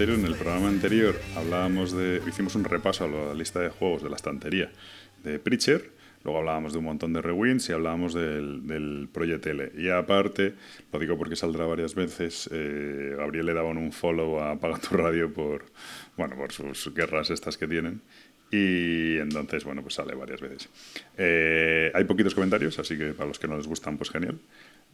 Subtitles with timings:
[0.00, 2.22] En el programa anterior hablábamos de.
[2.24, 4.70] hicimos un repaso a la lista de juegos de la estantería
[5.24, 5.90] de Preacher.
[6.22, 9.72] Luego hablábamos de un montón de rewinds y hablábamos del, del Project L.
[9.76, 10.54] Y aparte,
[10.92, 14.96] lo digo porque saldrá varias veces, eh, Gabriel le daba un follow a Apaga tu
[14.96, 15.64] Radio por,
[16.16, 18.00] bueno, por sus guerras estas que tienen.
[18.52, 20.68] Y entonces, bueno, pues sale varias veces.
[21.16, 24.38] Eh, hay poquitos comentarios, así que para los que no les gustan, pues genial.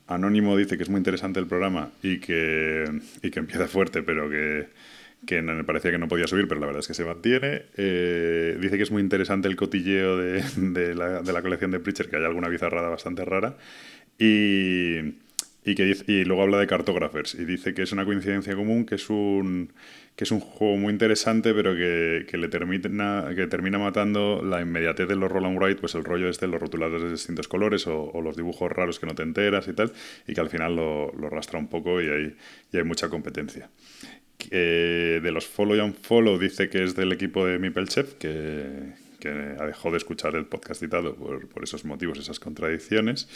[0.07, 2.85] Anónimo dice que es muy interesante el programa y que,
[3.23, 4.67] y que empieza fuerte, pero que,
[5.27, 7.63] que me parecía que no podía subir, pero la verdad es que se mantiene.
[7.77, 11.81] Eh, dice que es muy interesante el cotilleo de, de, la, de, la, colección de
[11.81, 13.57] Preacher, que hay alguna bizarrada bastante rara.
[14.19, 14.99] Y,
[15.65, 18.85] y, que dice, y luego habla de Cartographers y dice que es una coincidencia común,
[18.85, 19.73] que es un,
[20.17, 24.61] que es un juego muy interesante, pero que, que le termina, que termina matando la
[24.61, 27.87] inmediatez de los roll and write, pues el rollo este, los rotulados de distintos colores
[27.89, 29.93] o, o, los dibujos raros que no te enteras y tal,
[30.29, 32.37] y que al final lo, lo rastra un poco y hay,
[32.73, 33.71] y hay mucha competencia.
[34.51, 39.31] Eh, de los follow and follow dice que es del equipo de Mipelchef, que, que
[39.31, 43.29] dejó de escuchar el podcast citado por, por, esos motivos, esas contradicciones.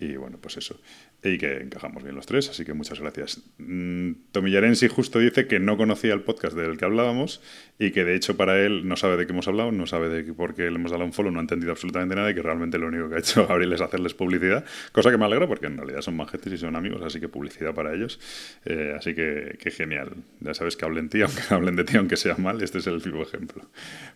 [0.00, 0.80] Y bueno, pues eso.
[1.22, 3.42] Y que encajamos bien los tres, así que muchas gracias.
[3.58, 7.40] Mm, Tomillarensi justo dice que no conocía el podcast del que hablábamos
[7.78, 10.32] y que de hecho para él no sabe de qué hemos hablado, no sabe de
[10.32, 12.78] por qué le hemos dado un follow, no ha entendido absolutamente nada y que realmente
[12.78, 15.76] lo único que ha hecho Gabriel es hacerles publicidad, cosa que me alegra porque en
[15.76, 18.18] realidad son majetes y son amigos, así que publicidad para ellos.
[18.64, 20.12] Eh, así que, que, genial.
[20.40, 22.98] Ya sabes que hablen, ti, aunque hablen de ti, aunque sea mal, este es el
[22.98, 23.68] vivo ejemplo.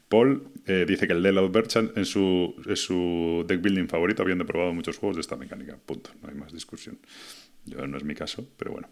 [0.08, 4.22] Paul eh, dice que el de Loud Merchant en su, en su deck building favorito,
[4.22, 5.76] habiendo probado muchos juegos de esta mecánica.
[5.84, 6.10] Punto.
[6.22, 6.98] No hay más discusión.
[7.66, 8.88] Yo, no es mi caso, pero bueno.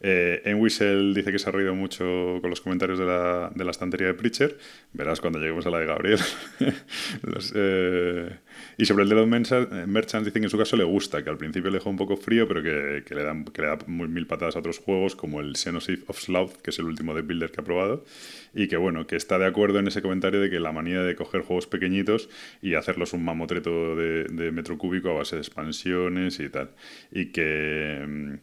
[0.00, 3.64] Eh, en Whistle dice que se ha reído mucho con los comentarios de la, de
[3.64, 4.58] la estantería de Preacher.
[4.92, 6.20] Verás cuando lleguemos a la de Gabriel.
[7.54, 8.36] eh,
[8.76, 11.38] y sobre el de los Merchants dicen que en su caso le gusta, que al
[11.38, 14.56] principio le dejó un poco frío, pero que, le, dan, que le da mil patadas
[14.56, 17.60] a otros juegos, como el Xenosis of Sloth, que es el último de Builder que
[17.60, 18.04] ha probado.
[18.54, 21.14] Y que bueno, que está de acuerdo en ese comentario de que la manía de
[21.14, 22.28] coger juegos pequeñitos
[22.62, 26.70] y hacerlos un mamotreto de, de metro cúbico a base de expansiones y tal.
[27.10, 28.38] Y que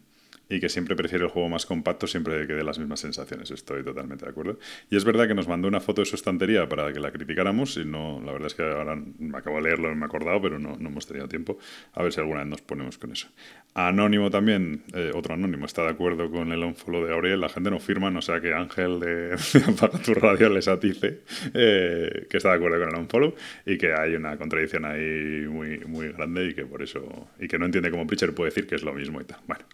[0.54, 3.50] y que siempre prefiere el juego más compacto siempre que dé las mismas sensaciones.
[3.50, 4.60] Estoy totalmente de acuerdo.
[4.92, 7.78] Y es verdad que nos mandó una foto de su estantería para que la criticáramos
[7.78, 10.60] y no, la verdad es que ahora me acabo de leerlo, me he acordado, pero
[10.60, 11.58] no, no hemos tenido tiempo.
[11.94, 13.30] A ver si alguna vez nos ponemos con eso.
[13.74, 17.42] Anónimo también, eh, otro anónimo, está de acuerdo con el unfollow de Aurel.
[17.42, 21.22] La gente no firma, no sea que Ángel de, de tu Radio les atice
[21.56, 23.34] eh, que está de acuerdo con el unfollow
[23.66, 27.58] y que hay una contradicción ahí muy, muy grande y que por eso, y que
[27.58, 29.40] no entiende cómo Preacher puede decir que es lo mismo y tal.
[29.48, 29.66] Bueno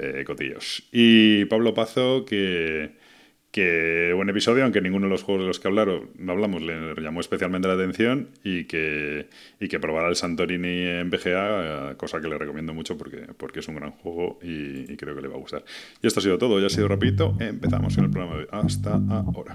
[0.00, 0.88] eh, cotillos.
[0.92, 2.92] Y Pablo Pazo, que,
[3.50, 7.20] que buen episodio, aunque ninguno de los juegos de los que hablaron, hablamos le llamó
[7.20, 9.28] especialmente la atención y que,
[9.58, 13.68] y que probara el Santorini en BGA, cosa que le recomiendo mucho porque, porque es
[13.68, 15.64] un gran juego y, y creo que le va a gustar.
[16.02, 18.94] Y esto ha sido todo, ya ha sido rapidito, empezamos en el programa de hasta
[18.94, 19.52] ahora.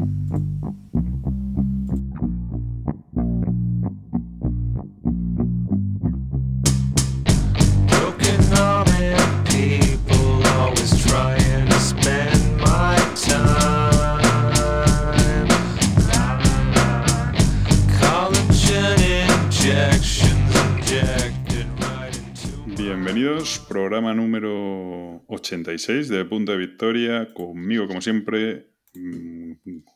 [22.66, 28.72] Bienvenidos, programa número 86 de Punto de Victoria, conmigo como siempre,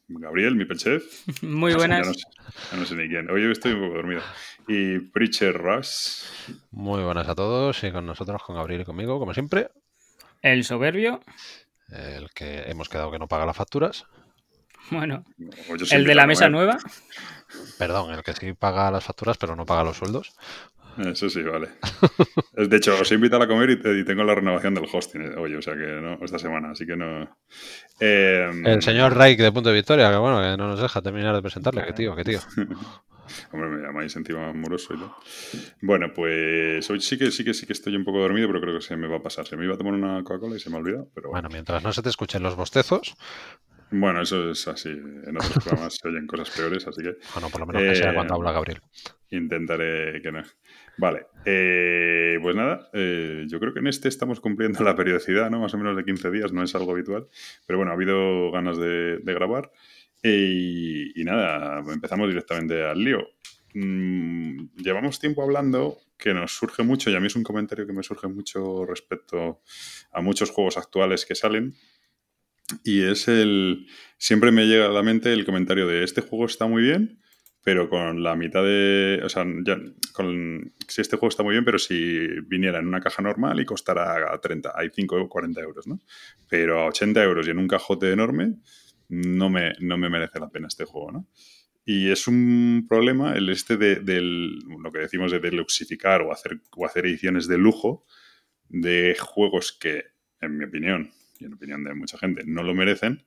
[0.07, 1.03] Gabriel, mi chef.
[1.41, 2.07] Muy buenas.
[2.07, 3.29] Sé, no, sé, ni quién.
[3.31, 4.21] Hoy estoy un poco dormido.
[4.68, 6.25] Y Preacher Rush.
[6.69, 9.69] Muy buenas a todos y con nosotros, con Gabriel y conmigo, como siempre.
[10.42, 11.22] El soberbio.
[11.89, 14.06] El que hemos quedado que no paga las facturas.
[14.89, 15.25] Bueno,
[15.92, 16.78] el de la mesa nueva.
[17.78, 20.34] Perdón, el que sí paga las facturas pero no paga los sueldos.
[20.98, 21.69] Eso sí, vale.
[22.54, 25.62] De hecho, os he invitado a comer y, tengo la renovación del hosting hoy, o
[25.62, 27.38] sea que no, esta semana, así que no.
[28.00, 31.36] Eh, el señor Raik de Punto de Victoria, que bueno, que no nos deja terminar
[31.36, 32.39] de presentarle, que tío, que tío.
[33.51, 35.15] Hombre, me llamáis encima amoroso y todo.
[35.81, 38.75] Bueno, pues hoy sí que sí que sí que estoy un poco dormido, pero creo
[38.75, 39.45] que se me va a pasar.
[39.47, 41.09] Se me iba a tomar una Coca-Cola y se me ha olvidado.
[41.13, 41.41] Pero bueno.
[41.41, 43.15] bueno, mientras no se te escuchen los bostezos.
[43.89, 44.89] Bueno, eso es así.
[44.89, 47.18] En otros programas se oyen cosas peores, así que.
[47.33, 48.81] Bueno, por lo menos que sea cuando habla Gabriel.
[49.29, 50.41] Intentaré que no.
[50.97, 55.59] Vale, eh, pues nada, eh, yo creo que en este estamos cumpliendo la periodicidad, ¿no?
[55.59, 57.27] Más o menos de 15 días, no es algo habitual,
[57.68, 59.71] pero bueno, ha habido ganas de, de grabar
[60.23, 63.27] y, nada, empezamos directamente al lío.
[63.73, 67.93] Mm, llevamos tiempo hablando que nos surge mucho, y a mí es un comentario que
[67.93, 69.61] me surge mucho respecto
[70.11, 71.75] a muchos juegos actuales que salen,
[72.83, 73.87] y es el,
[74.17, 77.19] siempre me llega a la mente el comentario de este juego está muy bien,
[77.63, 79.21] pero con la mitad de.
[79.23, 79.77] O sea, ya,
[80.13, 83.65] con, si este juego está muy bien, pero si viniera en una caja normal y
[83.65, 85.99] costara a 30, hay 5 o 40 euros, ¿no?
[86.49, 88.55] Pero a 80 euros y en un cajote enorme,
[89.09, 91.27] no me, no me merece la pena este juego, ¿no?
[91.86, 96.86] Y es un problema el este de, lo que decimos de deluxificar o hacer, o
[96.86, 98.06] hacer ediciones de lujo
[98.68, 100.04] de juegos que,
[100.42, 103.24] en mi opinión, y en opinión de mucha gente, no lo merecen,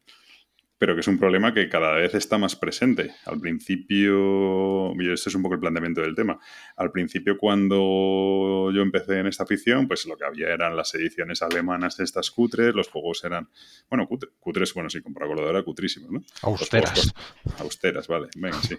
[0.80, 3.14] pero que es un problema que cada vez está más presente.
[3.26, 6.40] Al principio, y este es un poco el planteamiento del tema,
[6.74, 11.42] al principio cuando yo empecé en esta afición, pues lo que había eran las ediciones
[11.42, 13.50] alemanas de estas cutres, los juegos eran,
[13.90, 16.22] bueno, cutres, bueno, sí, comparado con lo de ahora, cutrísimos, ¿no?
[16.40, 17.12] Austeras.
[17.58, 18.78] austeras, vale, venga, sí.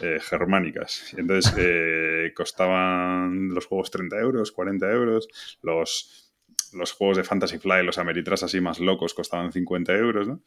[0.00, 1.12] Eh, germánicas.
[1.18, 5.28] Entonces, eh, costaban los juegos 30 euros, 40 euros,
[5.60, 6.25] los
[6.76, 10.42] los juegos de Fantasy Fly, los Ameritras así más locos, costaban 50 euros, ¿no?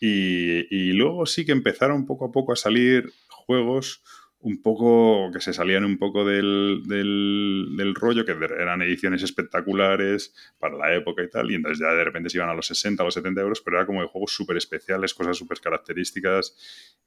[0.00, 4.02] Y, luego sí que empezaron poco a poco a salir juegos
[4.40, 10.76] un poco que se salían un poco del, del, rollo, que eran ediciones espectaculares para
[10.76, 13.06] la época y tal, y entonces ya de repente se iban a los 60, a
[13.06, 16.56] los 70 euros, pero era como de juegos súper especiales, cosas súper características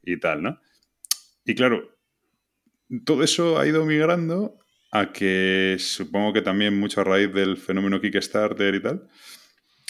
[0.04, 0.60] y tal, ¿no?
[1.46, 1.96] Y claro,
[3.06, 4.58] todo eso ha ido migrando
[4.92, 9.08] a que supongo que también mucho a raíz del fenómeno Kickstarter y tal,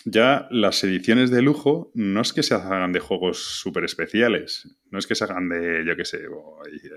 [0.09, 4.99] ya las ediciones de lujo no es que se hagan de juegos súper especiales, no
[4.99, 6.21] es que se hagan de, yo qué sé,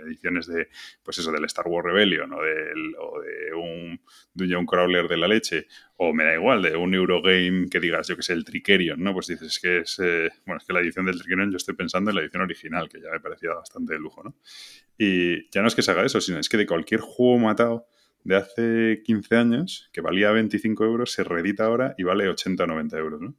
[0.06, 0.68] ediciones de,
[1.02, 4.00] pues eso, del Star Wars Rebellion o, de un
[4.32, 5.66] Dungeon Crawler de la leche,
[5.96, 9.12] o me da igual, de un Eurogame que digas, yo qué sé, el Tricerion, ¿no?
[9.12, 12.10] Pues dices que es, eh, bueno, es que la edición del Tricerion yo estoy pensando
[12.10, 14.36] en la edición original, que ya me parecía bastante de lujo, ¿no?
[14.96, 17.88] Y ya no es que se haga eso, sino es que de cualquier juego matado
[18.24, 22.66] de hace 15 años, que valía 25 euros, se reedita ahora y vale 80 o
[22.66, 23.34] 90 euros, ¿no?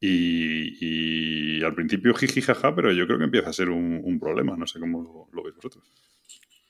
[0.00, 4.56] Y, al principio jiji jaja, pero yo creo que empieza a ser un, problema.
[4.56, 5.84] No sé cómo lo, veis vosotros.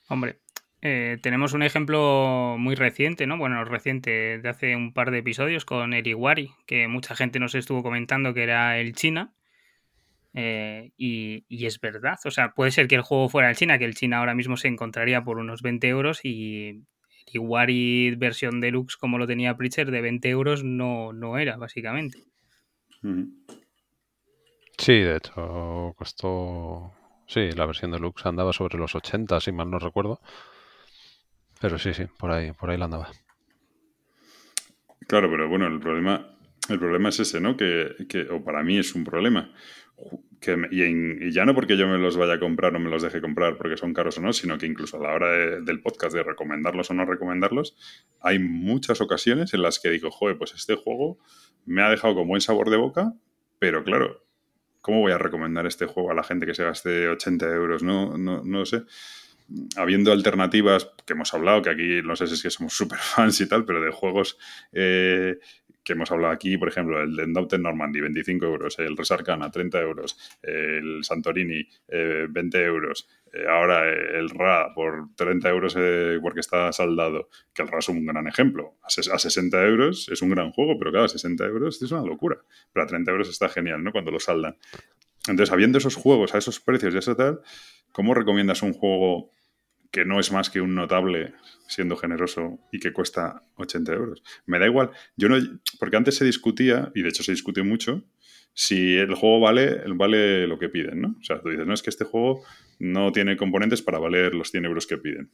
[0.08, 0.40] Hombre,
[0.82, 3.38] eh, tenemos un ejemplo muy reciente, ¿no?
[3.38, 7.84] Bueno, reciente, de hace un par de episodios con Eriwari, que mucha gente nos estuvo
[7.84, 9.32] comentando que era el China.
[10.34, 13.78] Eh, y, y, es verdad, o sea, puede ser que el juego fuera el China,
[13.78, 16.84] que el China ahora mismo se encontraría por unos 20 euros y,
[17.38, 22.18] Wari versión deluxe como lo tenía Preacher de 20 euros no, no era, básicamente.
[24.78, 26.92] Sí, de hecho, costó.
[27.26, 30.20] Sí, la versión deluxe andaba sobre los 80, si mal no recuerdo.
[31.60, 33.10] Pero sí, sí, por ahí, por ahí la andaba.
[35.06, 36.29] Claro, pero bueno, el problema,
[36.70, 37.56] el problema es ese, ¿no?
[37.56, 37.94] Que,
[38.30, 39.50] o para mí es un problema
[40.70, 43.56] y, ya no porque yo me los vaya a comprar o me los deje comprar
[43.56, 46.90] porque son caros o no, sino que incluso a la hora del podcast de recomendarlos
[46.90, 47.76] o no recomendarlos,
[48.20, 51.18] hay muchas ocasiones en las que digo, joder, pues este juego
[51.66, 53.12] me ha dejado con buen sabor de boca,
[53.58, 54.24] pero claro,
[54.80, 57.82] ¿cómo voy a recomendar este juego a la gente que se gaste 80 euros?
[57.82, 58.82] No, no, no sé
[59.74, 63.40] habiendo alternativas que hemos hablado, que aquí no sé si es que somos súper fans
[63.40, 64.38] y tal, pero de juegos
[64.72, 65.40] eh,
[65.90, 69.80] que hemos hablado aquí, por ejemplo, el de Normandy, Normandy, 25 euros, el Resarcana, 30
[69.80, 76.38] euros, el Santorini, 20 eh, euros, eh, ahora el Ra por 30 euros eh, porque
[76.38, 78.76] está saldado, que el Ra es un gran ejemplo.
[78.84, 82.38] A, 60 euros es un gran juego, pero claro, a 60 euros es una locura.
[82.72, 83.90] Pero a 30 euros está genial, ¿no?
[83.90, 84.56] Cuando lo saldan.
[85.26, 87.40] Entonces, habiendo esos juegos a esos precios y eso tal,
[87.90, 89.32] ¿cómo recomiendas un juego
[89.90, 91.34] que no es más que un notable
[91.66, 94.22] siendo generoso y que cuesta 80 euros.
[94.46, 94.90] Me da igual.
[95.16, 95.36] Yo no,
[95.78, 98.04] porque antes se discutía, y de hecho se discutió mucho,
[98.52, 101.16] si el juego vale, vale lo que piden, ¿no?
[101.20, 102.42] O sea, tú dices, no, es que este juego
[102.78, 105.30] no tiene componentes para valer los 100 euros que piden.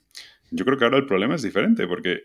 [0.50, 2.24] Yo creo que ahora el problema es diferente, porque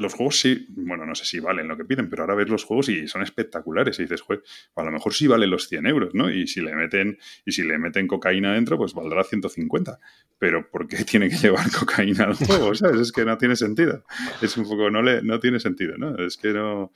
[0.00, 2.64] los juegos sí, bueno, no sé si valen lo que piden, pero ahora ves los
[2.64, 3.98] juegos y son espectaculares.
[3.98, 4.42] Y dices, joder,
[4.74, 6.30] a lo mejor sí valen los 100 euros, ¿no?
[6.30, 9.98] Y si le meten, y si le meten cocaína dentro, pues valdrá 150.
[10.38, 12.74] Pero ¿por qué tiene que llevar cocaína al juego?
[12.74, 13.00] ¿Sabes?
[13.00, 14.04] Es que no tiene sentido.
[14.40, 16.16] Es un poco, no, le, no tiene sentido, ¿no?
[16.24, 16.92] Es que no.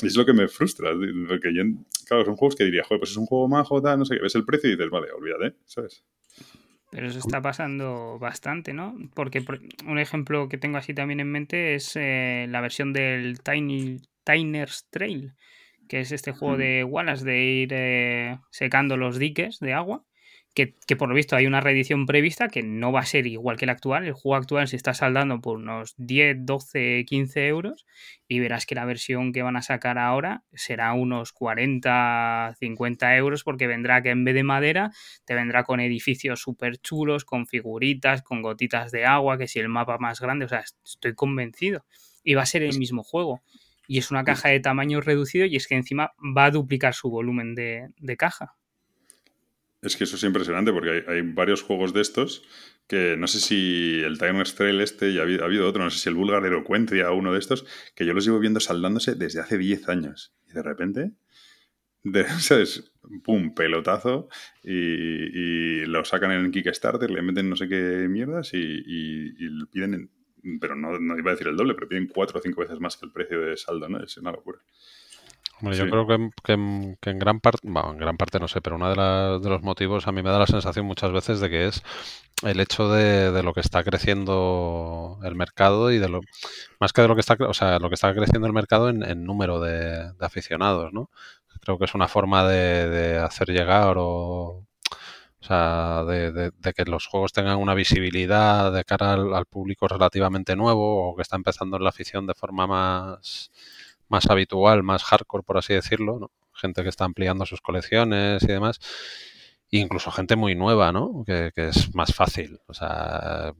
[0.00, 0.90] Es lo que me frustra,
[1.28, 1.62] porque yo,
[2.06, 4.22] claro, son juegos que diría, joder, pues es un juego majo, tal, no sé qué,
[4.22, 6.04] ves el precio y dices, vale, olvídate, ¿sabes?
[6.94, 8.96] Pero eso está pasando bastante, ¿no?
[9.14, 9.44] Porque
[9.84, 14.86] un ejemplo que tengo así también en mente es eh, la versión del Tiny, Tiner's
[14.90, 15.34] Trail,
[15.88, 20.04] que es este juego de Wallace de ir eh, secando los diques de agua
[20.54, 23.66] que, por lo visto hay una reedición prevista que no va a ser igual que
[23.66, 24.04] la actual.
[24.04, 27.86] El juego actual se está saldando por unos 10, 12, 15 euros
[28.28, 33.42] y verás que la versión que van a sacar ahora será unos 40, 50 euros
[33.42, 34.92] porque vendrá que en vez de madera
[35.24, 39.68] te vendrá con edificios súper chulos, con figuritas, con gotitas de agua, que si el
[39.68, 41.84] mapa más grande, o sea, estoy convencido.
[42.22, 43.42] Y va a ser el mismo juego.
[43.86, 47.10] Y es una caja de tamaño reducido y es que encima va a duplicar su
[47.10, 48.56] volumen de caja.
[49.84, 52.42] Es que eso es impresionante porque hay, varios juegos de estos
[52.88, 56.08] que no sé si el Timer Trail este y ha habido, otro, no sé si
[56.08, 59.88] el Vulgar Elocuencia uno de estos, que yo los llevo viendo saldándose desde hace 10
[59.90, 60.34] años.
[60.48, 61.12] Y de repente,
[62.02, 62.92] de, ¿sabes?
[63.22, 64.28] Pum, pelotazo
[64.62, 69.32] y, lo sacan en Kickstarter, le meten no sé qué mierdas y,
[69.70, 70.10] piden,
[70.60, 72.96] pero no, no, iba a decir el doble, pero piden cuatro o cinco veces más
[72.96, 74.02] que el precio de saldo, ¿no?
[74.02, 74.60] Es una locura
[75.72, 78.88] yo creo que, que, en gran parte, bueno, en gran parte no sé, pero uno
[78.88, 81.82] de, de, los motivos a mí me da la sensación muchas veces de que es
[82.42, 86.20] el hecho de, de, lo que está creciendo el mercado y de lo
[86.80, 89.02] más que de lo que está, o sea, lo que está creciendo el mercado en,
[89.02, 91.10] en número de, aficionados, ¿no?
[91.60, 94.66] Creo que es una forma de, hacer llegar o
[95.40, 100.56] o sea, de, que los juegos tengan una visibilidad de cara al, al, público relativamente
[100.56, 103.50] nuevo o que está empezando en la afición de forma más,
[104.08, 106.30] más habitual, más hardcore, por así decirlo, ¿no?
[106.54, 108.80] Gente que está ampliando sus colecciones y demás.
[109.70, 111.24] incluso gente muy nueva, ¿no?
[111.26, 112.60] Que, es más fácil.
[112.66, 113.52] O sea,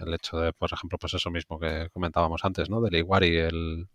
[0.00, 2.80] el hecho de, por ejemplo, pues eso mismo que comentábamos antes, ¿no?
[2.80, 3.88] Del Iguari, el,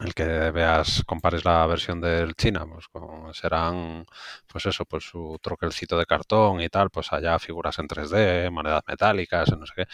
[0.00, 4.06] el que veas, compares la versión del China, pues como serán,
[4.46, 8.82] pues eso, pues su troquelcito de cartón y tal, pues allá figuras en 3D, monedas
[8.86, 9.86] metálicas, no sé qué.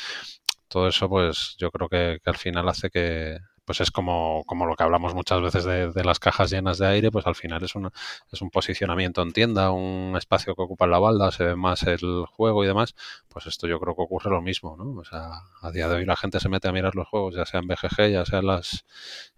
[0.68, 4.76] Todo eso, pues yo creo que al final hace que, pues es como, como lo
[4.76, 7.90] que hablamos muchas veces de, las cajas llenas de aire, pues al final es, una,
[8.32, 12.24] es un posicionamiento en tienda, un espacio que ocupa la balda, se ve más el
[12.24, 12.94] juego y demás,
[13.28, 14.98] pues esto yo creo que ocurre lo mismo, ¿no?
[14.98, 17.44] O sea, a día de hoy la gente se mete a mirar los juegos, ya
[17.44, 18.86] sea en BGG, ya sea en las,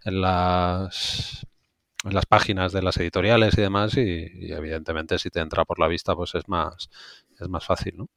[0.05, 1.45] en las,
[2.05, 5.77] en las páginas de las editoriales y demás, y, y evidentemente si te entra por
[5.77, 6.89] la vista, pues es más,
[7.37, 8.07] es más fácil, ¿no?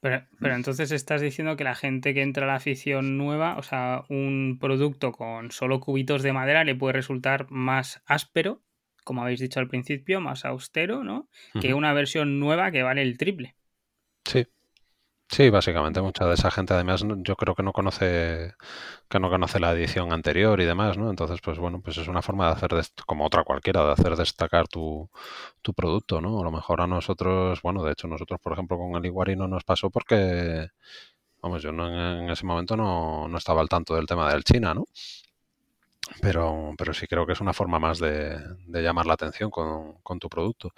[0.00, 3.62] Pero, pero, entonces estás diciendo que la gente que entra a la afición nueva, o
[3.62, 8.62] sea, un producto con solo cubitos de madera le puede resultar más áspero,
[9.04, 11.28] como habéis dicho al principio, más austero, ¿no?
[11.60, 13.56] Que una versión nueva que vale el triple.
[14.24, 14.46] Sí,
[15.30, 18.54] Sí, básicamente mucha de esa gente además yo creo que no conoce
[19.10, 21.10] que no conoce la edición anterior y demás, ¿no?
[21.10, 22.70] Entonces, pues bueno, pues es una forma de hacer
[23.06, 25.10] como otra cualquiera de hacer destacar tu,
[25.62, 26.40] tu producto, ¿no?
[26.40, 29.48] A lo mejor a nosotros, bueno, de hecho nosotros por ejemplo con el Iguari no
[29.48, 30.68] nos pasó porque
[31.42, 31.88] vamos, yo no,
[32.24, 34.86] en ese momento no, no estaba al tanto del tema del China, ¿no?
[36.22, 39.94] Pero, pero sí creo que es una forma más de, de llamar la atención con,
[40.02, 40.72] con tu producto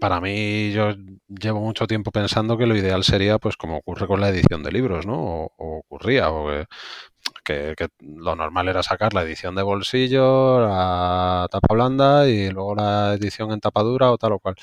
[0.00, 0.92] para mí yo
[1.28, 4.72] llevo mucho tiempo pensando que lo ideal sería, pues como ocurre con la edición de
[4.72, 5.50] libros, ¿no?
[5.56, 6.50] O, ocurría, o
[7.44, 13.14] que, lo normal era sacar la edición de bolsillo, la tapa blanda y luego la
[13.14, 14.56] edición en tapa dura o tal o cual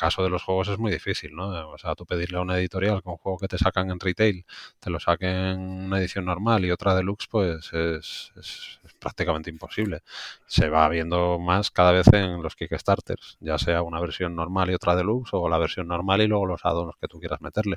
[0.00, 1.70] caso de los juegos es muy difícil, ¿no?
[1.70, 4.46] O sea, tú pedirle a una editorial que un juego que te sacan en retail
[4.80, 8.32] te lo saquen en una edición normal y otra deluxe, pues es,
[8.98, 10.00] prácticamente imposible.
[10.46, 14.74] Se va viendo más cada vez en los Kickstarters, ya sea una versión normal y
[14.74, 17.76] otra deluxe o la versión normal y luego los addons que tú quieras meterle.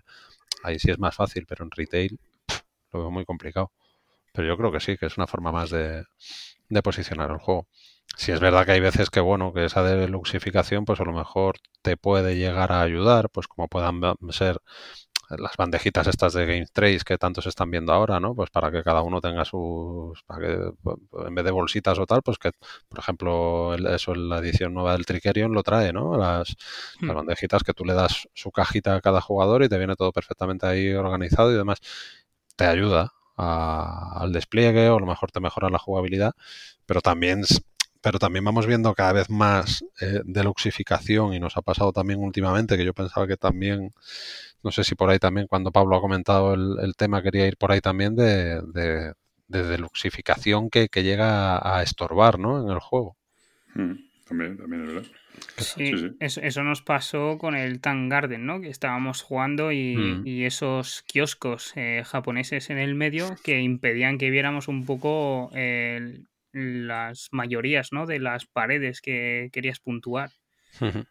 [0.63, 2.19] Ahí sí es más fácil, pero en retail
[2.93, 3.71] lo veo muy complicado.
[4.33, 6.05] Pero yo creo que sí, que es una forma más de,
[6.69, 7.67] de posicionar el juego.
[8.15, 11.57] Si es verdad que hay veces que, bueno, que esa deluxificación, pues a lo mejor
[11.81, 14.61] te puede llegar a ayudar, pues como puedan ser
[15.29, 18.35] las bandejitas estas de Game Trace que tanto se están viendo ahora, ¿no?
[18.35, 20.71] Pues para que cada uno tenga sus, para que
[21.27, 22.51] en vez de bolsitas o tal, pues que,
[22.87, 26.17] por ejemplo, eso en la edición nueva del Trickerion lo trae, ¿no?
[26.17, 26.55] Las,
[27.01, 27.15] las, hmm.
[27.15, 30.65] bandejitas que tú le das su cajita a cada jugador y te viene todo perfectamente
[30.67, 31.79] ahí organizado y demás.
[32.55, 36.33] Te ayuda al despliegue o a lo mejor te mejora la jugabilidad,
[36.85, 37.43] pero también
[38.03, 42.75] pero también vamos viendo cada vez más eh, deluxificación y nos ha pasado también últimamente
[42.75, 43.93] que yo pensaba que también,
[44.61, 47.71] no sé si por ahí también cuando Pablo ha comentado el, tema quería ir por
[47.71, 49.13] ahí también de, de,
[49.47, 52.61] deluxificación que, llega a estorbar ¿no?
[52.61, 53.15] en el juego.
[53.73, 53.93] Mm,
[54.27, 55.11] también, también es verdad.
[55.57, 58.59] Sí, Eso, nos pasó con el Tang Garden, ¿no?
[58.59, 60.45] Que estábamos jugando y, mm.
[60.45, 67.29] esos kioscos eh, japoneses en el medio que impedían que viéramos un poco el, las
[67.31, 68.05] mayorías ¿no?
[68.05, 70.31] de las paredes que querías puntuar.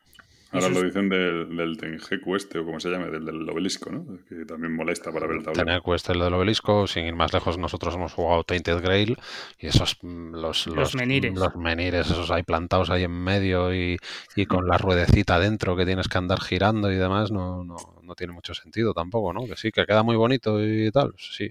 [0.53, 4.19] Ahora lo dicen del, del Tengeku este, o como se llame, del, del obelisco, ¿no?
[4.29, 5.65] Que también molesta para ver el tablero.
[5.65, 9.17] Tengeku este, el del obelisco, sin ir más lejos, nosotros hemos jugado Tainted Grail
[9.59, 11.35] y esos, mm, los, los, menires.
[11.35, 13.97] Los menires, esos ahí plantados ahí en medio y,
[14.37, 18.15] y con la ruedecita dentro que tienes que andar girando y demás, no, no, no
[18.15, 19.47] tiene mucho sentido tampoco, ¿no?
[19.47, 21.51] Que sí, que queda muy bonito y tal, sí.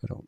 [0.00, 0.24] Pero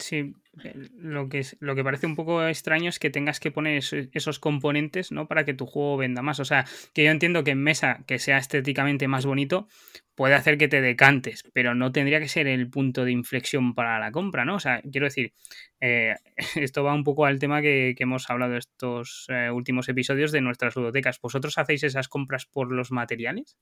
[0.00, 3.82] Sí, lo que, es, lo que parece un poco extraño es que tengas que poner
[4.12, 5.28] esos componentes, ¿no?
[5.28, 6.40] Para que tu juego venda más.
[6.40, 9.68] O sea, que yo entiendo que en mesa, que sea estéticamente más bonito,
[10.14, 13.98] puede hacer que te decantes, pero no tendría que ser el punto de inflexión para
[13.98, 14.56] la compra, ¿no?
[14.56, 15.32] O sea, quiero decir,
[15.80, 16.16] eh,
[16.56, 20.74] esto va un poco al tema que, hemos hablado estos eh, últimos episodios de nuestras
[20.74, 21.20] ludotecas.
[21.20, 23.56] ¿Vosotros hacéis esas compras por los materiales?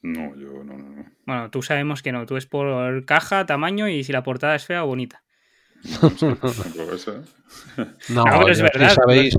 [0.00, 2.26] No, yo no, no, Bueno, tú sabemos que no.
[2.26, 5.22] Tú es por caja, tamaño y si la portada es fea o bonita.
[8.08, 8.90] No, no, es verdad.
[8.90, 9.36] Sí sabéis,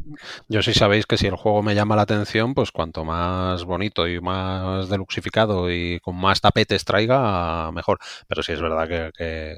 [0.47, 4.07] yo sí sabéis que si el juego me llama la atención, pues cuanto más bonito
[4.07, 7.99] y más deluxificado y con más tapetes traiga, mejor.
[8.27, 9.57] Pero sí es verdad que,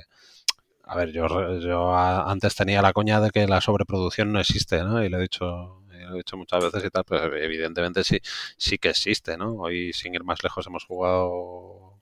[0.83, 1.27] a ver, yo,
[1.59, 5.03] yo antes tenía la coña de que la sobreproducción no existe, ¿no?
[5.03, 8.19] Y le he dicho lo he dicho muchas veces y tal, pero evidentemente sí,
[8.57, 9.53] sí que existe, ¿no?
[9.55, 11.94] Hoy, sin ir más lejos, hemos jugado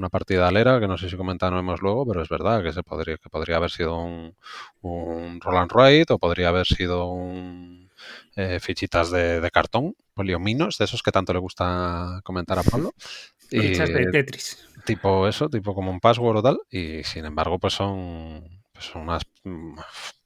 [0.00, 3.16] una partida alera, que no sé si comentaremos luego, pero es verdad que se podría,
[3.18, 4.34] que podría haber sido un,
[4.80, 7.90] un Roland Wright o podría haber sido un
[8.34, 12.92] eh, fichitas de, cartón, poliominos, de esos que tanto le gusta comentar a Pablo.
[13.50, 14.68] Fichas de Tetris.
[14.84, 19.02] Tipo eso, tipo como un password o tal, y sin embargo, pues son, pues son
[19.02, 19.78] unas mm,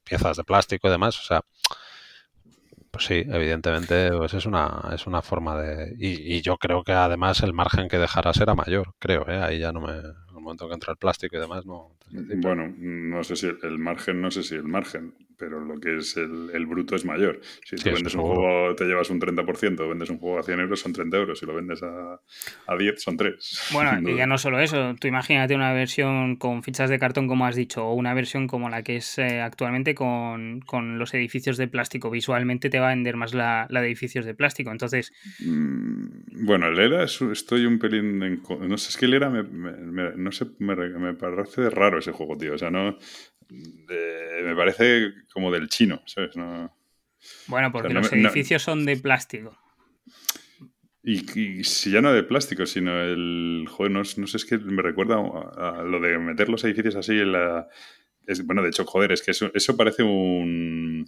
[0.03, 1.41] piezas de plástico y demás, o sea,
[2.95, 7.43] pues sí, evidentemente pues es una es una forma de y, yo creo que además
[7.43, 9.37] el margen que dejará será mayor, creo, ¿eh?
[9.43, 11.97] ahí ya no me el momento que entra el plástico y demás no.
[12.37, 16.17] Bueno, no sé si el margen, no sé si el margen, pero lo que es
[16.17, 17.39] el, bruto es mayor.
[17.63, 20.79] Si tú vendes un juego, te llevas un 30%, vendes un juego a 100 euros,
[20.79, 21.39] son 30 euros.
[21.39, 22.19] Si lo vendes a,
[22.67, 23.69] a 10, son 3.
[23.73, 24.95] Bueno, y ya no solo eso.
[24.99, 28.69] Tú imagínate una versión con fichas de cartón, como has dicho, o una versión como
[28.69, 30.63] la que es eh, actualmente con,
[30.97, 32.09] los edificios de plástico.
[32.09, 34.71] Visualmente te va a vender más la, de edificios de plástico.
[34.71, 35.13] Entonces.
[35.39, 38.19] Mm, bueno, el ERA estoy un pelín.
[38.19, 39.43] no sé, es que el ERA me,
[40.15, 42.53] no sé, me, me parece raro ese juego, tío.
[42.53, 42.97] O sea, no
[43.49, 46.31] me parece como del chino, ¿sabes?
[47.47, 49.57] bueno, porque los edificios son de plástico.
[51.07, 53.67] Y, si ya no de plástico, sino el.
[53.69, 57.31] Joder, no, sé, es que me recuerda a, lo de meter los edificios así en
[57.31, 57.67] la.
[58.45, 61.07] bueno, de hecho, joder, es que eso, eso parece un,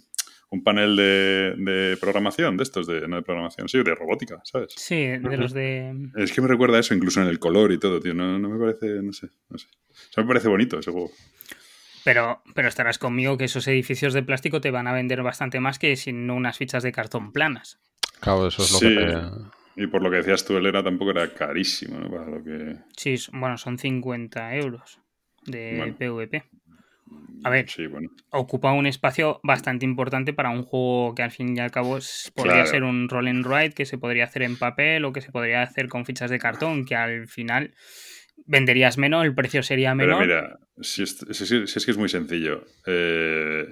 [0.50, 4.72] un panel de, programación de estos, de, no de programación, sí, de robótica, ¿sabes?
[4.76, 6.10] Sí, de los de...
[6.16, 8.14] Es que me recuerda a eso, incluso en el color y todo, tío.
[8.14, 9.66] No, no me parece, no sé, no sé.
[9.90, 11.10] O sea, me parece bonito ese juego.
[12.04, 15.78] Pero, pero estarás conmigo que esos edificios de plástico te van a vender bastante más
[15.78, 17.78] que sin unas fichas de cartón planas.
[18.20, 21.32] Claro, eso es lo que Y por lo que decías tú, el era tampoco era
[21.32, 22.10] carísimo, ¿no?
[22.10, 22.76] Para lo que...
[22.96, 25.00] Sí, bueno, son 50 euros
[25.44, 26.44] de PvP.
[27.44, 27.66] A ver,
[28.30, 31.98] ocupa un espacio bastante importante para un juego que al fin y al cabo
[32.34, 35.30] podría ser un roll and ride que se podría hacer en papel o que se
[35.30, 37.74] podría hacer con fichas de cartón, que al final
[38.46, 40.20] venderías menos, el precio sería menor.
[40.20, 41.14] mira, si es,
[41.84, 42.64] que es muy sencillo.
[42.86, 43.66] Eh,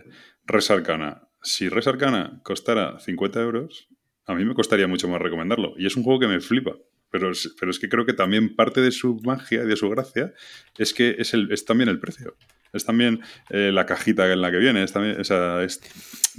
[0.45, 1.29] Res Arcana.
[1.43, 3.89] Si Res Arcana costara 50 euros,
[4.27, 5.75] a mí me costaría mucho más recomendarlo.
[5.79, 6.77] Y es un juego que me flipa.
[7.11, 10.35] Pero, pero es que creo que también parte de su magia y de su gracia
[10.77, 12.37] es que es, el, es también el precio.
[12.73, 14.83] Es también eh, la cajita en la que viene.
[14.83, 15.81] Es también, es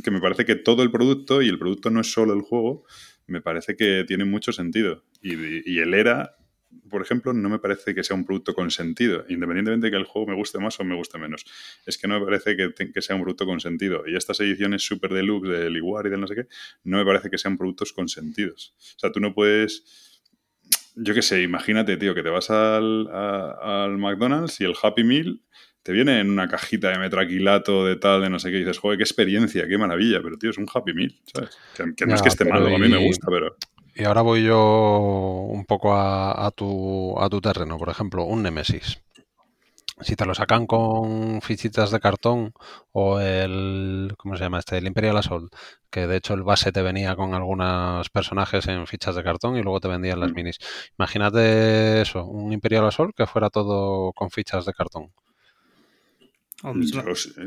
[0.04, 2.86] que me parece que todo el producto, y el producto no es solo el juego,
[3.26, 5.06] me parece que tiene mucho sentido.
[5.22, 5.34] Y,
[5.72, 6.36] y el ERA
[6.90, 10.06] por ejemplo, no me parece que sea un producto con sentido, independientemente de que el
[10.06, 11.46] juego me guste más o me guste menos.
[11.86, 14.04] Es que no me parece que, sea un producto con sentido.
[14.08, 16.48] Y estas ediciones super deluxe del Iguar y del no sé qué,
[16.84, 18.76] no me parece que sean productos con sentidos.
[18.96, 20.24] O sea, tú no puedes.
[20.96, 25.42] Yo qué sé, imagínate, tío, que te vas al, al McDonald's y el Happy Meal
[25.84, 28.78] te viene en una cajita de metraquilato de tal, de no sé qué, y dices,
[28.78, 31.58] joder, qué experiencia, qué maravilla, pero tío, es un Happy Meal, ¿sabes?
[31.96, 33.56] Que, no es que esté malo, a mí me gusta, pero...
[34.00, 39.02] Y ahora voy yo un poco a, tu, a tu terreno, por ejemplo, un Nemesis.
[40.02, 42.54] Si te lo sacan con fichitas de cartón
[42.92, 44.78] o el, ¿cómo se llama este?
[44.78, 45.52] El Imperial Assault,
[45.90, 49.64] que de hecho el base te venía con algunos personajes en fichas de cartón y
[49.64, 50.36] luego te vendían las mm.
[50.36, 50.60] minis.
[51.00, 55.12] Imagínate eso, un Imperial Assault que fuera todo con fichas de cartón.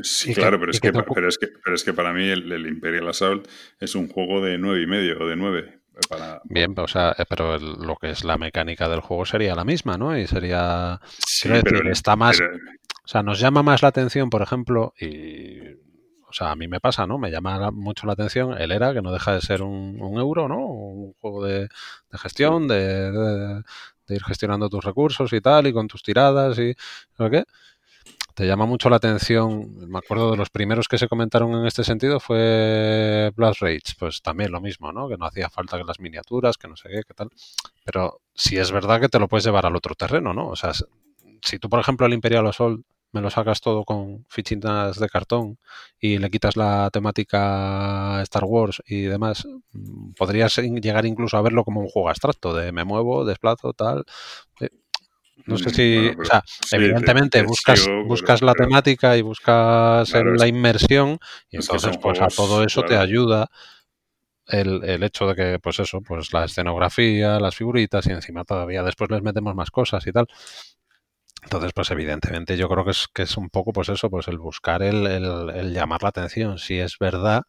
[0.03, 2.67] sí, claro, pero, es que, pero, es que, pero es que para mí el, el,
[2.67, 3.47] Imperial Assault
[3.79, 6.39] es un juego de nueve y medio o de nueve.
[6.45, 9.97] Bien, o sea, eh, pero lo que es la mecánica del juego sería la misma,
[9.97, 10.17] ¿no?
[10.17, 10.99] Y sería...
[11.43, 12.39] pero, está más...
[12.39, 15.79] O sea, nos llama más la atención, por ejemplo, y...
[16.27, 17.17] O sea, a mí me pasa, ¿no?
[17.17, 20.65] Me llama mucho la atención el ERA, que no deja de ser un, euro, ¿no?
[20.65, 21.67] Un juego de,
[22.13, 23.63] gestión, de, de,
[24.15, 26.73] ir gestionando tus recursos y tal, y con tus tiradas y...
[27.17, 27.43] ¿lo qué?
[28.41, 31.83] Te llama mucho la atención, me acuerdo de los primeros que se comentaron en este
[31.83, 35.07] sentido fue Blast Rage, pues también lo mismo, ¿no?
[35.07, 37.29] Que no hacía falta que las miniaturas, que no sé qué, qué tal.
[37.85, 40.47] Pero si es verdad que te lo puedes llevar al otro terreno, ¿no?
[40.47, 40.71] O sea,
[41.43, 45.59] si tú, por ejemplo, el Imperial Assault me lo sacas todo con fichitas de cartón
[45.99, 51.63] y le quitas la temática Star Wars y demás, mm, podrías llegar incluso a verlo
[51.63, 54.03] como un juego abstracto de me muevo, desplazo, tal.
[55.45, 61.19] No sé mm, si, o sea, evidentemente buscas, buscas la temática y buscas la inmersión
[61.49, 63.49] y entonces pues a todo eso te ayuda
[64.47, 68.83] el, el, hecho de que, pues eso, pues la escenografía, las figuritas y encima todavía
[68.83, 70.27] después les metemos más cosas y tal.
[71.43, 74.37] Entonces, pues evidentemente yo creo que es, que es un poco, pues eso, pues el
[74.37, 76.59] buscar el, el, llamar la atención.
[76.59, 77.43] Si es verdad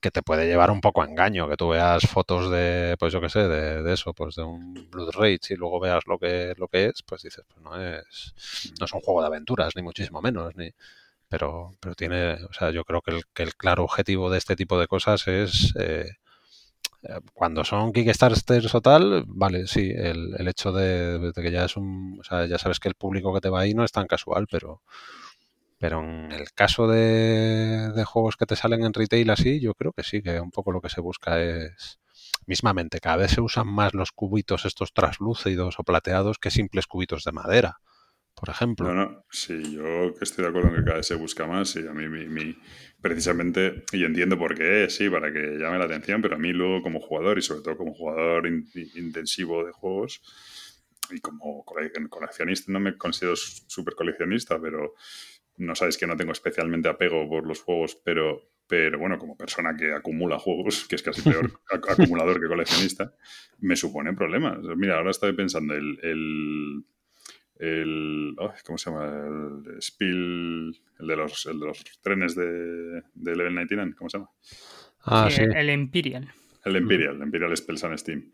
[0.00, 3.20] que te puede llevar un poco a engaño, que tú veas fotos de, pues yo
[3.20, 6.54] qué sé, de, de, eso, pues de un Blood Rage y luego veas lo que,
[6.56, 8.34] lo que es, pues dices, pues no es,
[8.78, 10.70] no es un juego de aventuras, ni muchísimo menos, ni,
[11.28, 14.56] pero, pero tiene, o sea, yo creo que el, que el claro objetivo de este
[14.56, 16.10] tipo de cosas es eh,
[17.02, 21.76] eh, cuando son Kickstarters o tal, vale, sí, el, el hecho de, que ya es
[21.76, 24.06] un, o sea, ya sabes que el público que te va ahí no es tan
[24.06, 24.82] casual, pero,
[25.78, 30.02] pero en el caso de, juegos que te salen en retail así, yo creo que
[30.02, 32.00] sí, que un poco lo que se busca es,
[32.46, 37.24] mismamente, cada vez se usan más los cubitos estos traslúcidos o plateados que simples cubitos
[37.24, 37.78] de madera
[38.38, 38.94] por ejemplo.
[38.94, 41.92] No, sí, yo estoy de acuerdo en que cada vez se busca más y a
[41.92, 42.56] mí mi,
[43.00, 46.82] precisamente, y entiendo por qué, sí, para que llame la atención, pero a mí luego
[46.82, 50.22] como jugador y sobre todo como jugador intensivo de juegos
[51.10, 54.94] y como coleccionista, no me considero súper coleccionista, pero
[55.58, 59.76] no sabes que no tengo especialmente apego por los juegos, pero, pero bueno, como persona
[59.76, 63.14] que acumula juegos, que es casi peor acumulador que coleccionista,
[63.58, 64.58] me supone problemas.
[64.76, 66.84] Mira, ahora estoy pensando, el
[67.58, 69.62] el ¿cómo se llama?
[69.66, 74.18] el Spiel el de los, el de los trenes de, de Level 99 ¿cómo se
[74.18, 74.30] llama?
[75.00, 76.28] Ah, sí, el Imperial
[76.64, 78.30] el Imperial, el Imperial Spells and Steam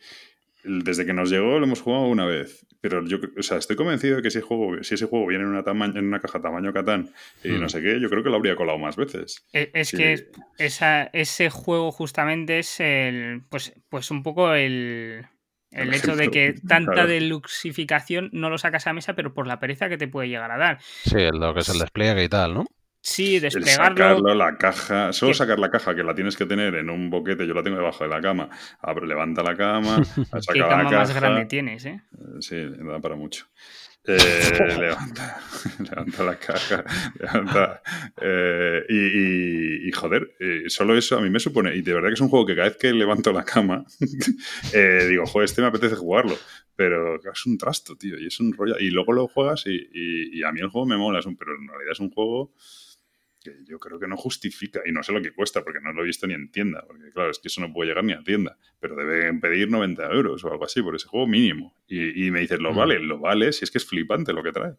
[0.64, 4.16] desde que nos llegó lo hemos jugado una vez, pero yo o sea, estoy convencido
[4.16, 7.10] de que si, juego, si ese juego viene en una, en una caja tamaño Catán
[7.42, 7.68] y no hmm.
[7.68, 9.46] sé qué, yo creo que lo habría colado más veces.
[9.52, 15.26] E, es, que esa, ese juego justamente es el, pues, pues un poco el,
[15.70, 19.88] el hecho de que tanta deluxificación no lo sacas a mesa, pero por la pereza
[19.88, 20.78] que te puede llegar a dar.
[20.80, 22.64] Sí, lo que es el despliegue y tal, ¿no?
[23.06, 23.98] Sí, desplegarlo.
[23.98, 25.12] sacarlo, la caja.
[25.12, 27.76] Solo sacar la caja, que la tienes que tener en un boquete, yo la tengo
[27.76, 28.48] debajo de la cama.
[28.80, 30.02] Abre, levanta la cama,
[30.40, 32.00] saca ¿Qué cama más grande tienes, eh?
[32.12, 33.44] eh sí, da para mucho.
[34.06, 34.16] Eh,
[34.78, 35.38] levanta,
[35.80, 36.82] levanta la caja,
[37.18, 37.82] levanta.
[38.22, 41.76] Eh, y, joder, eh, solo eso a mí me supone.
[41.76, 43.84] Y de verdad que es un juego que cada vez que levanto la cama,
[44.72, 46.38] digo, joder, este me apetece jugarlo.
[46.74, 48.78] Pero es un trasto, tío, y es un rollo.
[48.80, 51.92] Y luego lo juegas y, y a mí el juego me mola, pero en realidad
[51.92, 52.54] es un juego
[53.44, 56.02] que yo creo que no justifica, y no sé lo que cuesta, porque no lo
[56.02, 58.22] he visto ni en tienda, porque claro, es que eso no puede llegar ni a
[58.22, 61.76] tienda, pero deben pedir 90 euros o algo así por ese juego mínimo.
[61.86, 62.76] Y, me dices, lo mm.
[62.76, 64.74] vale, lo vale, si es que es flipante lo que trae.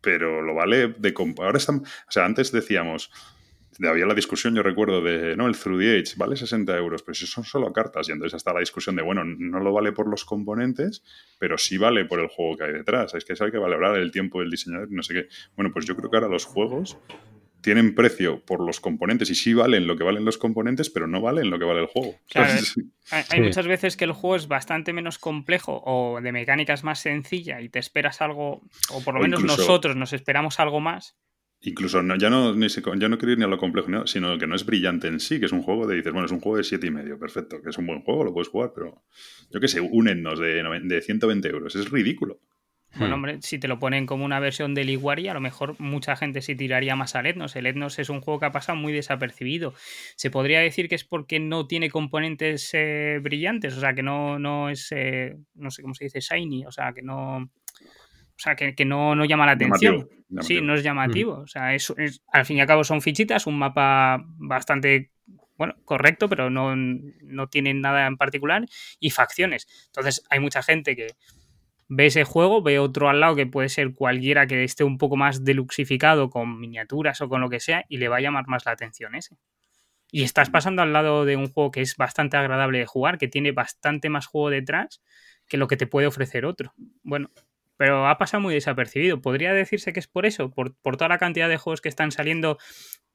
[0.00, 1.14] Pero lo vale de...
[1.38, 3.10] Ahora están, o sea, antes decíamos,
[3.88, 7.14] había la discusión, yo recuerdo, de, no, el Through the Age vale 60 euros, pero
[7.14, 10.08] si son solo cartas, y entonces está la discusión de, bueno, no lo vale por
[10.08, 11.02] los componentes,
[11.38, 13.14] pero sí vale por el juego que hay detrás.
[13.14, 15.28] Es que eso hay que valorar el tiempo del diseñador y no sé qué.
[15.56, 16.98] Bueno, pues yo creo que ahora los juegos
[17.62, 21.20] tienen precio por los componentes y sí valen lo que valen los componentes, pero no
[21.20, 22.16] valen lo que vale el juego.
[23.10, 27.60] hay, muchas veces que el juego es bastante menos complejo o de mecánicas más sencilla
[27.60, 31.16] y te esperas algo, o por lo menos nosotros nos esperamos algo más.
[31.64, 34.48] Incluso no, ya, no, ni ya no quiero ir ni a lo complejo, sino que
[34.48, 36.58] no es brillante en sí, que es un juego de, dices, bueno, es un juego
[36.58, 39.04] de siete y medio, perfecto, que es un buen juego, lo puedes jugar, pero
[39.48, 42.40] yo qué sé, un Etnos de, de 120 euros, es ridículo.
[42.96, 43.18] Bueno, hmm.
[43.18, 46.42] hombre, si te lo ponen como una versión de Liguari, a lo mejor mucha gente
[46.42, 47.56] se tiraría más al Etnos.
[47.56, 49.74] El Etnos es un juego que ha pasado muy desapercibido.
[50.16, 54.38] Se podría decir que es porque no tiene componentes eh, brillantes, o sea, que no,
[54.38, 57.50] no es, eh, no sé cómo se dice, shiny, o sea, que no...
[58.34, 60.08] O sea, que, no, no, llama la atención.
[60.40, 61.34] Sí, no es llamativo.
[61.34, 61.94] O sea, es,
[62.32, 65.12] al fin y al cabo son fichitas, un mapa bastante
[65.56, 68.66] bueno, correcto, pero no, no tienen nada en particular,
[68.98, 69.68] y facciones.
[69.86, 71.08] Entonces, hay mucha gente que
[71.94, 75.16] ve ese juego, ve otro al lado que puede ser cualquiera que esté un poco
[75.16, 78.64] más deluxificado con miniaturas o con lo que sea y le va a llamar más
[78.64, 79.36] la atención ese.
[80.10, 83.28] Y estás pasando al lado de un juego que es bastante agradable de jugar, que
[83.28, 85.02] tiene bastante más juego detrás
[85.48, 86.72] que lo que te puede ofrecer otro.
[87.02, 87.30] Bueno,
[87.76, 89.20] pero ha pasado muy desapercibido.
[89.20, 90.50] ¿Podría decirse que es por eso?
[90.50, 92.56] ¿Por, toda la cantidad de juegos que están saliendo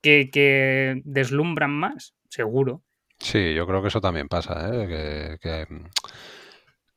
[0.04, 2.14] que, deslumbran más?
[2.30, 2.84] Seguro.
[3.18, 4.88] Sí, yo creo que eso también pasa, ¿eh?
[4.88, 5.68] que que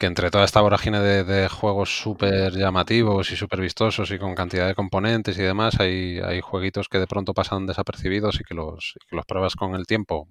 [0.07, 4.75] entre toda esta vorágine de, juegos súper llamativos y súper vistosos y con cantidad de
[4.75, 9.27] componentes y demás, hay, hay jueguitos que de pronto pasan desapercibidos y que los, los
[9.27, 10.29] pruebas con el tiempo.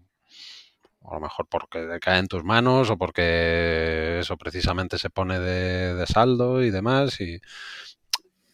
[1.04, 6.06] A lo mejor porque cae en tus manos o porque eso precisamente se pone de,
[6.08, 7.20] saldo y demás.
[7.22, 7.40] Y,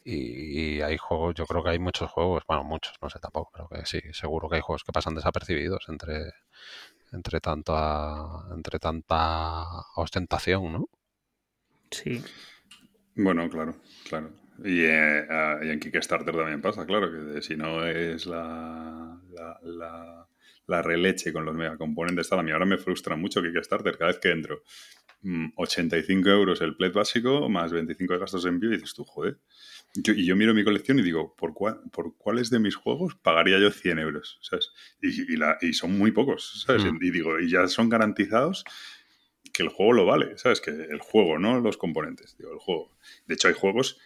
[0.04, 3.68] y, hay juegos, yo creo que hay muchos juegos, bueno, muchos, no sé tampoco, pero
[3.70, 6.34] que sí, seguro que hay juegos que pasan desapercibidos entre,
[7.12, 10.90] entre tanta, entre tanta ostentación, ¿no?
[11.96, 12.22] Sí.
[13.16, 13.78] Bueno, claro,
[14.10, 14.32] claro.
[14.64, 15.26] Y, eh,
[15.64, 19.20] y, en Kickstarter también pasa, claro, que si no es la,
[19.64, 20.28] la,
[20.68, 24.20] la, releche con los megacomponentes, tal, a mí ahora me frustra mucho Kickstarter cada vez
[24.20, 24.64] que entro.
[25.56, 29.04] 85 mm, euros el plate básico más 25 de gastos de envío y dices tú,
[29.06, 29.40] joder,
[29.96, 33.72] y yo miro mi colección y digo, ¿por, ¿por cuáles de mis juegos pagaría yo
[33.72, 34.38] 100 euros?
[34.42, 34.72] ¿sabes?
[35.02, 36.84] Y, la, y son muy pocos, ¿sabes?
[36.84, 36.98] Mm.
[37.02, 38.66] Y digo, y ya son garantizados
[39.56, 40.60] que el juego lo vale, ¿sabes?
[40.60, 42.92] Que el juego, no los componentes, digo, el juego.
[43.26, 43.98] De hecho, hay juegos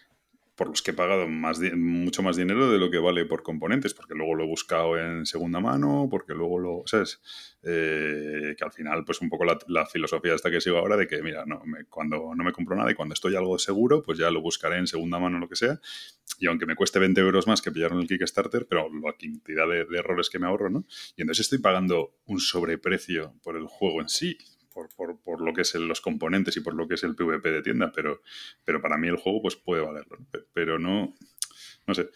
[0.55, 3.95] por los que he pagado más mucho más dinero de lo que vale por componentes,
[3.95, 7.19] porque luego lo he buscado en segunda mano, porque luego lo, ¿sabes?
[7.63, 11.23] Eh, que al final, pues un poco la, filosofía esta que sigo ahora de que,
[11.23, 14.41] mira, no, cuando no me compro nada y cuando estoy algo seguro, pues ya lo
[14.41, 15.79] buscaré en segunda mano lo que sea,
[16.38, 19.97] y aunque me cueste 20 euros más que pillaron el Kickstarter, pero la cantidad de
[19.97, 20.85] errores que me ahorro, ¿no?
[21.15, 24.38] Y entonces estoy pagando un sobreprecio por el juego en sí,
[24.96, 27.92] por, lo que es los componentes y por lo que es el PvP de tienda,
[27.94, 28.22] pero,
[28.63, 30.18] pero para mí el juego pues puede valerlo.
[30.54, 31.15] Pero no,
[31.88, 32.10] no sé.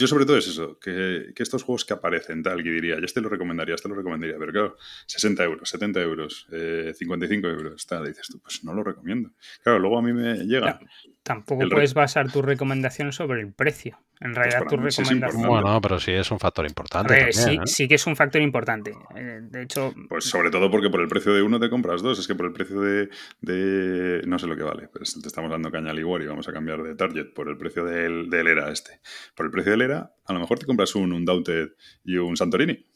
[0.00, 3.04] Yo sobre todo es eso, que, que, estos juegos que aparecen, tal, que diría, ya
[3.04, 7.86] este lo recomendaría, este lo recomendaría, pero claro, 60 euros, 70 euros, 55 eh, euros,
[7.86, 9.30] tal, dices tú, pues no lo recomiendo.
[9.62, 10.80] Claro, luego a mí me llega...
[11.22, 13.98] tampoco puedes basar tu recomendación sobre el precio.
[14.20, 15.48] En pues realidad tu recomendación...
[15.48, 17.32] bueno, pero sí es un factor importante.
[17.32, 17.60] sí, ¿eh?
[17.64, 18.92] sí que es un factor importante.
[19.16, 19.94] Eh, de hecho...
[20.10, 22.18] Pues sobre todo porque por el precio de uno te compras dos.
[22.18, 23.08] Es que por el precio de...
[23.40, 24.88] de no sé lo que vale.
[24.88, 27.32] Pues te estamos dando caña al igual y vamos a cambiar de target.
[27.32, 29.00] Por el precio del, del ERA este.
[29.34, 31.70] Por el precio del ERA, a lo mejor te compras un Undaunted
[32.04, 32.86] y un Santorini.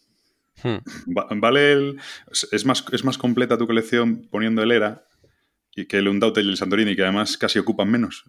[0.62, 0.78] Hmm.
[1.06, 2.00] Vale el,
[2.52, 5.04] es, más, es más completa tu colección poniendo el ERA
[5.76, 8.24] y que el Undaunted y el Santorini, que además casi ocupan menos.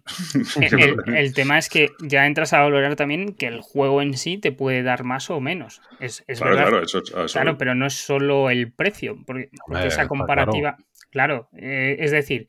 [1.14, 4.50] el, tema es que ya entras a valorar también que el juego en sí te
[4.52, 5.80] puede dar más o menos.
[6.00, 6.68] Es, claro, verdad.
[6.68, 7.02] Claro, eso,
[7.32, 9.50] claro, pero no es solo el precio, porque,
[9.84, 10.76] esa comparativa,
[11.10, 12.48] claro, eh, es decir,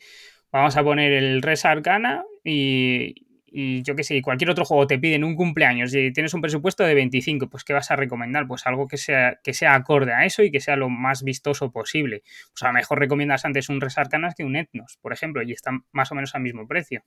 [0.51, 4.99] vamos a poner el Res Arcana y, y yo qué sé, cualquier otro juego te
[4.99, 8.47] piden un cumpleaños y tienes un presupuesto de 25, pues ¿qué vas a recomendar?
[8.47, 11.71] Pues algo que sea, que sea acorde a eso y que sea lo más vistoso
[11.71, 12.23] posible.
[12.51, 15.85] Pues a lo mejor recomiendas antes un Resarcanas que un Etnos, por ejemplo, y están
[15.91, 17.03] más o menos al mismo precio.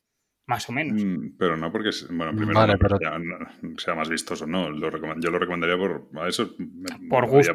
[0.51, 1.01] Más o menos.
[1.01, 2.59] Mm, pero no porque, bueno, primero
[3.79, 4.77] sea, más vistoso, no.
[4.77, 6.57] yo lo recomendaría por eso.
[7.09, 7.55] Por gusto.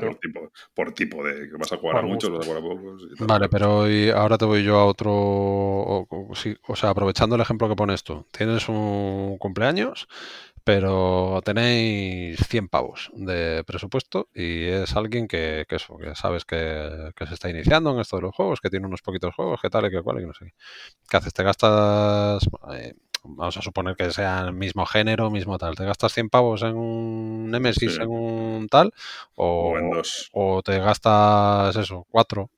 [0.73, 3.07] Por tipo, de que vas a jugar a muchos, vas a jugar a pocos.
[3.19, 5.11] vale, pero ahora te voy yo a otro.
[5.11, 8.25] O, sea, aprovechando el ejemplo que pones tú.
[8.31, 10.07] Tienes un cumpleaños,
[10.65, 17.11] pero tenéis 100 pavos de presupuesto y es alguien que, que eso, que sabes que,
[17.15, 19.85] se está iniciando en esto de los juegos, que tiene unos poquitos juegos, que tal
[19.85, 20.53] y que cual y que no sé qué.
[21.07, 21.33] ¿Qué haces?
[21.33, 25.75] Te gastas eh, vamos a suponer que sea el mismo género, mismo tal.
[25.75, 28.91] ¿Te gastas 100 pavos en un Nemesis, en un tal?
[29.35, 30.31] O, en dos.
[30.33, 32.49] o te gastas eso, cuatro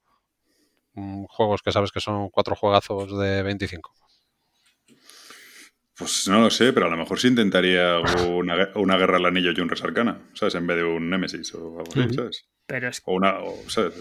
[0.93, 3.91] mm, juegos que sabes que son cuatro juegazos de 25.
[5.97, 9.51] Pues no lo sé, pero a lo mejor sí intentaría una, una guerra al anillo
[9.51, 10.53] y un resarcana, ¿sabes?
[10.55, 12.45] En vez de un Nemesis o algo así, ¿sabes?
[12.67, 13.01] Pero es...
[13.05, 13.35] O una,
[13.67, 13.93] ¿sabes?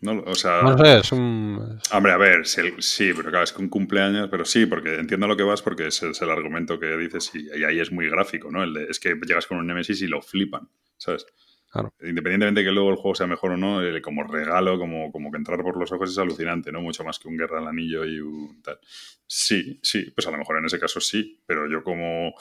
[0.00, 1.78] No, o sea, no sé, es un...
[1.92, 5.36] Hombre, a ver, sí, pero claro, es que un cumpleaños, pero sí, porque entiendo lo
[5.36, 8.64] que vas porque es, el argumento que dices y, ahí es muy gráfico, ¿no?
[8.64, 11.24] El de, es que llegas con un Nemesis y lo flipan, ¿sabes?
[11.72, 11.94] Claro.
[12.02, 15.38] Independientemente de que luego el juego sea mejor o no, como regalo, como, como que
[15.38, 16.82] entrar por los ojos es alucinante, ¿no?
[16.82, 18.78] Mucho más que un Guerra al Anillo y un tal.
[19.26, 22.34] Sí, sí, pues a lo mejor en ese caso sí, pero yo como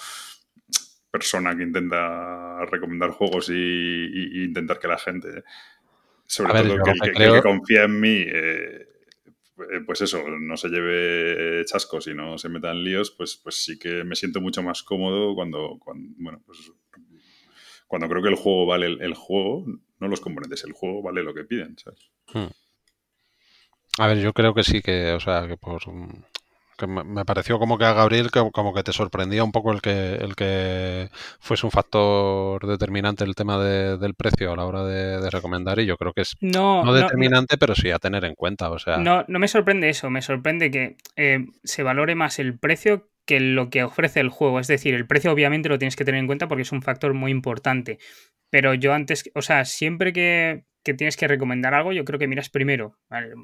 [1.10, 5.44] persona que intenta recomendar juegos y intentar que la gente
[6.32, 8.88] sobre todo que, el que, confía en mí, eh,
[9.70, 13.56] eh, pues eso, no se lleve chascos y no se meta en líos, pues, pues
[13.56, 15.78] sí que me siento mucho más cómodo cuando,
[16.18, 16.72] bueno, pues
[17.92, 19.66] cuando creo que el juego vale el, juego,
[20.00, 22.10] no los componentes, el juego vale lo que piden, ¿sabes?
[22.34, 22.48] Hmm.
[23.98, 25.82] A ver, yo creo que sí que, o sea, que por
[26.88, 30.36] me pareció como que a Gabriel como que te sorprendía un poco el que el
[30.36, 35.86] que fuese un factor determinante el tema del precio a la hora de, recomendar y
[35.86, 39.26] yo creo que es no, determinante pero sí a tener en cuenta o sea no
[39.28, 43.70] no me sorprende eso me sorprende que eh, se valore más el precio que lo
[43.70, 44.60] que ofrece el juego.
[44.60, 47.14] Es decir el precio obviamente lo tienes que tener en cuenta porque es un factor
[47.14, 48.00] muy importante.
[48.50, 52.28] Pero yo antes o sea siempre que que tienes que recomendar algo, yo creo que
[52.28, 52.98] miras primero,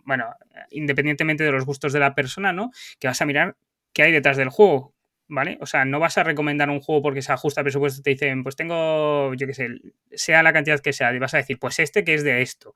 [0.06, 0.26] bueno,
[0.72, 2.72] independientemente de los gustos de la persona, ¿no?
[3.00, 3.58] Que vas a mirar
[3.94, 4.96] qué hay detrás del juego,
[5.28, 5.58] ¿vale?
[5.62, 8.10] O sea, no vas a recomendar un juego porque se ajusta a presupuesto y te
[8.12, 9.68] dicen, pues tengo, yo qué sé,
[10.12, 12.74] sea la cantidad que sea, y vas a decir, pues este que es de esto.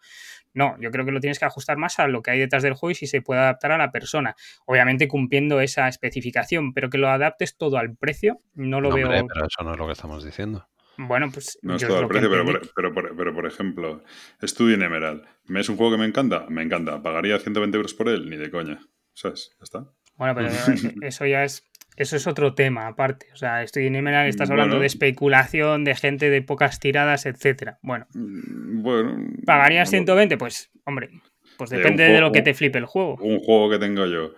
[0.53, 2.73] No, yo creo que lo tienes que ajustar más a lo que hay detrás del
[2.73, 4.35] juego y si se puede adaptar a la persona.
[4.65, 9.07] Obviamente cumpliendo esa especificación, pero que lo adaptes todo al precio, no lo veo.
[9.07, 10.67] pero eso no es lo que estamos diciendo.
[10.97, 11.57] Bueno, pues.
[11.61, 14.03] No es todo al precio, pero por, pero, por, ejemplo,
[14.43, 15.23] Studio Emerald.
[15.55, 16.45] ¿Es un juego que me encanta?
[16.49, 17.01] Me encanta.
[17.01, 18.29] ¿Pagaría 120 euros por él?
[18.29, 18.81] Ni de coña.
[19.13, 19.55] ¿Sabes?
[19.57, 19.87] Ya está.
[20.15, 20.49] Bueno, pero
[21.01, 23.27] eso ya es eso es otro tema aparte.
[23.33, 27.79] O sea, estoy en Emerald, estás hablando de especulación, de gente de pocas tiradas, etcétera.
[27.81, 28.07] Bueno.
[28.13, 29.27] Mm, bueno.
[29.45, 30.37] ¿Pagarías 120?
[30.37, 31.09] Pues, hombre,
[31.57, 33.17] pues eh, depende de, lo que te flipe el juego.
[33.21, 34.33] Un juego que tengo yo.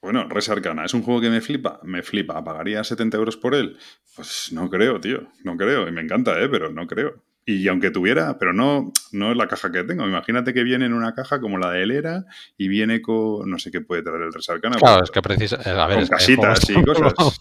[0.00, 1.78] Bueno, Res Arcana, ¿es un juego que me flipa?
[1.84, 2.42] Me flipa.
[2.42, 3.76] ¿Pagaría 70 euros por él?
[4.16, 5.28] Pues no creo, tío.
[5.44, 5.86] No creo.
[5.88, 6.48] Y me encanta, ¿eh?
[6.48, 7.22] Pero no creo.
[7.44, 10.06] Y aunque tuviera, pero no, no es la caja que tengo.
[10.06, 12.24] Imagínate que viene en una caja como la de Elera
[12.56, 14.76] y viene con, no sé qué puede traer el Resarcana.
[14.76, 17.40] Claro, es que precisa, eh, a ver, con casitas y cosas.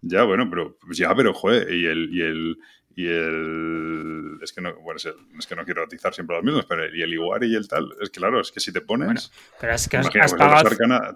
[0.00, 2.56] ya, bueno, pero ya, pero joder, y el, y el,
[2.98, 6.84] y el es que no bueno, es, que no quiero atizar siempre los mismos pero
[6.92, 9.30] y el igual y el tal es que claro es que si te pones
[9.60, 10.68] pero es que has, has pagado,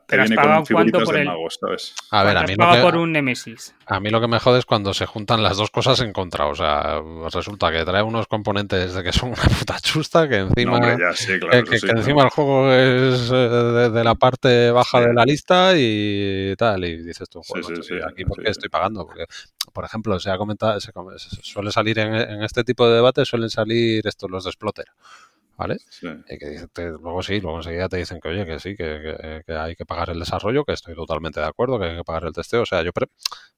[0.07, 3.11] te viene con figuritas de magos sabes a ver a mí lo que, por un
[3.11, 3.75] Nemesis.
[3.85, 6.47] a mí lo que me jode es cuando se juntan las dos cosas en contra
[6.47, 7.03] o sea
[7.35, 10.95] resulta que trae unos componentes de que son una puta chusta que encima que,
[11.89, 17.03] encima el juego es eh, de, la parte baja de la lista y tal y
[17.03, 17.43] dices tú
[18.09, 19.25] aquí porque estoy pagando porque
[19.73, 20.93] por ejemplo se ha comentado se,
[21.43, 24.87] suele salir en, este tipo de debates, suelen salir estos los de Splotter.
[25.55, 25.77] ¿Vale?
[26.27, 26.67] que
[27.01, 30.19] luego sí, luego enseguida te dicen que oye, que sí, que, hay que pagar el
[30.19, 32.63] desarrollo, que estoy totalmente de acuerdo, que hay que pagar el testeo.
[32.63, 32.91] O sea, yo,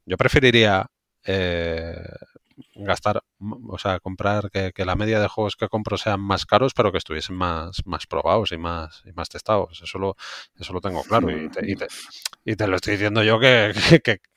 [0.04, 0.86] yo preferiría
[1.24, 1.94] eh,
[2.76, 3.22] gastar,
[3.68, 6.98] o sea, comprar que, la media de juegos que compro sean más caros, pero que
[6.98, 9.80] estuviesen más, más probados y más, y más testados.
[9.82, 10.16] Eso lo,
[10.58, 11.28] eso lo tengo claro.
[11.30, 13.72] Y, te, lo estoy diciendo yo que,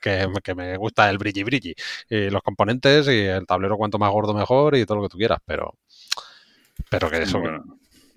[0.00, 1.74] que, me gusta el brilli brilli.
[2.08, 5.18] Y los componentes y el tablero cuanto más gordo mejor y todo lo que tú
[5.18, 5.74] quieras, pero,
[6.90, 7.40] pero que eso...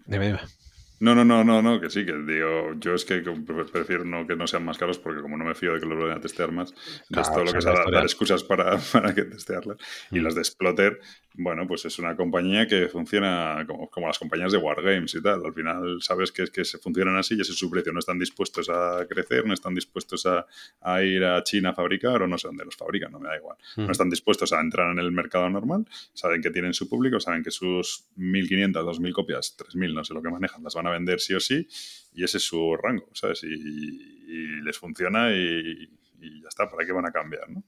[0.06, 0.61] Dime, dime.
[1.02, 3.24] No, no, no, no, no, que sí, que digo, yo es que
[3.72, 5.98] prefiero no que no sean más caros porque como no me fío de que los
[5.98, 6.76] vayan a testear más,
[7.10, 9.78] es todo lo que es dar, excusas para, para que testearlas.
[10.12, 10.24] Y mm.
[10.24, 11.00] las de Splotter,
[11.34, 15.44] bueno, pues es una compañía que funciona como, como, las compañías de Wargames y tal.
[15.44, 17.92] Al final sabes que es que se funcionan así y ese es su precio.
[17.92, 20.46] No están dispuestos a crecer, no están dispuestos a,
[20.82, 23.38] a ir a China a fabricar o no sé dónde los fabrican, no me da
[23.38, 23.58] igual.
[23.78, 23.92] No mm.
[23.92, 27.50] están dispuestos a entrar en el mercado normal, saben que tienen su público, saben que
[27.50, 31.34] sus 1.500, 2.000 copias, 3.000, no sé lo que manejan, las van a vender sí
[31.34, 31.68] o sí,
[32.14, 33.44] y ese es su rango, ¿sabes?
[33.44, 34.22] Y,
[34.64, 37.50] les funciona y, ya está, ¿para qué van a cambiar?
[37.50, 37.64] ¿no?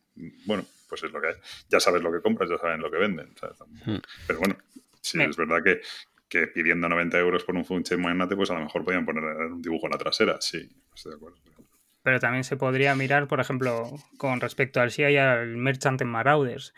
[0.45, 1.33] Bueno, pues es lo que hay.
[1.69, 3.33] Ya sabes lo que compras, ya saben lo que venden.
[3.85, 3.97] Hmm.
[4.27, 4.57] Pero bueno,
[5.01, 5.81] sí, es verdad que,
[6.29, 9.61] que pidiendo 90 euros por un funche magnate, pues a lo mejor podían poner un
[9.61, 11.37] dibujo en la trasera, sí, estoy de acuerdo.
[12.03, 16.09] Pero también se podría mirar, por ejemplo, con respecto al SIA y al Merchant en
[16.09, 16.73] Marauders.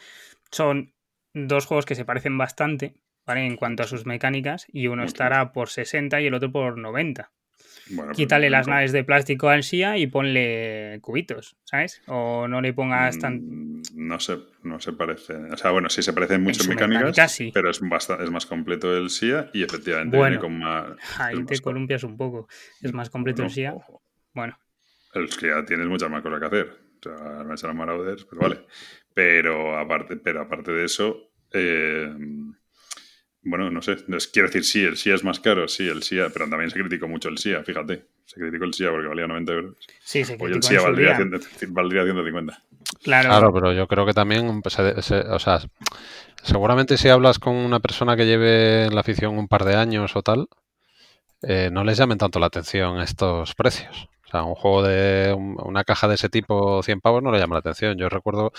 [0.51, 0.93] Son
[1.33, 2.95] dos juegos que se parecen bastante,
[3.27, 7.31] en cuanto a sus mecánicas, y uno estará por 60 y el otro por 90.
[7.89, 12.01] Bueno, pues Quítale las naves de plástico al SIA y ponle cubitos, ¿sabes?
[12.07, 13.41] O no le pongas tan...
[13.43, 15.35] Mm, no se, no se parece.
[15.35, 18.95] O sea, bueno, sí se parecen mucho en, mecánicas, pero es, bastante, es más completo
[18.97, 20.97] el SIA y efectivamente viene con más...
[21.19, 22.47] Ahí te columpias un poco.
[22.81, 23.75] Es más completo el SIA.
[24.33, 24.57] Bueno.
[25.13, 26.85] El SIA tienes muchas más cosas que hacer.
[27.07, 28.65] O sea, Marauders, pero vale.
[29.13, 31.31] Pero aparte, pero aparte de eso...
[31.51, 32.11] Eh,
[33.45, 33.97] bueno, no sé,
[34.33, 37.07] quiero decir, sí, el SIA es más caro, sí, el SIA, pero también se criticó
[37.07, 38.03] mucho el SIA, fíjate.
[38.25, 39.75] Se criticó el SIA porque valía 90 euros.
[40.03, 42.61] Sí, se criticó Hoy el SIA valdría, 150.
[43.03, 43.29] Claro.
[43.29, 45.59] claro, pero yo creo que también, pues, o sea,
[46.43, 50.15] seguramente si hablas con una persona que lleve en la afición un par de años
[50.15, 50.47] o tal,
[51.43, 54.09] eh, no les llamen tanto la atención estos precios.
[54.27, 57.55] O sea, un juego de una caja de ese tipo, 100 pavos, no le llama
[57.55, 57.97] la atención.
[57.97, 58.51] Yo recuerdo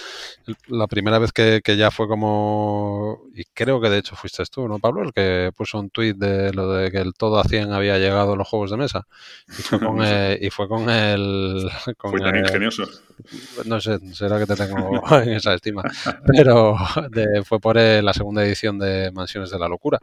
[0.69, 4.79] la primera vez que, ya fue como, y creo que de hecho fuiste tú, ¿no,
[4.79, 5.03] Pablo?
[5.03, 8.35] El que puso un tuit de lo de que el todo a 100 había llegado
[8.35, 9.07] a los juegos de mesa.
[9.49, 11.69] Y fue con, el, y fue con el...
[11.99, 12.85] Fue tan ingenioso.
[13.67, 15.83] No sé, será que te tengo en esa estima.
[16.27, 16.77] Pero
[17.45, 19.99] fue por la segunda edición de Mansiones de la Locura.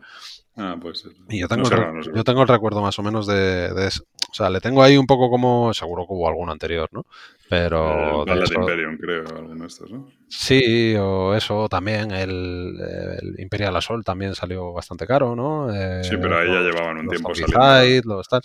[0.56, 1.08] Ah, pues.
[1.30, 4.04] Y yo tengo, el, yo tengo el recuerdo más o menos de, de, eso.
[4.29, 5.73] O sea, le tengo ahí un poco como.
[5.73, 7.06] Seguro que hubo alguno anterior, ¿no?
[7.50, 8.23] Pero.
[8.27, 10.12] El de Imperium, creo, alguno de estos, ¿no?
[10.27, 12.12] Sí, o eso también.
[12.12, 15.69] El, el Imperial Assault también salió bastante caro, ¿no?
[16.04, 18.17] sí, pero ahí ya llevaban un tiempo saliendo.
[18.17, 18.42] Los tal.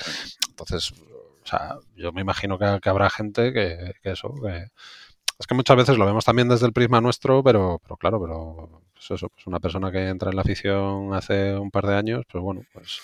[0.48, 0.92] Entonces,
[1.48, 4.66] o sea, yo me imagino que, que habrá gente que, que eso, que.
[5.38, 8.82] Es que muchas veces lo vemos también desde el prisma nuestro, pero, pero claro, pero
[8.92, 12.24] pues eso, pues una persona que entra en la afición hace un par de años,
[12.30, 12.98] pues bueno, pues,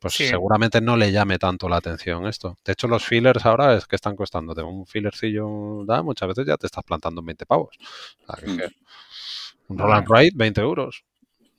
[0.00, 2.56] pues seguramente no le llame tanto la atención esto.
[2.64, 6.56] De hecho, los fillers ahora es que están costándote un fillercillo, da, muchas veces ya
[6.56, 7.76] te estás plantando en 20 pavos.
[8.46, 8.60] Mm.
[9.72, 11.04] un Roland Wright, 20 euros,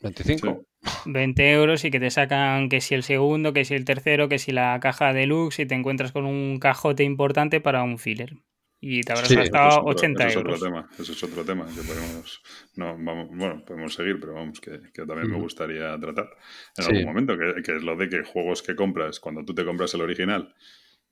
[0.01, 0.63] 25.
[1.05, 4.39] 20 euros y que te sacan que si el segundo, que si el tercero, que
[4.39, 8.33] si la caja deluxe y te encuentras con un cajote importante para un filler.
[8.81, 10.55] Y te habrás gastado 80 eso euros.
[10.55, 12.41] Es otro tema, eso es otro tema que podemos,
[12.75, 16.29] no, vamos, bueno, podemos seguir, pero vamos, que, que también me gustaría tratar
[16.77, 19.65] en algún momento, que, que, es lo de que juegos que compras, cuando tú te
[19.65, 20.53] compras el original,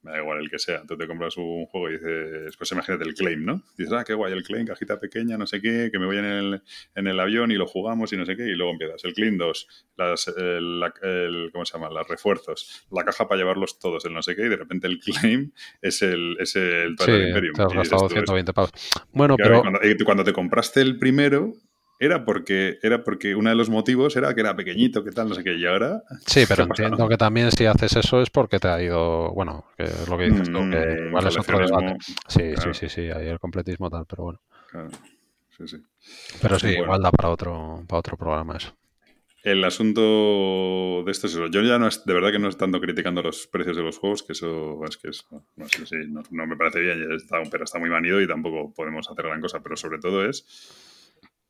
[0.03, 0.83] me da igual el que sea.
[0.85, 3.63] Tú te compras un juego y dices, pues imagínate el claim, ¿no?
[3.77, 6.25] Dices, ah, qué guay el claim, cajita pequeña, no sé qué, que me voy en
[6.25, 6.61] el,
[6.95, 9.03] en el avión y lo jugamos y no sé qué, y luego empiezas.
[9.05, 11.89] El claim 2, las, el, ¿cómo se llama?
[11.89, 14.99] Los refuerzos, la caja para llevarlos todos, el no sé qué, y de repente el
[14.99, 15.51] claim
[15.81, 17.55] es el, es el sí, Imperium.
[17.55, 18.71] Te has gastado 120 pavos.
[19.13, 19.61] Bueno, pero...
[19.61, 21.53] Cuando, cuando te compraste el primero,
[21.99, 25.35] era porque, era porque uno de los motivos era que era pequeñito, que tal, no
[25.35, 26.03] sé qué, y ahora...
[26.25, 29.83] Sí, pero entiendo que también si haces eso es porque te ha ido, bueno, que
[29.83, 31.97] es lo que dices tú, que mm, igual es otro debate.
[32.27, 34.41] Sí, sí, sí, sí, hay el completismo tal, pero bueno.
[34.69, 34.89] Claro.
[35.57, 35.77] Sí, sí.
[36.41, 38.75] Pero sí, igual da para otro, para otro programa eso.
[39.43, 41.47] El asunto de esto es eso.
[41.47, 44.23] Yo ya no es, de verdad que no estando criticando los precios de los juegos,
[44.23, 45.27] que eso es que es,
[45.57, 45.97] no, sé, sí,
[46.31, 49.61] no, me parece bien, está, pero está muy manido y tampoco podemos hacer gran cosa.
[49.61, 50.45] Pero sobre todo es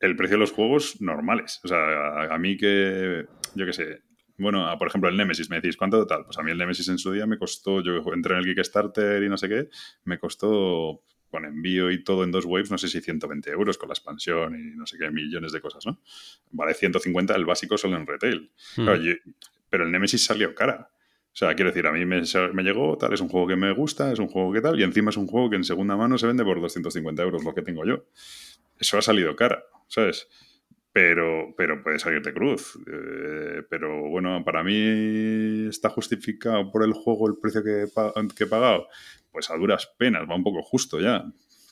[0.00, 1.60] el precio de los juegos normales.
[1.64, 4.02] O sea, a, mí que, yo qué sé,
[4.36, 6.24] bueno, por ejemplo, el Nemesis, me decís, ¿cuánto total?
[6.24, 9.22] Pues a mí el Nemesis en su día me costó, yo entré en el Kickstarter
[9.22, 9.68] y no sé qué,
[10.04, 13.88] me costó con envío y todo en dos waves, no sé si 120 euros con
[13.88, 16.00] la expansión y no sé qué, millones de cosas, ¿no?
[16.52, 18.52] Vale 150 el básico solo en retail.
[18.76, 18.86] Hmm.
[19.68, 20.90] pero el Nemesis salió cara.
[21.34, 22.22] O sea, quiero decir, a mí me,
[22.52, 24.84] me, llegó, tal, es un juego que me gusta, es un juego que tal, y
[24.84, 27.62] encima es un juego que en segunda mano se vende por 250 euros, lo que
[27.62, 28.04] tengo yo.
[28.78, 29.64] Eso ha salido cara.
[29.86, 30.28] ¿Sabes?
[30.92, 32.78] Pero, pero puede salir de cruz.
[32.86, 37.86] Eh, pero bueno, para mí está justificado por el juego el precio que,
[38.36, 38.86] que he pagado.
[39.32, 41.24] Pues a duras penas, va un poco justo ya.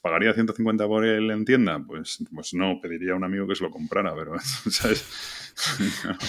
[0.02, 1.80] ¿Pagaría 150 por él en tienda?
[1.86, 4.34] Pues, pues no, pediría a un amigo que se lo comprara, pero,
[4.70, 5.06] ¿sabes?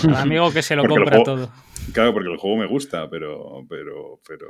[0.03, 1.51] Un amigo que se lo compra todo.
[1.91, 4.47] Claro, porque el juego me gusta, pero, pero, pero,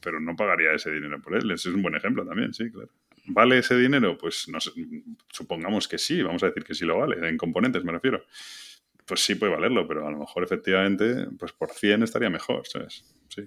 [0.00, 1.50] pero no pagaría ese dinero por él.
[1.50, 2.88] Ese es un buen ejemplo también, sí, claro.
[3.28, 4.16] ¿Vale ese dinero?
[4.16, 4.58] Pues no
[5.30, 8.24] supongamos que sí, vamos a decir que sí lo vale, en componentes me refiero.
[9.04, 13.04] Pues sí puede valerlo, pero a lo mejor efectivamente, pues por 100 estaría mejor, ¿sabes?
[13.28, 13.42] Sí.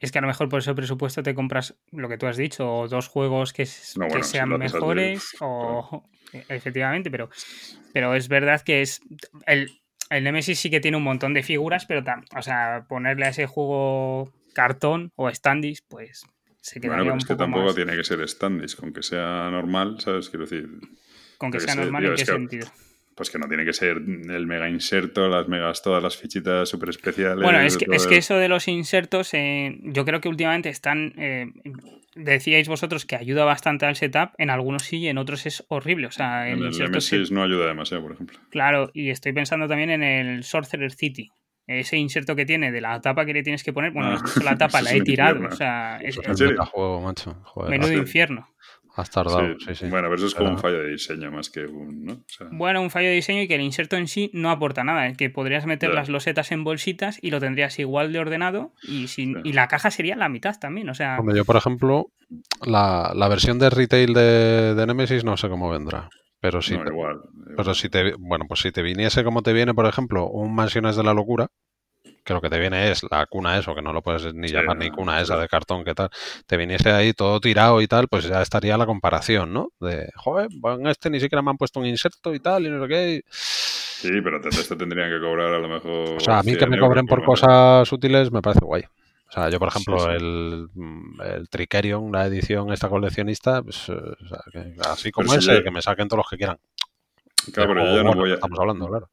[0.00, 2.70] Es que a lo mejor por ese presupuesto te compras lo que tú has dicho,
[2.70, 7.30] o dos juegos que, sean mejores, o efectivamente, pero,
[7.92, 9.00] pero es verdad que es
[9.46, 9.70] el,
[10.10, 12.04] el Nemesis sí que tiene un montón de figuras, pero
[12.36, 16.24] o sea, ponerle a ese juego cartón o standis, pues
[16.82, 20.28] bueno, pero es que tampoco tiene que ser standis, con que sea normal, ¿sabes?
[20.30, 20.68] Quiero decir.
[21.38, 22.66] ¿Con que sea normal en qué sentido?
[23.14, 26.90] Pues que no tiene que ser el mega inserto, las megas, todas las fichitas súper
[26.90, 27.42] especiales.
[27.42, 31.14] Bueno, es que, es que, eso de los insertos, eh, yo creo que últimamente están.
[31.16, 31.50] Eh,
[32.14, 36.08] decíais vosotros que ayuda bastante al setup, en algunos sí y en otros es horrible.
[36.08, 38.38] O sea, el, el M6 no ayuda demasiado, por ejemplo.
[38.50, 41.30] Claro, y estoy pensando también en el Sorcerer City
[41.66, 44.56] ese inserto que tiene de la tapa que le tienes que poner, bueno, ah, la
[44.58, 46.16] tapa la he tirado, o sea, es,
[46.72, 47.36] juego, macho.
[47.68, 48.48] menudo infierno.
[48.96, 49.88] Has tardado, sí, sí.
[49.90, 52.06] Bueno, pero eso es como un fallo de diseño más que un.
[52.06, 52.24] ¿no?
[52.50, 55.06] Bueno, un fallo de diseño y que el inserto en sí no aporta nada.
[55.06, 59.08] Es que podrías meter las losetas en bolsitas y lo tendrías igual de ordenado y,
[59.08, 60.88] sin, y la caja sería la mitad también.
[60.88, 61.18] O sea.
[61.34, 62.06] yo, por ejemplo,
[62.64, 66.08] la, la versión de retail de, de Nemesis no sé cómo vendrá.
[66.40, 66.90] Pero si, te,
[67.56, 70.96] pero si te, bueno, pues si te viniese como te viene, por ejemplo, un Mansiones
[70.96, 71.48] de la Locura,
[72.24, 74.76] que lo que te viene es la cuna eso, que no lo puedes ni llamar
[74.76, 76.10] ni cuna esa de cartón, que tal,
[76.46, 79.68] te viniese ahí todo tirado y tal, pues ya estaría la comparación, ¿no?
[79.80, 82.82] De, joder, en este ni siquiera me han puesto un inserto y tal, y no
[82.82, 83.22] sé qué.
[83.30, 86.16] Sí, pero te, te tendrían que cobrar a lo mejor.
[86.16, 88.84] O sea, a mí que me cobren por cosas útiles me parece guay.
[89.28, 90.68] O sea, yo, por ejemplo, El,
[91.24, 96.18] el Tricerion, la edición esta coleccionista, pues, eh, así como ese, que me saquen todos
[96.18, 96.58] los que quieran.
[97.52, 98.34] Claro, pero yo ya no voy a...
[98.34, 99.10] Estamos hablando, claro.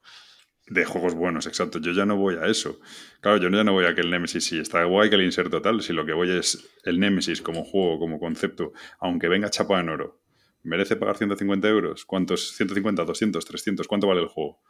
[0.67, 1.79] De juegos buenos, exacto.
[1.79, 2.79] Yo ya no voy a eso.
[3.19, 5.61] Claro, yo ya no voy a que el Nemesis sí está guay que el inserto
[5.61, 5.81] tal.
[5.81, 9.89] Si lo que voy es el Nemesis como juego, como concepto, aunque venga chapa en
[9.89, 10.21] oro,
[10.63, 12.05] ¿merece pagar 150 euros?
[12.05, 12.57] ¿Cuántos?
[12.57, 13.87] ¿150, 200, 300?
[13.87, 14.61] ¿Cuánto vale el juego?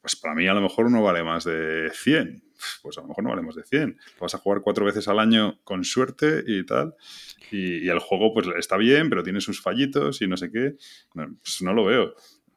[0.00, 2.42] Pues para mí a lo mejor uno vale más de 100.
[2.82, 3.98] Pues a lo mejor no vale más de 100.
[4.20, 6.94] vas a jugar cuatro veces al año con suerte y tal.
[7.50, 10.76] Y, el juego pues está bien, pero tiene sus fallitos y no sé qué.
[11.14, 12.14] pues no lo veo.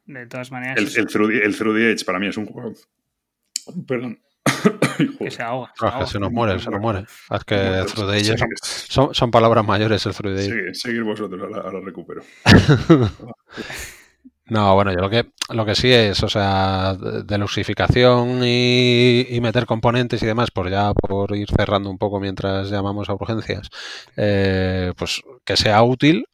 [0.10, 0.78] De todas maneras.
[0.78, 2.74] El, el, through, the, el Through the Edge para mí es un juego.
[3.88, 4.20] Perdón.
[5.20, 5.72] que se ahoga.
[5.78, 6.07] Se, ahoga.
[6.07, 7.05] se nos muere, se nos muere.
[7.30, 10.49] Es que Through the Edge son, son, palabras mayores el Through the Edge.
[10.49, 12.24] Seguir, seguir vosotros, ahora, ahora recupero.
[14.49, 19.68] No, bueno, yo lo que, lo que sí es, o sea, deluxificación y, y meter
[19.68, 23.70] componentes y demás, por ya por ir cerrando un poco mientras llamamos a urgencias,
[24.18, 26.26] eh, pues que sea útil,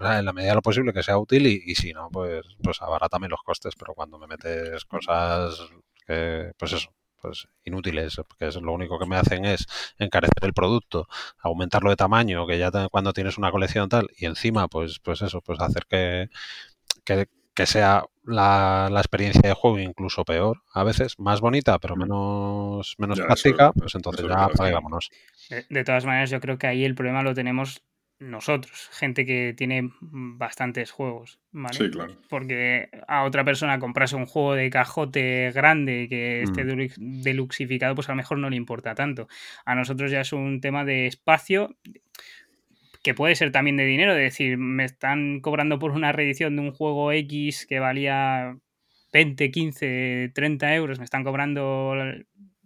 [0.00, 2.80] en la medida de lo posible que sea útil y, y si no, pues, pues
[2.82, 5.58] abarátame los costes, pero cuando me metes cosas
[6.06, 6.90] que, pues eso,
[7.22, 9.66] pues inútiles, porque es lo único que me hacen es
[9.98, 11.08] encarecer el producto,
[11.38, 15.40] aumentarlo de tamaño, que ya cuando tienes una colección tal, y encima, pues, pues eso,
[15.40, 16.28] pues hacer que,
[17.04, 21.96] que, que sea la, la, experiencia de juego incluso peor, a veces más bonita, pero
[21.96, 25.10] menos, menos ya, práctica, eso, pues entonces ya vámonos.
[25.48, 27.82] De, de, todas maneras, yo creo que ahí el problema lo tenemos
[28.22, 31.76] nosotros, gente que tiene bastantes juegos, ¿vale?
[31.76, 32.16] Sí, claro.
[32.28, 37.22] Porque a otra persona comprarse un juego de cajote grande que esté mm.
[37.22, 39.28] deluxificado, pues a lo mejor no le importa tanto.
[39.64, 41.76] A nosotros ya es un tema de espacio
[43.02, 46.62] que puede ser también de dinero, de decir, me están cobrando por una reedición de
[46.62, 48.56] un juego X que valía
[49.12, 51.94] 20, 15, 30 euros, me están cobrando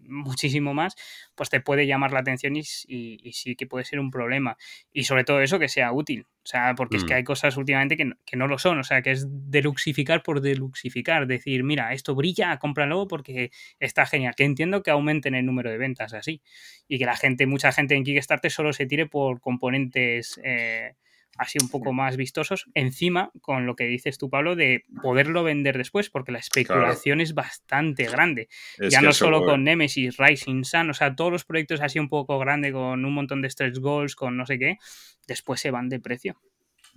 [0.09, 0.95] muchísimo más,
[1.35, 4.57] pues te puede llamar la atención y, y, y, sí que puede ser un problema.
[4.93, 6.27] Y sobre todo eso que sea útil.
[6.47, 7.01] O sea, porque mm.
[7.01, 8.79] es que hay cosas últimamente que no, que no, lo son.
[8.79, 11.27] O sea, que es deluxificar por deluxificar.
[11.27, 13.51] Decir, mira, esto brilla, cómpralo porque
[13.81, 14.35] está genial.
[14.37, 16.41] Que entiendo que aumenten el número de ventas así.
[16.87, 20.41] Y que la gente, mucha gente en Kickstarter solo se tire por componentes.
[20.45, 20.93] Eh,
[21.39, 25.78] así un poco más vistosos, encima con lo que dices tú, Pablo, de poderlo vender
[25.78, 27.22] después, porque la especulación claro.
[27.22, 28.49] es bastante grande.
[28.78, 32.09] Es ya no solo con Nemesis, Rising Sun, o sea, todos los proyectos así un
[32.09, 34.78] poco grande, con un montón de stretch goals, con no sé qué,
[35.26, 36.41] después se van de precio.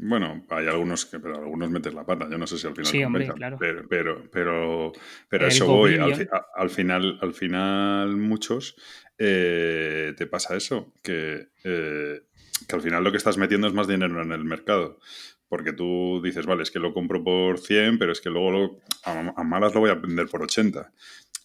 [0.02, 2.26] Bueno, hay algunos que, pero algunos metes la pata.
[2.32, 2.86] Yo no sé si al final.
[2.90, 3.58] Sí, hombre, claro.
[3.60, 4.94] Pero, pero, pero,
[5.28, 5.96] pero eso voy.
[5.96, 8.78] Al, al, final, al final, muchos
[9.18, 12.22] eh, te pasa eso, que eh,
[12.68, 15.00] que al final lo que estás metiendo es más dinero en el mercado.
[15.48, 18.80] Porque tú dices, vale, es que lo compro por 100, pero es que luego lo,
[19.04, 20.94] a, malas lo voy a vender por 80.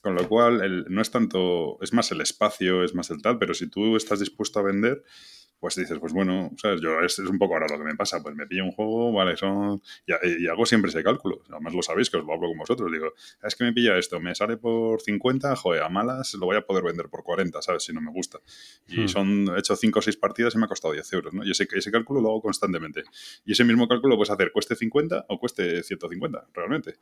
[0.02, 3.38] Con lo cual, el, no es tanto, es más el espacio, es más el tal,
[3.38, 5.02] pero si tú estás dispuesto a vender,
[5.58, 6.80] pues dices, pues bueno, ¿sabes?
[6.80, 9.12] Yo, es, es, un poco ahora lo que me pasa, pues me pillo un juego,
[9.12, 9.82] vale, son...
[10.06, 12.92] Y, y, hago siempre ese cálculo, además lo sabéis, que os lo hablo con vosotros,
[12.92, 16.56] digo, es que me pilla esto, me sale por 50, joder, a malas lo voy
[16.56, 17.84] a poder vender por 40, ¿sabes?
[17.84, 18.38] Si no me gusta.
[18.88, 19.08] Y hmm.
[19.08, 21.44] son, he hecho 5 o 6 partidas y me ha costado 10 euros, ¿no?
[21.44, 23.04] Y ese, ese cálculo lo hago constantemente.
[23.44, 26.94] Y ese mismo cálculo lo puedes hacer, cueste 50 o cueste 150, realmente.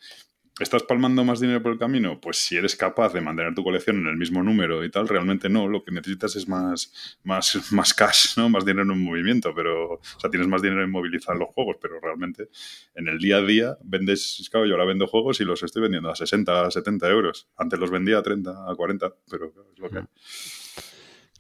[0.61, 2.21] ¿Estás palmando más dinero por el camino?
[2.21, 5.49] Pues si eres capaz de mantener tu colección en el mismo número y tal, realmente
[5.49, 5.67] no.
[5.67, 8.51] Lo que necesitas es más, más, más cash, ¿no?
[8.51, 9.95] Más dinero en movimiento, pero...
[9.95, 12.51] O sea, tienes más dinero en movilizar los juegos, pero realmente
[12.95, 14.47] en el día a día vendes...
[14.51, 17.49] Claro, yo ahora vendo juegos y los estoy vendiendo a 60, a 70 euros.
[17.57, 20.05] Antes los vendía a 30, a 40, pero es lo que hay.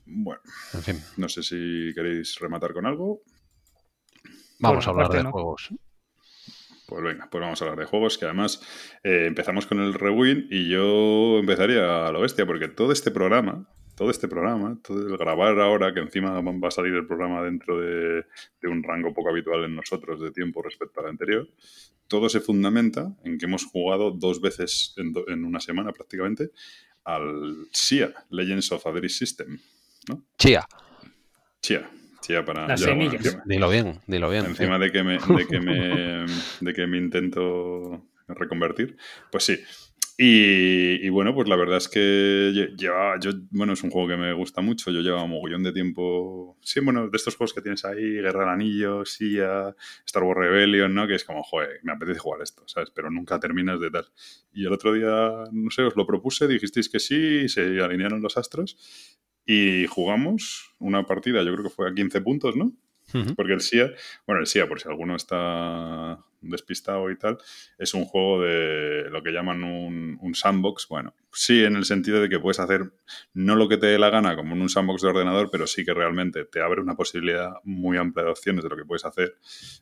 [0.07, 0.41] Bueno,
[0.73, 1.01] en fin.
[1.19, 3.23] no sé si queréis rematar con algo.
[4.59, 5.33] Vamos bueno, a hablar de no.
[5.33, 5.69] juegos.
[6.93, 8.61] Pues venga, pues vamos a hablar de juegos, que además
[9.03, 13.67] eh, empezamos con el Rewind y yo empezaría a lo bestia, porque todo este programa,
[13.97, 17.81] todo este programa, todo el grabar ahora, que encima va a salir el programa dentro
[17.81, 18.27] de,
[18.61, 21.49] de un rango poco habitual en nosotros de tiempo respecto al anterior,
[22.09, 26.51] todo se fundamenta en que hemos jugado dos veces en, do, en una semana prácticamente
[27.05, 29.59] al SIA, Legends of Aderis System.
[30.11, 30.27] ¿no?
[30.37, 30.69] Chia.
[31.63, 31.91] Chia,
[32.23, 33.23] Chía para, Las semillas.
[33.23, 34.47] Bueno, dilo bien, dilo bien.
[34.47, 34.85] Encima sí.
[34.85, 36.27] de, que me, de, que me,
[36.61, 38.97] de que me intento reconvertir,
[39.31, 39.59] pues sí.
[40.19, 44.17] Y, y, bueno, pues la verdad es que lleva, yo, bueno, es un juego que
[44.17, 44.91] me gusta mucho.
[44.91, 46.59] Yo llevo un mogollón de tiempo.
[46.61, 49.75] Sí, bueno, de estos juegos que tienes ahí, Guerra del Anillo, Sia,
[50.07, 51.09] Star Wars Rebellion, ¿no?
[51.09, 52.91] Que es como, joder, me apetece jugar esto, ¿sabes?
[52.91, 54.07] Pero nunca terminas de tal.
[54.53, 58.37] Y el otro día, no sé, os lo propuse, dijisteis que sí, se alinearon los
[58.37, 58.77] astros.
[59.47, 62.67] Y jugamos una partida, yo creo que fue a 15 puntos, ¿no?
[63.15, 63.35] Uh -huh.
[63.35, 63.91] Porque el SIA,
[64.27, 67.39] bueno, el SIA, por si alguno está despistado y tal,
[67.79, 70.89] es un juego de lo que llaman un, sandbox.
[70.89, 72.91] Bueno, sí, en el sentido de que puedes hacer
[73.35, 75.85] no lo que te dé la gana como en un sandbox de ordenador, pero sí
[75.85, 79.37] que realmente te abre una posibilidad muy amplia de opciones de lo que puedes hacer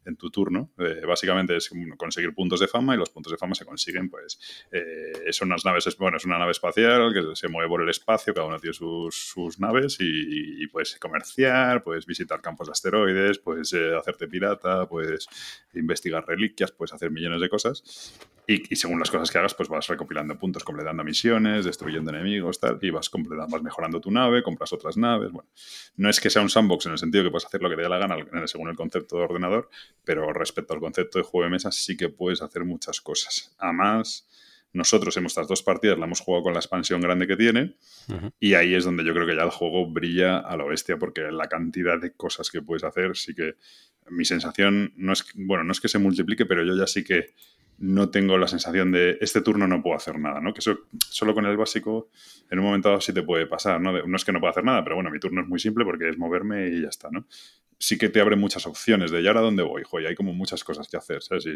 [0.04, 0.72] en tu turno.
[0.78, 4.38] Eh, básicamente es conseguir puntos de fama y los puntos de fama se consiguen, pues,
[4.72, 8.46] eh, unas naves, bueno, es una nave espacial que se mueve por el espacio, cada
[8.46, 13.72] uno tiene sus, sus naves y, y, puedes comerciar, puedes visitar campos de asteroides, puedes
[13.72, 15.26] eh, hacerte pirata, puedes
[15.74, 18.14] investigar reliquias puedes hacer millones de cosas.
[18.46, 22.80] Y, según las cosas que hagas, pues vas recopilando puntos, completando misiones, destruyendo enemigos, tal,
[22.82, 23.09] y vas,
[23.48, 25.30] vas mejorando tu nave, compras otras naves.
[25.30, 25.48] Bueno,
[25.96, 27.82] no es que sea un sandbox en el sentido que puedes hacer lo que te
[27.82, 29.70] dé la gana según el concepto de ordenador,
[30.05, 33.55] pero respecto al concepto de juego de mesa sí que puedes hacer muchas cosas.
[33.59, 34.26] Además,
[34.72, 37.74] nosotros en nuestras dos partidas la hemos jugado con la expansión grande que tiene
[38.08, 38.32] uh -huh.
[38.38, 41.22] y ahí es donde yo creo que ya el juego brilla a lo bestia porque
[41.32, 43.54] la cantidad de cosas que puedes hacer sí que
[44.10, 47.34] mi sensación no es, bueno, no es que se multiplique, pero yo ya sí que
[47.78, 50.52] no tengo la sensación de este turno no puedo hacer nada, ¿no?
[50.52, 52.10] Que eso solo con el básico
[52.50, 54.06] en un momento dado sí te puede pasar, ¿no?
[54.06, 56.10] no es que no pueda hacer nada, pero bueno, mi turno es muy simple porque
[56.10, 57.26] es moverme y ya está, ¿no?
[57.82, 59.82] Sí que te abre muchas opciones de ¿y ahora dónde voy?
[59.84, 61.46] Joder, hay como muchas cosas que hacer, ¿sabes?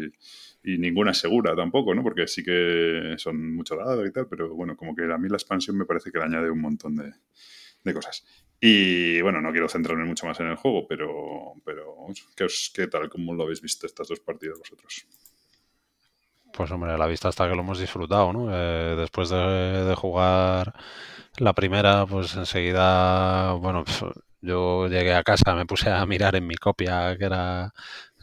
[0.63, 2.01] Y, ninguna es segura tampoco, ¿no?
[2.01, 5.37] Porque sí que son mucho dado y tal, pero bueno, como que a mí la
[5.37, 7.13] expansión me parece que le añade un montón de,
[7.83, 8.25] de cosas.
[8.59, 13.07] Y bueno, no quiero centrarme mucho más en el juego, pero, pero ¿qué, ¿qué tal?
[13.09, 15.05] ¿Cómo lo habéis visto estas dos partidas vosotros?
[16.55, 18.47] Pues hombre, la vista hasta que lo hemos disfrutado, ¿no?
[18.49, 20.73] Eh, después de, jugar
[21.37, 24.03] la primera, pues enseguida, bueno, pues,
[24.45, 27.73] yo llegué a casa, me puse a mirar en mi copia que era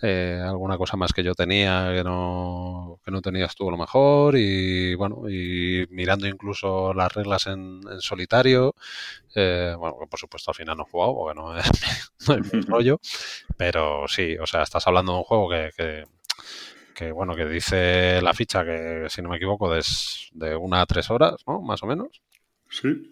[0.03, 3.77] eh, alguna cosa más que yo tenía que no, que no tenías tú a lo
[3.77, 8.75] mejor y bueno, y mirando incluso las reglas en, solitario,
[9.35, 11.67] eh, bueno, por supuesto al final no he jugado porque no es,
[12.29, 13.01] no es mi rollo,
[13.57, 16.05] pero sí, o sea, estás hablando de un juego que, que
[16.95, 20.87] que bueno, que dice la ficha que, si no me equivoco, es de una a
[20.87, 21.61] tres horas, ¿no?
[21.61, 22.23] Más o menos.
[22.69, 23.09] Sí.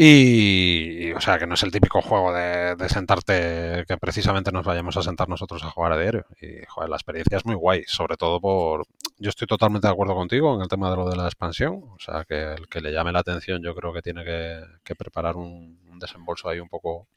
[0.00, 4.96] Y, o sea, que no es el típico juego de, sentarte, que precisamente nos vayamos
[4.96, 6.24] a sentar nosotros a jugar a diario.
[6.40, 8.86] Y, joder, la experiencia es muy guay, sobre todo por...
[9.18, 11.82] Yo estoy totalmente de acuerdo contigo en el tema de lo de la expansión.
[11.82, 15.34] O sea, que el que le llame la atención yo creo que tiene que, preparar
[15.34, 17.08] un, desembolso ahí un poco...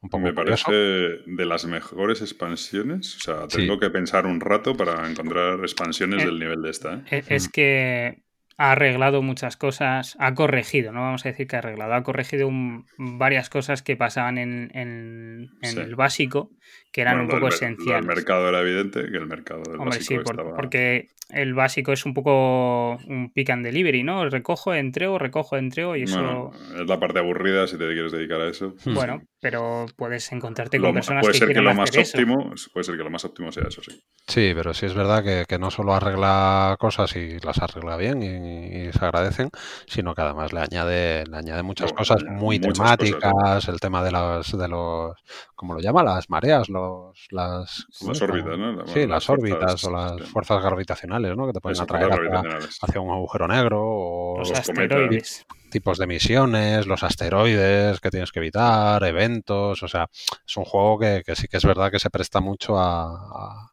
[0.00, 3.16] Un poco Me parece de las mejores expansiones.
[3.16, 6.94] O sea, tengo que pensar un rato para encontrar expansiones eh, del nivel de esta.
[6.94, 7.04] ¿eh?
[7.10, 8.22] E, es que
[8.62, 12.48] ha arreglado muchas cosas, ha corregido, no vamos a decir que ha arreglado, ha corregido
[12.96, 16.48] varias cosas que pasaban en, en, el básico
[16.92, 18.02] que eran un poco esenciales.
[18.02, 20.16] El mercado era evidente que el mercado del Hombre, sí,
[20.56, 24.28] porque el básico es un poco un pick and delivery, ¿no?
[24.28, 26.50] Recojo, entrego, recojo, entrego y eso...
[26.78, 28.74] es la parte aburrida si te quieres dedicar a eso.
[28.84, 32.96] Bueno, pero puedes encontrarte con personas puede que ser que lo más óptimo, Puede ser
[32.96, 33.98] que lo más óptimo sea eso, sí.
[34.26, 38.92] Sí, pero sí es verdad que, no solo arregla cosas y las arregla bien y,
[38.92, 39.50] se agradecen,
[39.86, 44.56] sino que además le añade, le añade muchas cosas muy temáticas, el tema de, las,
[44.56, 45.16] de los,
[45.54, 46.02] ¿cómo lo llama?
[46.02, 47.86] Las mareas, los las,
[48.20, 48.86] órbitas, ¿no?
[48.86, 51.46] sí, las, órbitas o las fuerzas gravitacionales, ¿no?
[51.46, 55.46] Que te pueden atraer hacia, un agujero negro o los, asteroides.
[55.70, 60.98] Tipos de misiones, los asteroides que tienes que evitar, eventos, o sea, es un juego
[60.98, 63.70] que, sí que es verdad que se presta mucho a,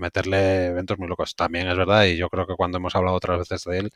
[0.00, 1.36] meterle eventos muy locos.
[1.36, 3.90] También es verdad, y yo creo que cuando hemos hablado otras veces de él,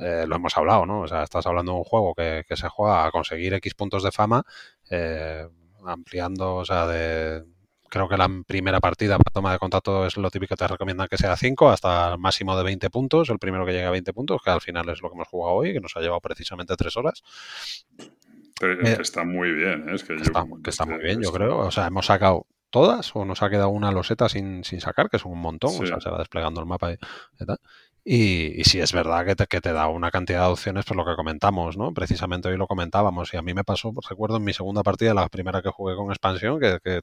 [0.00, 1.02] eh, lo hemos hablado, ¿no?
[1.02, 4.12] O sea, estás hablando de un juego que, se juega a conseguir X puntos de
[4.12, 4.44] fama,
[4.90, 5.46] eh,
[5.84, 7.44] ampliando, o sea, de,
[7.88, 11.06] Creo que la primera partida para toma de contacto es lo típico que te recomiendan
[11.08, 14.12] que sea 5, hasta el máximo de 20 puntos, el primero que llega a 20
[14.12, 16.74] puntos, que al final es lo que hemos jugado hoy, que nos ha llevado precisamente
[16.76, 17.22] 3 horas.
[18.60, 19.94] Eh, está muy bien, ¿eh?
[19.94, 21.58] es que, está, que está muy bien, yo creo.
[21.58, 25.18] O sea, hemos sacado todas o nos ha quedado una loseta sin, sin sacar, que
[25.18, 26.96] son un montón, o sea, se va desplegando el mapa y,
[27.40, 27.58] y tal.
[28.06, 30.94] Y, y, sí es verdad que te, que te, da una cantidad de opciones por
[30.94, 31.94] lo que comentamos, ¿no?
[31.94, 35.26] Precisamente hoy lo comentábamos y a mí me pasó, recuerdo en mi segunda partida, la
[35.30, 37.00] primera que jugué con expansión, que, que,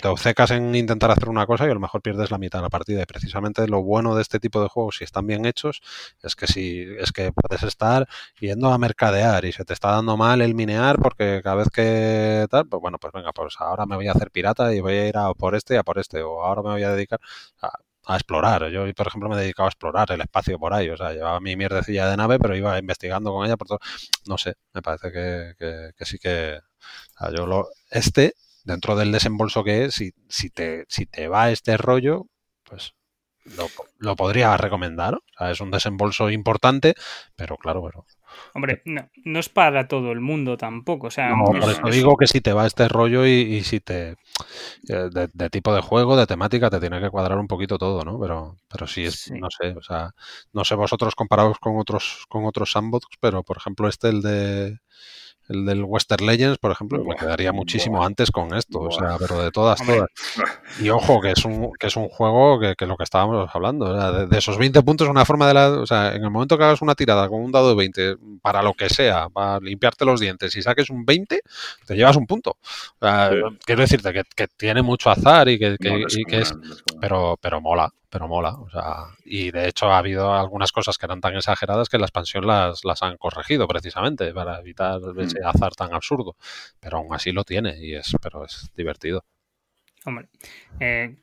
[0.00, 2.62] te obcecas en intentar hacer una cosa y a lo mejor pierdes la mitad de
[2.62, 3.02] la partida.
[3.02, 5.82] Y precisamente lo bueno de este tipo de juegos, si están bien hechos,
[6.22, 8.08] es que si es que puedes estar
[8.40, 12.46] yendo a mercadear y se te está dando mal el minear porque cada vez que
[12.50, 15.08] tal, pues bueno, pues venga, pues ahora me voy a hacer pirata y voy a
[15.08, 17.20] ir a por este y a por este, o ahora me voy a dedicar
[17.60, 17.70] a
[18.06, 18.70] a explorar.
[18.70, 20.90] Yo, por ejemplo, me dedicaba a explorar el espacio por ahí.
[20.90, 23.78] O sea, llevaba mi mierdecilla de nave, pero iba investigando con ella por todo.
[24.26, 26.60] No sé, me parece que, que, sí que...
[27.36, 28.34] yo lo, este,
[28.64, 32.26] dentro del desembolso que es, si, si, te, si te va este rollo,
[32.64, 32.94] pues
[33.44, 35.14] lo, lo podría recomendar.
[35.14, 36.94] O sea, es un desembolso importante,
[37.36, 38.06] pero claro, pero
[38.54, 41.08] Hombre, no, no, es para todo el mundo tampoco.
[41.08, 44.16] O sea, no, por eso digo que si te va este rollo y, si te.
[44.88, 48.18] Eh, de, tipo de juego, de temática, te tiene que cuadrar un poquito todo, ¿no?
[48.20, 50.10] Pero, pero sí es, no sé, o sea,
[50.52, 54.78] no sé vosotros comparados con otros, con otros sandbox, pero por ejemplo, este, el de
[55.48, 59.42] el del Western Legends, por ejemplo, me quedaría muchísimo antes con esto, o sea, pero
[59.42, 60.08] de todas, todas.
[60.80, 64.26] Y ojo, que es un, que es un juego que, que lo que estábamos hablando,
[64.26, 65.70] de, esos 20 puntos, una forma de la.
[65.70, 68.62] O sea, en el momento que hagas una tirada con un dado de 20, para
[68.62, 71.42] lo que sea, para limpiarte los dientes y saques un 20,
[71.86, 72.56] te llevas un punto.
[72.98, 76.54] Quiero decirte que, que, tiene mucho azar y que, que es.
[77.00, 78.50] Pero, pero mola pero mola.
[78.60, 82.04] O sea, y de hecho ha habido algunas cosas que eran tan exageradas que la
[82.04, 85.46] expansión las, las han corregido precisamente para evitar ese mm.
[85.48, 86.36] azar tan absurdo.
[86.78, 89.24] Pero aún así lo tiene y es, pero es divertido.
[90.04, 90.28] Hombre,
[90.78, 91.16] eh,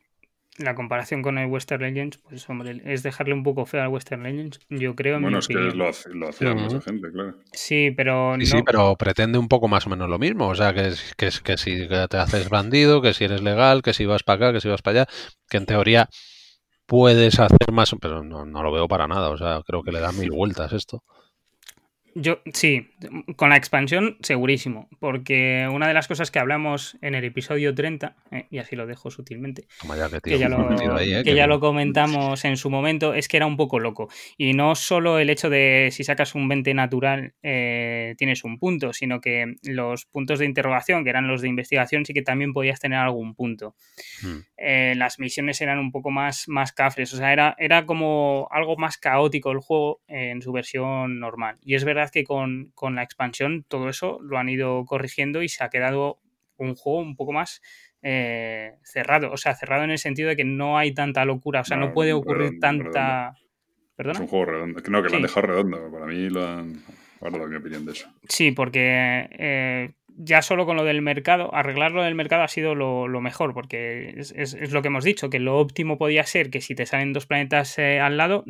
[0.58, 4.24] la comparación con el Western Legends, pues hombre, es dejarle un poco feo al Western
[4.24, 5.18] Legends, yo creo.
[5.22, 7.38] bueno, es que lo, hacía mucha gente, claro.
[7.54, 8.36] Sí, pero.
[8.38, 10.50] Sí, sí, pero pretende un poco más o menos lo mismo.
[10.50, 14.06] O sea, que, que, que si te haces bandido, que si eres legal, que si
[14.06, 15.10] vas para acá, que si vas para allá,
[15.50, 16.10] que en teoría
[16.92, 19.30] puedes hacer más, pero no, no lo veo para nada.
[19.30, 21.06] O sea, creo que le da mil vueltas esto.
[22.14, 22.90] Yo sí,
[23.38, 28.16] con la expansión segurísimo, porque una de las cosas que hablamos en el episodio 30,
[28.32, 29.66] eh, y así lo dejo sutilmente,
[30.22, 33.56] que, ya, lo, eh, que ya lo comentamos en su momento, es que era un
[33.56, 34.10] poco loco.
[34.38, 38.92] Y no solo el hecho de si sacas un 20 natural eh, tienes un punto,
[38.92, 42.80] sino que los puntos de interrogación, que eran los de investigación, sí que también podías
[42.80, 43.76] tener algún punto.
[44.22, 44.40] Hmm.
[44.98, 48.98] las misiones eran un poco más, más cafres, o sea, era, era como algo más
[48.98, 51.58] caótico el juego en su versión normal.
[51.64, 55.64] Y es verdad que con, la expansión todo eso lo han ido corrigiendo y se
[55.64, 56.20] ha quedado
[56.58, 57.62] un juego un poco más
[58.02, 59.32] eh, cerrado.
[59.32, 61.62] O sea, cerrado en el sentido de que no hay tanta locura.
[61.62, 63.36] O sea, no, puede ocurrir tanta.
[63.96, 64.14] ¿Perdona?
[64.14, 64.82] Es un juego redondo.
[64.90, 65.92] No, que lo han dejado redondo.
[65.92, 66.82] Para mí lo han.
[67.22, 68.10] Ahora mi opinión de eso.
[68.28, 73.22] Sí, porque eh, ya solo con lo del mercado, arreglarlo del mercado ha sido lo,
[73.22, 76.86] mejor, porque es, lo que hemos dicho, que lo óptimo podía ser que si te
[76.86, 78.44] salen dos planetas eh, al lado,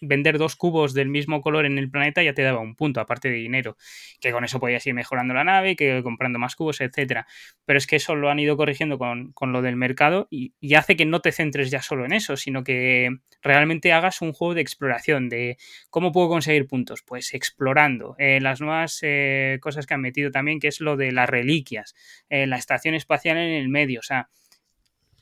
[0.00, 3.28] vender dos cubos del mismo color en el planeta ya te daba un punto, aparte
[3.28, 3.76] de dinero.
[4.20, 7.26] Que con eso podías ir mejorando la nave, que comprando más cubos, etcétera.
[7.64, 11.04] Pero es que eso lo han ido corrigiendo con, lo del mercado y, hace que
[11.04, 13.10] no te centres ya solo en eso, sino que
[13.42, 15.58] realmente hagas un juego de exploración, de
[15.90, 17.02] cómo puedo conseguir puntos.
[17.02, 18.16] Pues explorando.
[18.18, 21.94] Eh, las nuevas eh, cosas que han metido también, que es lo de las reliquias,
[22.28, 24.00] eh, la estación espacial en el medio.
[24.00, 24.28] O sea,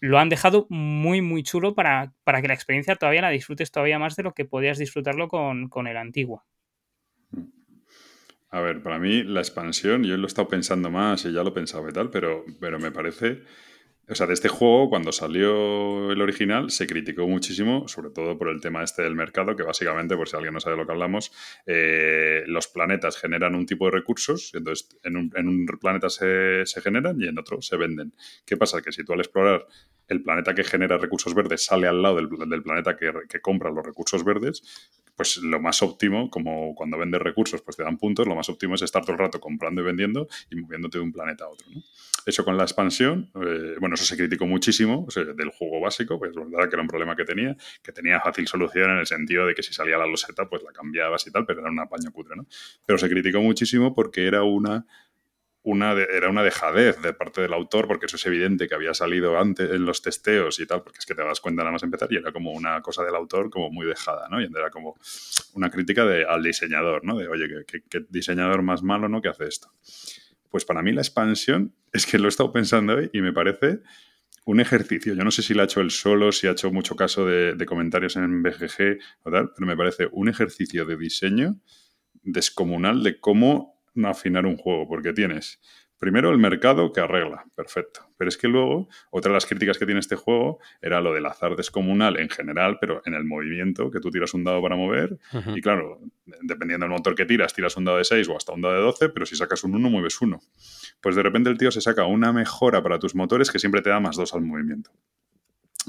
[0.00, 3.98] lo han dejado muy, muy chulo para, para, que la experiencia todavía la disfrutes todavía
[3.98, 6.44] más de lo que podías disfrutarlo con, con el antiguo.
[8.50, 11.52] A ver, para mí la expansión, yo lo he estado pensando más y ya lo
[11.52, 13.42] pensaba y tal, pero, pero me parece
[14.10, 18.48] o sea, de este juego, cuando salió el original, se criticó muchísimo, sobre todo por
[18.48, 20.92] el tema este del mercado, que básicamente, por si alguien no sabe de lo que
[20.92, 21.30] hablamos,
[21.66, 27.28] eh, los planetas generan un tipo de recursos, entonces en un, planeta se, generan y
[27.28, 28.14] en otro se venden.
[28.46, 28.80] ¿Qué pasa?
[28.80, 29.66] Que si tú al explorar
[30.08, 32.28] el planeta que genera recursos verdes sale al lado del,
[32.62, 34.62] planeta que, que, compra los recursos verdes,
[35.16, 38.74] pues lo más óptimo, como cuando vendes recursos, pues te dan puntos, lo más óptimo
[38.74, 41.66] es estar todo el rato comprando y vendiendo y moviéndote de un planeta a otro.
[41.70, 41.82] ¿no?
[42.28, 46.68] Eso con la expansión, eh, bueno, eso se criticó muchísimo del juego básico, pues verdad
[46.68, 49.62] que era un problema que tenía, que tenía fácil solución en el sentido de que
[49.62, 52.46] si salía la loseta, pues la cambiabas y tal, pero era un apaño cutre, ¿no?
[52.84, 54.84] Pero se criticó muchísimo porque era una
[55.62, 59.38] una era una dejadez de parte del autor, porque eso es evidente que había salido
[59.38, 62.12] antes en los testeos y tal, porque es que te das cuenta nada más empezar
[62.12, 64.38] y era como una cosa del autor como muy dejada, ¿no?
[64.38, 64.96] Y era como
[65.54, 67.16] una crítica de, al diseñador, ¿no?
[67.16, 69.22] De, oye, ¿qué, diseñador más malo, ¿no?
[69.22, 69.70] Que hace esto.
[70.50, 73.80] Pues para mí la expansión es que lo he estado pensando hoy y me parece
[74.44, 75.14] un ejercicio.
[75.14, 77.54] Yo no sé si lo ha hecho él solo, si ha hecho mucho caso de,
[77.54, 81.60] de comentarios en BGG o tal, pero me parece un ejercicio de diseño
[82.22, 85.60] descomunal de cómo afinar un juego, porque tienes
[85.98, 88.08] primero el mercado que arregla, perfecto.
[88.16, 91.26] Pero es que luego, otra de las críticas que tiene este juego era lo del
[91.26, 95.18] azar descomunal en general, pero en el movimiento, que tú tiras un dado para mover,
[95.54, 96.00] y claro,
[96.42, 98.80] dependiendo del motor que tiras, tiras un dado de 6 o hasta un dado de
[98.80, 100.40] 12, pero si sacas un 1, mueves uno.
[101.00, 103.90] Pues de repente el tío se saca una mejora para tus motores que siempre te
[103.90, 104.90] da más 2 al movimiento.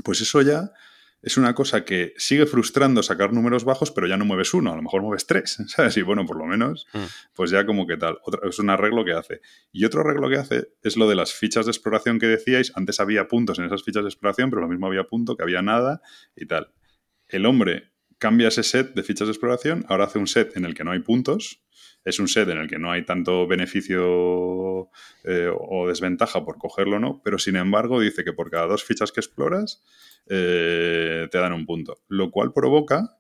[0.04, 0.72] Pues eso ya
[1.22, 4.76] es una cosa que sigue frustrando sacar números bajos, pero ya no mueves uno, a
[4.76, 5.98] lo mejor mueves tres, ¿sabes?
[5.98, 7.04] Y bueno, por lo menos, mm.
[7.34, 8.20] pues ya como que tal.
[8.48, 9.42] es un arreglo que hace.
[9.72, 12.72] Y otro arreglo que hace es lo de las fichas de exploración que decíais.
[12.76, 15.62] Antes había puntos en esas fichas de exploración, pero lo mismo había punto, que había
[15.62, 16.02] nada
[16.36, 16.74] y tal.
[17.28, 20.74] El hombre cambia ese set de fichas de exploración, ahora hace un set en el
[20.74, 21.64] que no hay puntos,
[22.10, 24.90] es un set en el que no hay tanto beneficio
[25.24, 28.84] eh, o desventaja por cogerlo o no, pero sin embargo dice que por cada dos
[28.84, 29.84] fichas que exploras
[30.28, 32.00] eh, te dan un punto.
[32.08, 33.18] Lo cual provoca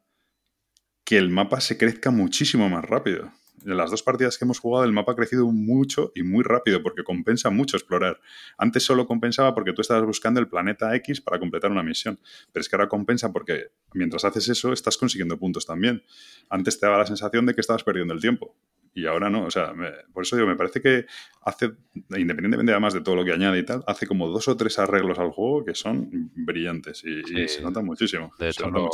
[1.04, 3.32] que el mapa se crezca muchísimo más rápido.
[3.66, 6.82] En las dos partidas que hemos jugado, el mapa ha crecido mucho y muy rápido
[6.82, 8.20] porque compensa mucho explorar.
[8.58, 12.20] Antes solo compensaba porque tú estabas buscando el planeta X para completar una misión.
[12.54, 16.04] Pero es que ahora compensa porque mientras haces eso, estás consiguiendo puntos también.
[16.50, 18.56] Antes te daba la sensación de que estabas perdiendo el tiempo
[18.94, 19.46] y ahora no.
[19.46, 19.74] O sea,
[20.14, 21.06] por eso digo, me parece que
[21.42, 24.80] hace, independientemente además de todo lo que añade y tal, hace como dos o tres
[24.80, 28.32] arreglos al juego que son brillantes y, se notan muchísimo.
[28.40, 28.90] De hecho, lo,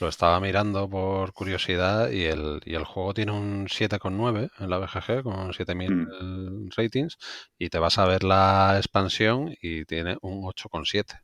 [0.00, 4.78] lo, estaba mirando por curiosidad y el, y el juego tiene un 7,9 en la
[4.78, 6.68] BGG con 7000 mm.
[6.76, 7.18] ratings
[7.58, 11.20] y te vas a ver la expansión y tiene un 8,7.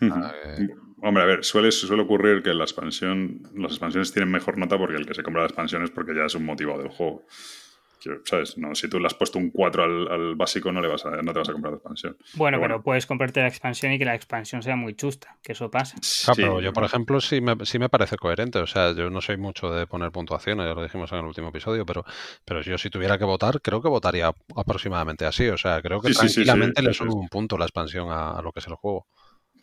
[0.00, 4.96] Hombre, a ver, suele, suele ocurrir que la expansión, las expansiones tienen mejor nota porque
[4.96, 7.26] el que se compra la expansión es porque ya es un motivado del juego.
[8.24, 8.58] ¿Sabes?
[8.58, 11.32] No, si tú le has puesto un 4 al, básico, no, le vas a, no
[11.32, 12.16] te vas a comprar la expansión.
[12.34, 15.70] Bueno, pero, puedes comprarte la expansión y que la expansión sea muy chusta, que eso
[15.70, 15.96] pasa.
[16.36, 18.58] pero yo, por ejemplo, sí me, sí me parece coherente.
[18.58, 21.48] O sea, yo no soy mucho de poner puntuaciones, ya lo dijimos en el último
[21.48, 22.04] episodio, pero,
[22.44, 25.48] pero yo si tuviera que votar, creo que votaría aproximadamente así.
[25.48, 28.60] O sea, creo que tranquilamente le subo un punto la expansión a, a lo que
[28.60, 29.06] es el juego.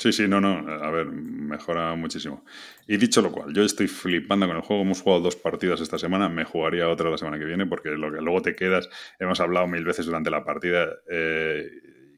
[0.02, 0.68] Sí, sí, no, no.
[0.84, 2.44] A ver, mejora muchísimo.
[2.88, 4.82] Y dicho lo cual, yo estoy flipando con el juego.
[4.82, 6.28] Hemos jugado dos partidas esta semana.
[6.28, 8.90] Me jugaría otra la semana que viene porque lo que luego te quedas,
[9.20, 11.70] hemos hablado mil veces durante la partida, eh,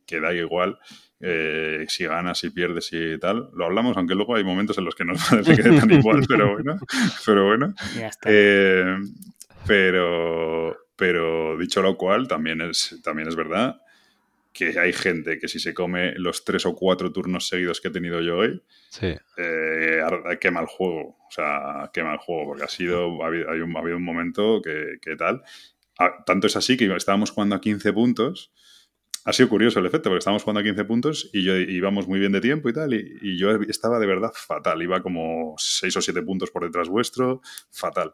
[0.07, 0.79] que da igual.
[1.19, 3.49] Eh, si ganas, si pierdes y tal.
[3.53, 6.53] Lo hablamos, aunque luego hay momentos en los que nos parece que tan igual, pero
[6.53, 6.79] bueno.
[7.25, 7.73] Pero bueno.
[8.23, 8.95] Eh,
[9.67, 13.82] pero, pero dicho lo cual, también es, también es verdad
[14.53, 17.91] que hay gente que si se come los tres o cuatro turnos seguidos que he
[17.91, 19.15] tenido yo hoy, sí.
[19.37, 20.01] eh,
[20.39, 21.17] quema el juego.
[21.27, 24.61] O sea, quema el juego, porque ha sido, ha habido, un, ha habido un momento
[24.61, 25.41] que, que tal.
[25.97, 28.53] Ah, tanto es así que estábamos jugando a 15 puntos.
[29.25, 32.19] Ha sido curioso el efecto, porque estábamos jugando a 15 puntos y yo íbamos muy
[32.19, 34.81] bien de tiempo y tal, y, y yo estaba de verdad fatal.
[34.83, 37.41] Iba como 6 o 7 puntos por detrás vuestro,
[37.71, 38.13] fatal.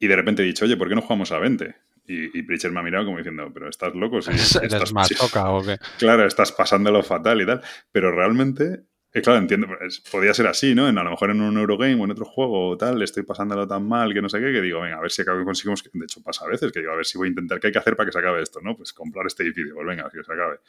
[0.00, 1.76] Y de repente he dicho, oye, ¿por qué no jugamos a 20?
[2.06, 4.20] Y, y Preacher me ha mirado como diciendo, pero estás loco.
[4.20, 5.78] Si ¿Eres estás, más toca o qué?
[5.98, 7.62] Claro, estás pasándolo fatal y tal.
[7.90, 10.88] Pero realmente, eh, claro, entiendo, pues, podía ser así, ¿no?
[10.88, 13.66] En, a lo mejor en un Eurogame o en otro juego o tal, estoy pasándolo
[13.66, 15.82] tan mal que no sé qué, que digo, venga, a ver si acabo, conseguimos.
[15.92, 17.72] De hecho, pasa a veces que digo, a ver si voy a intentar, ¿qué hay
[17.72, 18.76] que hacer para que se acabe esto, no?
[18.76, 20.60] Pues comprar este edificio, pues venga, que se acabe.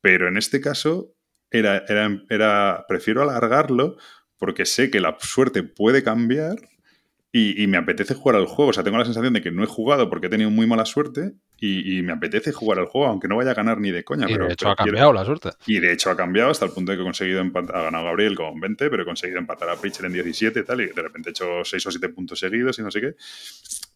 [0.00, 1.14] Pero en este caso,
[1.50, 3.96] era, era, era prefiero alargarlo
[4.36, 6.56] porque sé que la suerte puede cambiar
[7.36, 8.70] y, y, me apetece jugar al juego.
[8.70, 10.84] O sea, tengo la sensación de que no he jugado porque he tenido muy mala
[10.84, 14.04] suerte y, y me apetece jugar al juego, aunque no vaya a ganar ni de
[14.04, 14.26] coña.
[14.28, 15.12] Y pero, de hecho pero ha cambiado quiero...
[15.18, 15.50] la suerte.
[15.66, 18.04] Y de hecho ha cambiado hasta el punto de que he conseguido empatar, ha ganado
[18.04, 21.02] Gabriel con 20, pero he conseguido empatar a Preacher en 17 y tal, y de
[21.02, 23.16] repente he hecho 6 o 7 puntos seguidos y no sé qué.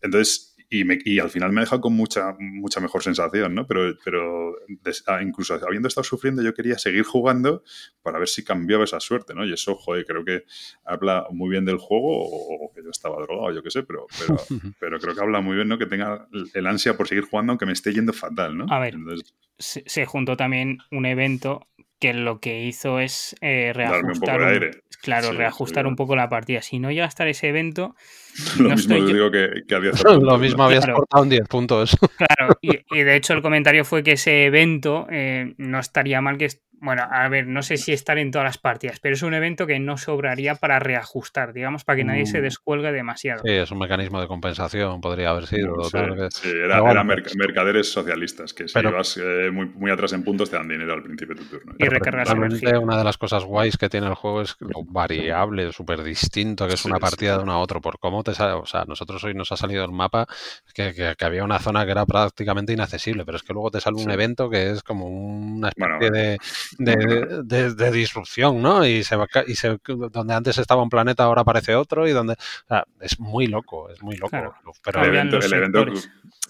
[0.02, 3.66] Entonces, y, me, y, al final me ha dejado con mucha, mucha mejor sensación, ¿no?
[3.66, 7.62] Pero, pero des, ah, incluso habiendo estado sufriendo, yo quería seguir jugando
[8.02, 9.46] para ver si cambiaba esa suerte, ¿no?
[9.46, 10.44] Y eso, joder, creo que
[10.84, 14.06] habla muy bien del juego, o, o que yo estaba drogado, yo qué sé, pero,
[14.18, 14.36] pero,
[14.80, 15.78] pero, creo que habla muy bien, ¿no?
[15.78, 18.66] Que tenga el ansia por seguir jugando, aunque me esté yendo fatal, ¿no?
[18.68, 21.66] A ver, Entonces, se, se juntó también un evento
[21.98, 24.70] que lo que hizo es eh, reajustar, un un,
[25.02, 26.62] claro, sí, reajustar sí, un poco la partida.
[26.62, 27.94] Si no llega a estar ese evento,
[28.58, 29.06] lo no mismo yo...
[29.06, 30.98] digo que, que había Lo mismo habías claro.
[30.98, 31.96] cortado en 10 puntos.
[32.18, 36.36] Claro, y, y, de hecho el comentario fue que ese evento eh, no estaría mal
[36.36, 36.48] que
[36.80, 39.66] bueno, a ver, no sé si estar en todas las partidas, pero es un evento
[39.66, 43.42] que no sobraría para reajustar, digamos, para que nadie se descuelgue demasiado.
[43.44, 45.82] Sí, es un mecanismo de compensación, podría haber sido.
[45.84, 46.28] Sí, que...
[46.30, 50.12] sí era, bueno, era merc mercaderes socialistas, que si pero, vas eh, muy, muy, atrás
[50.12, 51.74] en puntos te dan dinero al principio de tu turno.
[51.78, 52.78] Y recargas energía.
[52.78, 56.74] Una de las cosas guays que tiene el juego es lo variable, súper distinto, que
[56.74, 58.52] es sí, una partida de uno a otro, por cómo te sale.
[58.52, 60.26] O sea, nosotros hoy nos ha salido el mapa
[60.74, 63.80] que, que, que, había una zona que era prácticamente inaccesible, pero es que luego te
[63.80, 66.38] sale un evento que es como una especie bueno, de
[66.78, 68.86] de, de, de, disrupción, ¿no?
[68.86, 69.78] Y se va y se,
[70.10, 73.90] donde antes estaba un planeta ahora aparece otro y donde o sea, es muy loco,
[73.90, 74.30] es muy loco.
[74.30, 74.54] Claro.
[74.84, 75.84] Pero el evento, el evento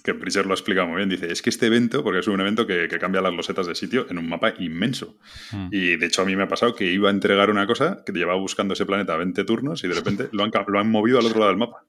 [0.02, 2.66] que Pritchard lo explica muy bien, dice, es que este evento, porque es un evento
[2.66, 5.18] que, que cambia las losetas de sitio en un mapa inmenso.
[5.52, 5.68] Mm.
[5.70, 8.12] Y de hecho a mí me ha pasado que iba a entregar una cosa que
[8.12, 11.26] llevaba buscando ese planeta 20 turnos y de repente lo han, lo han movido al
[11.26, 11.84] otro lado del mapa.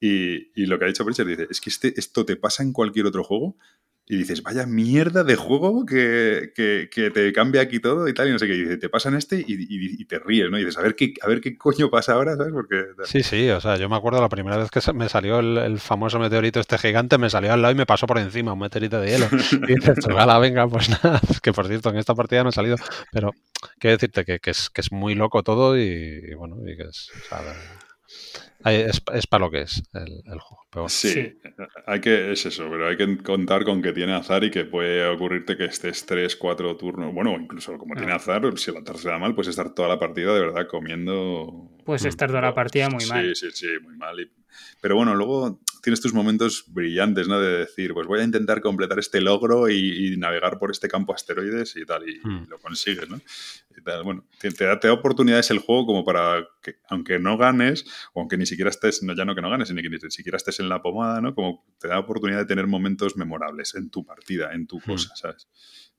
[0.00, 2.72] Y, y lo que ha dicho Pritchard dice, es que este, esto te pasa en
[2.72, 3.56] cualquier otro juego
[4.08, 8.28] y dices, vaya mierda de juego que, que, que, te cambia aquí todo y tal,
[8.28, 8.54] y no sé qué.
[8.54, 10.58] Y dice, te pasa en este y, y, y, te ríes, ¿no?
[10.58, 12.54] Y dices, a ver qué, a ver qué coño pasa ahora, ¿sabes?
[12.54, 12.84] Porque...
[13.04, 15.78] Sí, sí, o sea, yo me acuerdo la primera vez que me salió el, el,
[15.78, 18.98] famoso meteorito este gigante, me salió al lado y me pasó por encima, un meteorito
[18.98, 19.26] de hielo.
[19.68, 22.76] Y dices, ojalá, venga, pues nada, que por cierto, en esta partida no ha salido,
[23.12, 23.32] pero
[23.78, 26.84] quiero decirte que, que, es, que es muy loco todo y, y bueno, y que
[26.84, 27.42] es, o sea,
[28.64, 30.66] es, es, para lo que es el, el juego.
[30.70, 30.88] Pero...
[30.88, 31.38] Sí, sí,
[31.86, 35.06] hay que, es eso, pero hay que contar con que tiene azar y que puede
[35.08, 37.14] ocurrirte que estés 3, 4 turnos.
[37.14, 37.96] Bueno, incluso como ah.
[37.96, 40.66] tiene azar, si la tarde se da mal, puedes estar toda la partida de verdad
[40.66, 41.70] comiendo.
[41.84, 43.34] Puedes estar toda la partida muy mal.
[43.34, 44.18] Sí, sí, sí, muy mal.
[44.20, 44.30] Y...
[44.80, 47.40] Pero bueno, luego tienes tus momentos brillantes, ¿no?
[47.40, 51.14] De decir, pues voy a intentar completar este logro y, y navegar por este campo
[51.14, 53.18] asteroides y tal, y, y lo consigues, ¿no?
[53.74, 54.02] Y tal.
[54.02, 57.86] Bueno, te, te, da, te, da, oportunidades el juego como para que, aunque no ganes,
[58.12, 60.36] o aunque ni siquiera estés, no, ya no que no ganes, sino que ni siquiera
[60.36, 61.34] estés en la pomada, ¿no?
[61.34, 65.16] Como te da oportunidad de tener momentos memorables en tu partida, en tu cosa, hmm.
[65.16, 65.48] ¿sabes?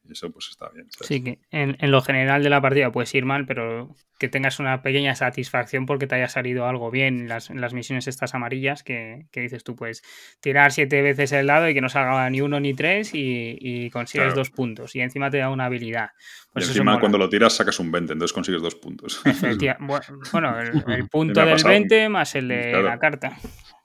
[0.10, 0.88] Y eso pues está bien.
[0.91, 1.07] ¿sabes?
[1.07, 4.60] Sí, que en, en, lo general de la partida puedes ir mal, pero que tengas
[4.60, 8.34] una pequeña satisfacción porque te haya salido algo bien en las, en las misiones estas
[8.36, 10.01] amarillas que, que, dices tú, pues
[10.41, 13.89] tirar siete veces el lado y que no salga ni uno ni tres y, y
[13.91, 14.39] consigues claro.
[14.39, 14.95] dos puntos.
[14.95, 16.10] Y encima te da una habilidad.
[16.51, 19.22] Pues y encima cuando lo tiras sacas un 20, entonces consigues dos puntos.
[20.32, 22.84] bueno, el, el punto del 20 más el de claro.
[22.84, 23.38] la carta.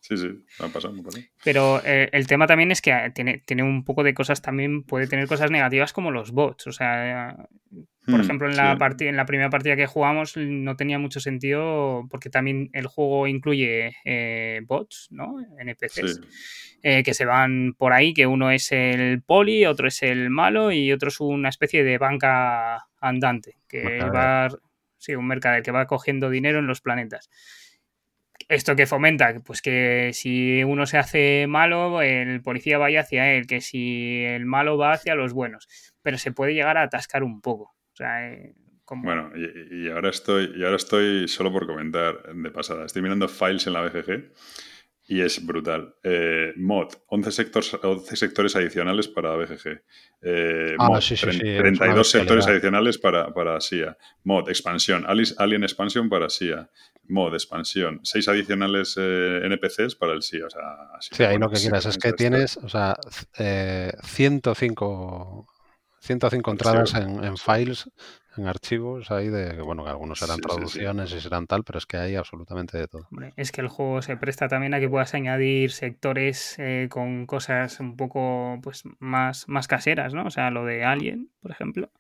[0.07, 0.27] Sí, sí,
[0.61, 1.25] me ha pasado, me ha pasado.
[1.43, 5.07] Pero eh, el tema también es que tiene, tiene un poco de cosas también, puede
[5.07, 6.67] tener cosas negativas como los bots.
[6.67, 7.35] O sea,
[8.05, 9.07] Por Hmm, ejemplo, en la, sí.
[9.07, 13.97] en la primera partida que jugamos no tenía mucho sentido porque también el juego incluye
[14.05, 15.37] eh, bots, ¿no?
[15.59, 16.79] NPCs, Sí.
[16.83, 20.71] eh, que se van por ahí, que uno es el poli, otro es el malo
[20.71, 24.13] y otro es una especie de banca andante, que Mercader.
[24.15, 24.49] va,
[24.99, 27.31] sí, un mercader que va cogiendo dinero en los planetas.
[28.49, 33.47] Esto que fomenta, pues que si uno se hace malo, el policía vaya hacia él,
[33.47, 35.69] que si el malo va hacia los buenos,
[36.03, 37.75] pero se puede llegar a atascar un poco.
[37.93, 38.55] O sea, eh.
[38.87, 42.85] Bueno, y, y ahora estoy, y ahora estoy solo por comentar de pasada.
[42.85, 44.31] Estoy mirando files en la BGG
[45.07, 45.95] y es brutal.
[46.03, 49.83] Eh, mod, 11 sectores, 11 sectores adicionales para BGG.
[50.23, 53.97] Eh, Ah, mod, sí, sí, sí, es una 32 sectores adicionales para, para SIA.
[54.25, 56.71] Mod, expansión, Alice- Alien Expansion para SIA.
[57.07, 60.47] Mod, expansión, 6 adicionales eh, NPCs para el SIA.
[60.47, 60.63] O sea,
[60.97, 65.47] así Sí, ahí lo que quieras es que tienes, o sea, c- eh, 105,
[66.01, 67.91] 105 entradas en, en files,
[68.37, 70.57] en archivos ahí de, bueno, que algunos serán Sí, sí, sí.
[70.57, 73.07] traducciones y serán tal, pero es que hay absolutamente de todo.
[73.11, 77.27] Hombre, es que el juego se presta también a que puedas añadir sectores eh, con
[77.27, 80.27] cosas un poco pues más, más caseras, ¿no?
[80.27, 81.91] O sea, lo de Alien, por ejemplo.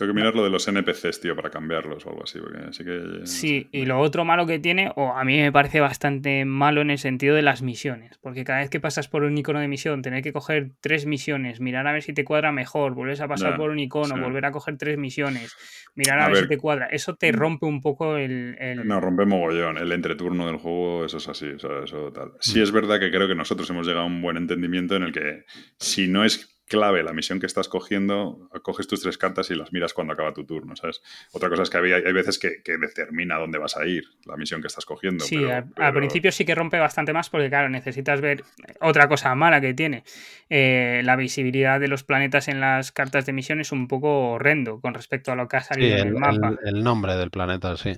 [0.00, 2.38] Tengo que mirar lo de los NPCs, tío, para cambiarlos o algo así.
[2.40, 3.26] Porque sí que.
[3.26, 6.88] Sí, y lo otro malo que tiene, o a mí me parece bastante malo en
[6.90, 10.00] el sentido de las misiones, porque cada vez que pasas por un icono de misión,
[10.00, 13.58] tener que coger tres misiones, mirar a ver si te cuadra mejor, vuelves a pasar
[13.58, 14.20] por un icono, sí.
[14.22, 15.54] volver a coger tres misiones,
[15.94, 18.56] mirar a, A ver, si te cuadra, eso te rompe un poco el...
[18.58, 19.76] el- No, rompe mogollón.
[19.76, 21.46] El entreturno del juego, eso es así.
[21.50, 22.28] o sea, eso tal.
[22.28, 22.36] Mm.
[22.40, 25.12] Sí es verdad que creo que nosotros hemos llegado a un buen entendimiento en el
[25.12, 25.44] que
[25.78, 29.72] si no es clave la misión que estás cogiendo, coges tus tres cartas y las
[29.72, 31.02] miras cuando acaba tu turno, ¿sabes?
[31.32, 34.36] Otra cosa es que había- hay veces que, que determina dónde vas a ir la
[34.36, 35.24] misión que estás cogiendo.
[35.24, 38.44] Sí, pero- al, principio sí que rompe bastante más porque, claro, necesitas ver
[38.80, 40.04] otra cosa mala que tiene.
[40.48, 44.80] Eh, la visibilidad de los planetas en las cartas de misión es un poco horrendo
[44.80, 46.56] con respecto a lo que ha Sí, salido en el, el mapa.
[46.64, 47.92] el- el nombre del planeta, sí.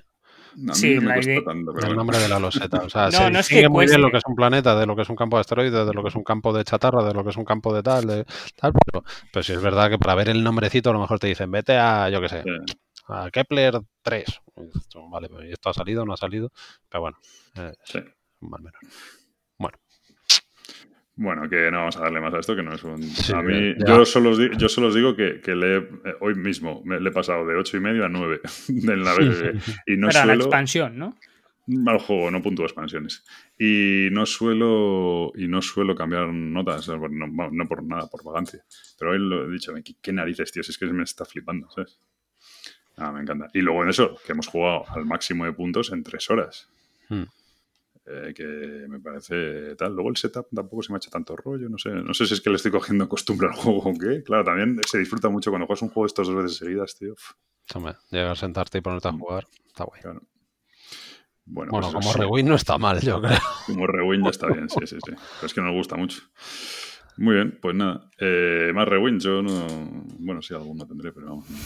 [0.53, 1.95] A mí sí, no me la cuesta idea- tanto, pero El bueno.
[1.95, 2.77] nombre de la loseta.
[2.83, 4.75] O sea, No, se no es que distingue muy bien lo que es un planeta,
[4.79, 6.63] de lo que es un campo de asteroides, de lo que es un campo de
[6.63, 8.25] chatarra, de lo que es un campo de tal, de
[8.55, 11.27] tal, pero, pero sí es verdad que para ver el nombrecito a lo mejor te
[11.27, 12.73] dicen, vete a, yo qué sé, Sí.
[13.07, 14.25] a Kepler 3.
[14.57, 16.51] Y tú, Vale, pues esto ha salido, no ha salido,
[16.89, 17.17] pero bueno,
[17.55, 17.99] eh, Sí.
[18.41, 18.79] más o menos.
[21.15, 23.01] Bueno, que no vamos a darle más a esto, que no es un...
[23.03, 23.85] Sí, a mí, ya.
[23.97, 26.81] yo solo os digo, yo solo os digo que, que le he- eh, hoy mismo
[26.85, 29.61] me, le he pasado de 8 y medio a 9 en la BGG.
[29.85, 31.15] Y no Pero a la expansión, ¿no?
[31.67, 33.23] Mal juego, no puntúo expansiones.
[33.59, 38.63] Y no suelo y no suelo cambiar notas, no, no- no por nada, por vagancia.
[38.97, 40.63] Pero hoy lo he dicho, ¿qué, qué narices, tío?
[40.63, 41.99] Si es que me está flipando, ¿sabes?
[42.97, 43.47] Ah, me encanta.
[43.53, 46.67] Y luego en eso, que hemos jugado al máximo de puntos en tres horas.
[47.07, 47.23] Hmm.
[48.05, 48.43] Eh, que
[48.89, 49.93] me parece tal.
[49.93, 51.89] Luego el setup tampoco se me ha hecho tanto rollo, no sé.
[51.89, 54.21] No sé si es que le estoy cogiendo costumbre al juego o qué.
[54.23, 57.15] Claro, también se disfruta mucho cuando juegas un juego estas dos veces seguidas, tío.
[57.73, 60.01] Hombre, llegar a sentarte y ponerte a jugar, está guay.
[60.01, 60.21] claro.
[61.45, 63.37] Bueno, Bueno, pues como rewind no está mal, yo creo.
[63.67, 65.11] Como rewind ya está bien, sí, sí, sí.
[65.11, 66.21] Pero es que nos gusta mucho.
[67.17, 68.09] Muy bien, pues nada.
[68.17, 69.65] Eh, más rewind, yo no.
[70.19, 71.49] Bueno, sí, alguno tendré, pero vamos.
[71.49, 71.57] no.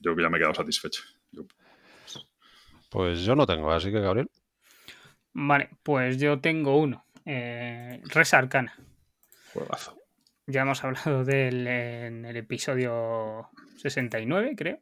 [0.00, 1.02] Yo que ya me he quedado satisfecho.
[1.32, 1.46] Yo-
[2.90, 4.30] Pues yo no tengo, así que Gabriel.
[5.32, 7.04] Vale, pues yo tengo uno.
[7.24, 8.74] Eh, Res Arcana.
[9.52, 9.98] juegazo.
[10.46, 14.80] Ya hemos hablado de él en el episodio 69, creo.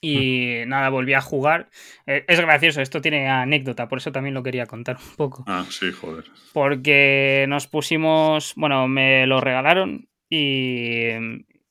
[0.00, 1.68] Y nada, volví a jugar.
[2.06, 5.44] Eh, es gracioso, esto tiene anécdota, por eso también lo quería contar un poco.
[5.46, 6.24] Ah, sí, joder.
[6.54, 11.10] Porque nos pusimos, bueno, me lo regalaron y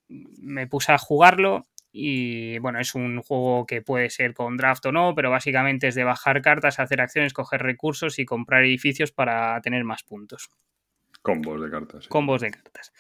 [0.08, 1.66] me puse a jugarlo.
[1.92, 5.96] Y bueno, es un juego que puede ser con draft o no, pero básicamente es
[5.96, 10.50] de bajar cartas, hacer acciones, coger recursos y comprar edificios para tener más puntos.
[11.22, 12.04] Combos de cartas.
[12.04, 12.10] sí.
[12.10, 12.92] Combos de cartas.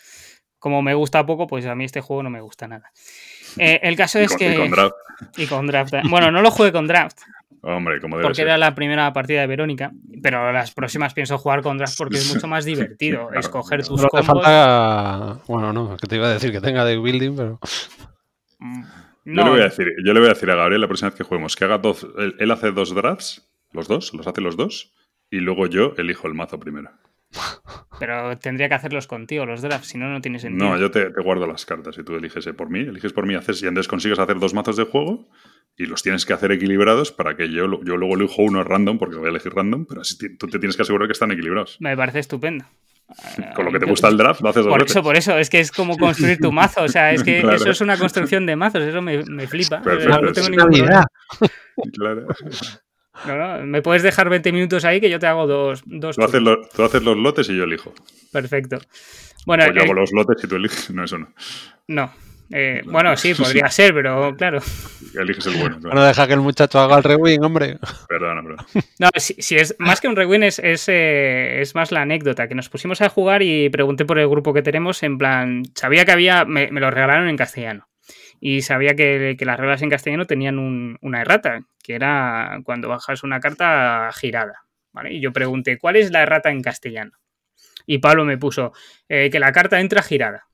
[0.57, 2.91] Como me gusta poco, pues a mí este juego no me gusta nada.
[3.57, 4.53] Eh, el caso Y es con- que.
[4.53, 4.93] y con draft.
[5.37, 5.93] y con draft.
[6.07, 7.17] Bueno, no lo jugué con draft,
[7.63, 8.45] Hombre, como debe porque ser.
[8.47, 12.31] era la primera partida de Verónica, pero las próximas pienso jugar con draft porque es
[12.35, 13.25] mucho más divertido.
[13.25, 13.95] Claro, escoger claro.
[13.95, 14.25] tus te combos.
[14.43, 15.39] falta.
[15.47, 17.59] Bueno, no, que te iba a decir que tenga deck building, pero.
[18.59, 18.83] Mm,
[19.25, 21.17] Yo, le voy a decir, yo le voy a decir a Gabriel la próxima vez
[21.17, 22.07] que juguemos que haga dos.
[22.17, 24.93] Él, él hace dos drafts, los dos, los hace los dos,
[25.29, 26.89] y luego yo elijo el mazo primero.
[27.99, 30.69] pero tendría que hacerlos contigo los drafts, si no, no tiene sentido.
[30.69, 33.25] No, yo te, te guardo las cartas y tú eliges eh, por mí, eliges por
[33.25, 35.29] mí, haces y entonces consigues hacer dos mazos de juego
[35.77, 39.15] y los tienes que hacer equilibrados para que yo, yo luego elijo uno random, porque
[39.17, 41.77] voy a elegir random, pero así tú te tienes que asegurar que están equilibrados.
[41.79, 42.65] Me parece estupendo.
[43.55, 44.91] Con lo que te Yo- gusta el draft, lo haces dos Por veces.
[44.95, 46.83] eso, por eso, es que es como construir tu mazo.
[46.83, 47.55] O sea, es que Claro.
[47.57, 49.81] eso es una construcción de mazos, eso me, me flipa.
[49.81, 51.05] Perfecto, no tengo ningún problema.
[51.93, 52.27] Claro.
[53.25, 56.23] No, no, me puedes dejar 20 minutos ahí que yo te hago dos, dos Tú,
[56.23, 57.93] haces los, tú haces los lotes y yo elijo.
[58.31, 58.79] Perfecto.
[59.45, 60.89] Bueno, o yo el- hago los lotes y tú eliges.
[60.91, 61.27] No, eso no.
[61.87, 62.11] no.
[62.51, 64.59] Eh, bueno, sí, podría ser, pero claro.
[65.15, 65.79] Eliges el bueno.
[65.79, 67.77] No deja que el muchacho haga el rewind, hombre.
[68.07, 68.65] Perdona, perdona.
[68.99, 72.69] No, si, es más que un rewind, es, eh, es, más la anécdota, que nos
[72.69, 76.45] pusimos a jugar y pregunté por el grupo que tenemos, en plan, sabía que había,
[76.45, 77.87] me, lo regalaron en castellano.
[78.41, 83.39] Y sabía que, las reglas en castellano tenían una errata, que era cuando bajas una
[83.39, 84.63] carta girada.
[84.93, 85.13] ¿vale?
[85.13, 87.11] Y yo pregunté, ¿cuál es la errata en castellano?
[87.85, 88.71] Y Pablo me puso
[89.09, 90.48] eh, que la carta entra girada.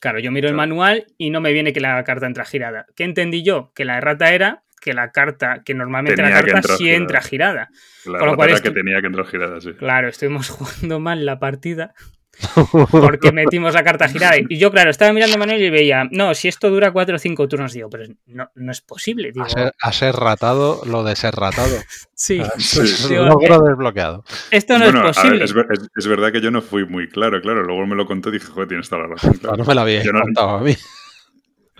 [0.00, 2.86] Claro, yo miro el manual y no me viene que la carta entra girada.
[2.94, 3.72] ¿Qué entendí yo?
[3.74, 7.68] Que la errata era que la carta, que normalmente la carta sí entra girada.
[8.06, 9.72] La Con lo cual era que tenía que entrar girada, sí.
[9.72, 11.94] Claro, estuvimos jugando mal la partida
[12.90, 14.36] porque metimos la carta girada.
[14.48, 17.18] Y yo, claro, estaba mirando a Manuel y veía, no, si esto dura cuatro o
[17.18, 19.32] cinco turnos, digo, pero no, no es posible.
[19.32, 19.46] Digo,
[19.80, 21.76] a, ser, ratado lo de ser ratado.
[22.14, 23.14] sí, ah, sí.
[23.14, 24.24] logro desbloqueado.
[24.50, 25.44] Esto no es posible.
[25.44, 27.62] es, verdad que yo no fui muy claro, claro.
[27.62, 29.34] Luego me lo contó y dije, joder, tienes toda la razón.
[29.34, 29.56] Claro.
[29.56, 30.74] No me lo había contado a mí.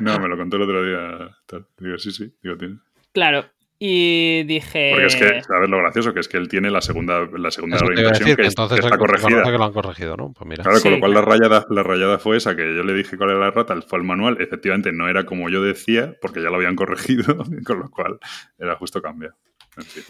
[0.01, 1.37] No, me lo contó el otro día.
[1.79, 2.79] Digo, sí, sí, digo, tiene.
[3.13, 3.47] Claro,
[3.79, 4.91] y dije.
[4.91, 6.13] Porque es que, ¿sabes lo gracioso?
[6.13, 9.45] Que es que él tiene la segunda, la segunda que, que, entonces está corregida.
[9.45, 10.33] que lo han corregido, ¿no?
[10.33, 10.65] Pues mira.
[10.65, 13.31] Claro, con lo cual la rayada, la rayada fue esa, que yo le dije cuál
[13.31, 14.39] era la rata, fue el manual.
[14.41, 18.19] Efectivamente, no era como yo decía, porque ya lo habían corregido, con lo cual
[18.59, 19.35] era justo cambiar.
[19.77, 20.03] En fin.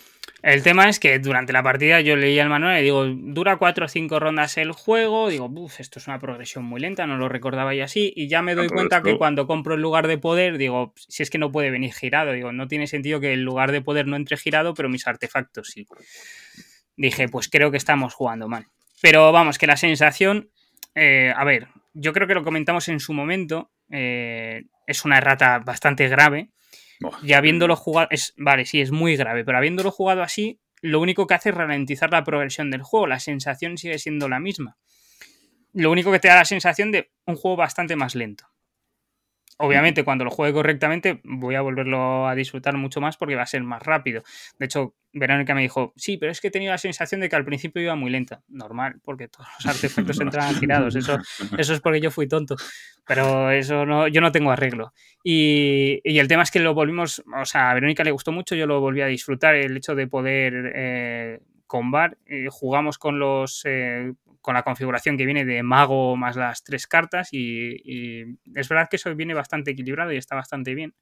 [0.43, 3.87] El tema es que durante la partida yo leía el manual y digo, dura cuatro
[3.87, 7.29] o cinco rondas el juego, digo, uff, esto es una progresión muy lenta, no lo
[7.29, 10.57] recordaba y así, y ya me doy cuenta que cuando compro el lugar de poder,
[10.57, 13.73] digo, si es que no puede venir girado, digo, no tiene sentido que el lugar
[13.73, 15.89] de poder no entre girado, pero mis artefactos sí.
[16.97, 18.67] Dije, pues creo que estamos jugando mal.
[19.03, 20.51] Pero vamos, que la sensación,
[20.95, 25.59] eh, a ver, yo creo que lo comentamos en su momento, eh, es una errata
[25.59, 26.51] bastante grave
[27.23, 31.27] y habiéndolo jugado, es, vale, sí, es muy grave, pero habiéndolo jugado así, lo único
[31.27, 34.77] que hace es ralentizar la progresión del juego, la sensación sigue siendo la misma.
[35.73, 38.47] Lo único que te da la sensación de un juego bastante más lento.
[39.59, 43.47] Obviamente, cuando lo juegue correctamente, voy a volverlo a disfrutar mucho más porque va a
[43.47, 44.23] ser más rápido.
[44.59, 47.37] De hecho, Verónica me dijo, sí, pero es que he tenido la sensación de que
[47.37, 48.43] al principio iba muy lenta.
[48.49, 50.97] Normal, porque todos los artefactos entran girados.
[50.97, 51.19] Eso,
[51.57, 52.57] eso es porque yo fui tonto.
[53.07, 54.93] Pero eso no, yo no tengo arreglo.
[55.23, 58.67] Y, el tema es que lo volvimos, o sea, a Verónica le gustó mucho, yo
[58.67, 62.19] lo volví a disfrutar, el hecho de poder eh, combar.
[62.27, 64.13] Eh, jugamos con los eh,
[64.49, 68.97] con la configuración que viene de mago más las tres cartas y, es verdad que
[68.97, 70.95] eso viene bastante equilibrado y está bastante bien.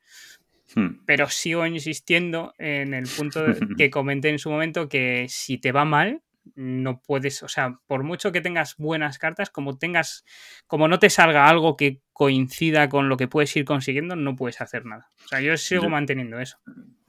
[0.75, 1.05] Hmm.
[1.07, 3.45] Pero sigo insistiendo en el punto
[3.79, 6.23] que comenté en su momento que si te va mal,
[6.55, 10.25] no puedes, o sea, por mucho que tengas buenas cartas, como tengas,
[10.67, 14.63] como no te salga algo que coincida con lo que puedes ir consiguiendo, no puedes
[14.63, 15.11] hacer nada.
[15.27, 16.57] O sea, yo sigo manteniendo eso.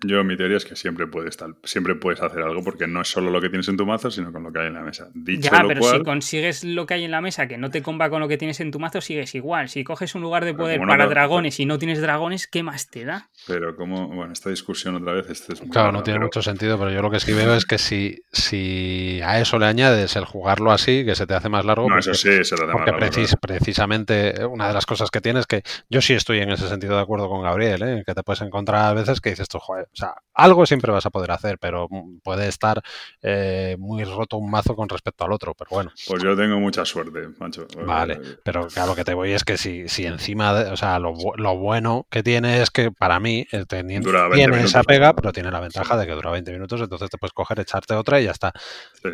[0.03, 3.07] Yo mi teoría es que siempre puedes estar, siempre puedes hacer algo porque no es
[3.07, 5.09] solo lo que tienes en tu mazo, sino con lo que hay en la mesa.
[5.15, 7.71] Dicho ya, lo pero cual, si consigues lo que hay en la mesa que no
[7.71, 9.69] te comba con lo que tienes en tu mazo, sigues igual.
[9.69, 13.05] Si coges un lugar de poder para dragones y no tienes dragones, ¿qué más te
[13.05, 13.31] da?
[13.47, 16.91] Pero como, bueno, esta discusión otra vez, este es Claro, no tiene mucho sentido, pero
[16.91, 20.71] yo lo que sí veo es que si, si a eso le añades el jugarlo
[20.71, 22.91] así, que se te hace más largo, no, porque, eso sí, se te hace porque
[22.91, 26.67] más largo, precisamente una de las cosas que tienes que yo sí estoy en ese
[26.67, 28.03] sentido de acuerdo con Gabriel, ¿eh?
[28.05, 31.05] que te puedes encontrar a veces que dices tú, joder, o sea, algo siempre vas
[31.05, 31.87] a poder hacer, pero
[32.23, 32.81] puede estar
[33.21, 35.91] eh, muy roto un mazo con respecto al otro, pero bueno.
[36.07, 37.67] Pues yo tengo mucha suerte, macho.
[37.85, 40.77] Vale, eh, pero claro, lo que te voy es que si, si encima, de, o
[40.77, 41.13] sea, lo,
[41.57, 45.59] bueno que tiene es que para mí, el teniendo, tiene esa pega, pero tiene la
[45.59, 48.53] ventaja de que dura 20 minutos, entonces te puedes coger, echarte otra y ya está.
[49.01, 49.09] Sí.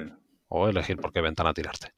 [0.50, 1.94] O elegir por qué ventana tirarte.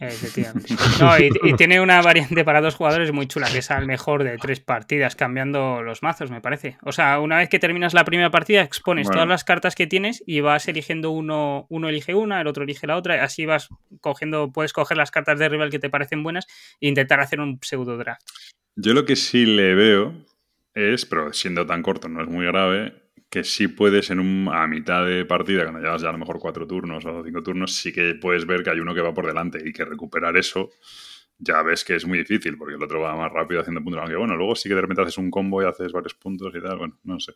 [0.00, 0.74] Efectivamente.
[1.00, 4.36] No, y, tiene una variante para dos jugadores muy chula, que es al mejor de
[4.38, 6.76] tres partidas, cambiando los mazos, me parece.
[6.82, 10.22] O sea, una vez que terminas la primera partida, expones todas las cartas que tienes
[10.26, 13.68] y vas eligiendo uno, uno elige una, el otro elige la otra, y así vas
[14.00, 16.46] cogiendo, puedes coger las cartas de rival que te parecen buenas
[16.80, 18.22] e intentar hacer un pseudo draft.
[18.76, 20.14] Yo lo que sí le veo
[20.74, 22.94] es, pero siendo tan corto no es muy grave,
[23.30, 26.38] que sí puedes en un, a mitad de partida, cuando llevas ya a lo mejor
[26.38, 29.26] cuatro turnos o cinco turnos, sí que puedes ver que hay uno que va por
[29.26, 30.70] delante y que recuperar eso
[31.38, 34.00] ya ves que es muy difícil porque el otro va más rápido haciendo puntos.
[34.00, 36.60] Aunque bueno, luego sí que de repente haces un combo y haces varios puntos y
[36.60, 37.34] tal, bueno, no sé.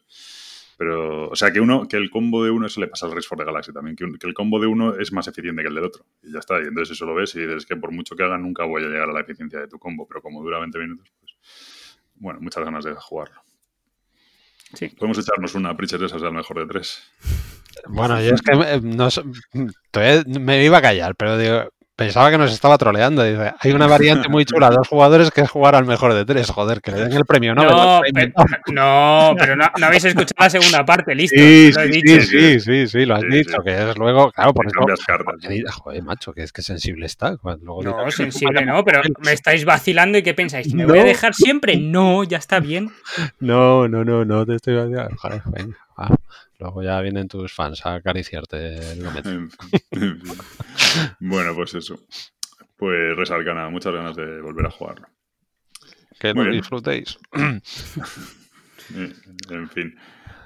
[0.76, 3.28] Pero, o sea, que uno, que el combo de uno, eso le pasa al Race
[3.28, 5.74] for the Galaxy también, que, que, el combo de uno es más eficiente que el
[5.74, 6.04] del otro.
[6.22, 8.38] Y ya está, y entonces eso lo ves y dices que por mucho que haga
[8.38, 11.12] nunca voy a llegar a la eficiencia de tu combo, pero como dura 20 minutos,
[11.20, 11.36] pues,
[12.16, 13.40] bueno, muchas ganas de jugarlo.
[14.98, 17.02] Podemos echarnos una Preacher esa, sea mejor de tres.
[17.88, 19.08] Bueno, yo es que no,
[20.40, 23.22] me iba a callar, pero digo, pensaba que nos estaba troleando.
[23.22, 26.24] Dice, hay una variante muy chula de dos jugadores que es jugar al mejor de
[26.24, 26.50] tres.
[26.50, 28.12] Joder, que le den el premio No, Nobel.
[28.14, 28.32] pero,
[28.72, 31.36] no, pero no, no habéis escuchado la segunda parte, listo.
[31.38, 32.20] Sí, lo he sí, dicho.
[32.22, 33.64] sí, sí, sí, sí, lo has Sí, dicho, sí.
[33.64, 34.80] que es luego, claro, por eso.
[35.82, 37.36] Joder, macho, que es que sensible está.
[37.62, 40.72] Luego No, sensible no, pero me estáis vacilando y ¿qué pensáis?
[40.74, 41.08] ¿Me voy a No.
[41.08, 41.76] dejar siempre?
[41.76, 42.90] No, ya está bien.
[43.40, 45.16] No, no, no, no te estoy vaciando.
[45.16, 46.08] Joder, venga, va.
[46.62, 49.50] Luego ya vienen tus fans a acariciarte el fin.
[51.18, 51.98] bueno, pues eso.
[52.76, 55.08] Pues Resalcana, muchas ganas de volver a jugarlo.
[56.20, 56.62] Que Muy lo bien.
[56.62, 57.18] disfrutéis.
[59.50, 59.96] En fin.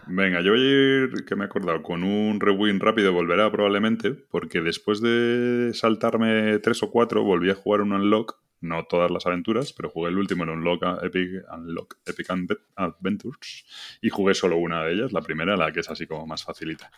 [0.07, 4.13] Venga, yo voy a ir, que me he acordado, con un rewind rápido, volverá probablemente,
[4.13, 9.27] porque después de saltarme tres o cuatro, volví a jugar un Unlock, no todas las
[9.27, 13.67] aventuras, pero jugué el último en Unlock, Epic, Unlock, Epic Adve- Adventures,
[14.01, 16.91] y jugué solo una de ellas, la primera, la que es así como más facilita.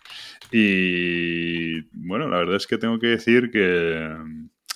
[0.51, 4.15] Y bueno, la verdad es que tengo que decir que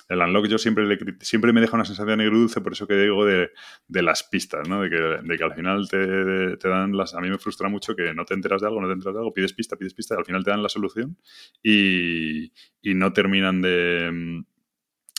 [0.09, 3.25] el Unlock yo siempre, le siempre me deja una sensación agridulce, por eso que digo
[3.25, 3.51] de,
[3.87, 4.81] de las pistas, ¿no?
[4.81, 7.15] De que, de que al final te, te dan las...
[7.15, 9.19] A mí me frustra mucho que no te enteras de algo, no te enteras de
[9.21, 11.17] algo, pides pista, pides pista, y al final te dan la solución
[11.63, 12.51] y,
[12.81, 14.43] y no terminan de...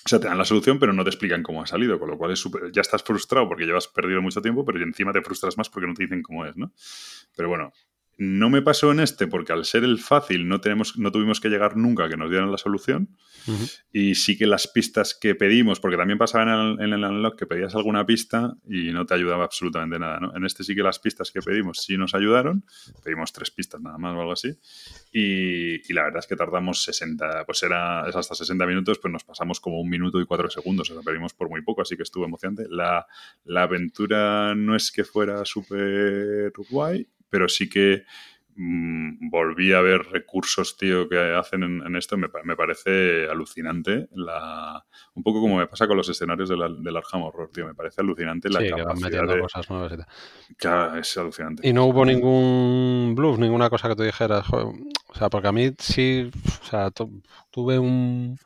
[0.06, 2.18] O sea, te dan la solución, pero no te explican cómo ha salido, con lo
[2.18, 5.56] cual es súper- ya estás frustrado porque llevas perdido mucho tiempo, pero encima te frustras
[5.56, 6.72] más porque no te dicen cómo es, ¿no?
[7.36, 7.72] Pero bueno,
[8.16, 11.48] no me pasó en este porque al ser el fácil no, tenemos, no tuvimos que
[11.48, 13.16] llegar nunca a que nos dieran la solución.
[13.92, 17.38] Y sí que las pistas que pedimos, porque también pasaba en el, en el unlock
[17.38, 20.34] que pedías alguna pista y no te ayudaba absolutamente nada, ¿no?
[20.34, 22.64] En este sí que las pistas que pedimos sí nos ayudaron.
[23.02, 24.56] Pedimos tres pistas nada más o algo así.
[25.12, 29.12] Y, y la verdad es que tardamos 60, pues era es hasta 60 minutos, pues
[29.12, 30.90] nos pasamos como un minuto y cuatro segundos.
[30.90, 32.64] O sea, pedimos por muy poco, así que estuvo emocionante.
[32.70, 33.06] La,
[33.44, 38.04] la aventura no es que fuera súper guay, pero sí que
[38.54, 42.16] mm, volví a ver recursos, tío, que hacen en, en esto.
[42.16, 44.06] Me, pa- me parece alucinante.
[44.14, 44.84] La,
[45.14, 47.66] un poco como me pasa con los escenarios del, Ar- del Arkham Horror, tío.
[47.66, 49.40] Me parece alucinante la Sí, que van capacidad metiendo de...
[49.40, 50.06] cosas nuevas y tal.
[50.92, 51.68] que es alucinante.
[51.68, 54.46] Y no hubo ningún bluff, ninguna cosa que tú dijeras.
[54.52, 56.30] O sea, porque a mí sí,
[56.62, 57.20] o sea, tu-
[57.50, 58.38] tuve un,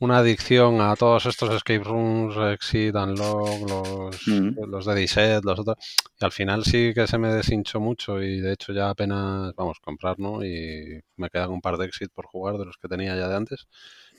[0.00, 4.66] una adicción a todos estos escape rooms, Exit, Unlock, los, Ujú.
[4.66, 5.76] los de Diset, los otros.
[6.20, 9.78] Y al final sí que se me deshinchó mucho y de hecho ya apenas, vamos,
[9.80, 10.44] comprar, ¿no?
[10.44, 13.36] Y me quedan un par de Exit por jugar de los que tenía ya de
[13.36, 13.66] antes.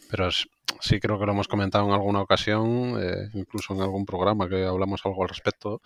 [0.09, 0.47] Pero es-
[0.79, 4.65] sí creo que lo hemos comentado en alguna ocasión, eh, incluso en algún programa que
[4.65, 5.81] hablamos algo al respecto,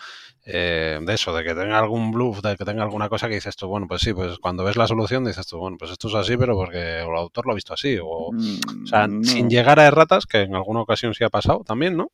[0.45, 3.55] eh, de eso, de que tenga algún bluff, de que tenga alguna cosa que dices
[3.55, 6.15] tú, bueno, pues sí, pues cuando ves la solución dices tú, bueno, pues esto es
[6.15, 9.23] así, pero porque el autor lo ha visto así, o, Mm, o sea, no.
[9.23, 12.11] sin llegar a erratas, que en alguna ocasión sí ha pasado también, ¿no?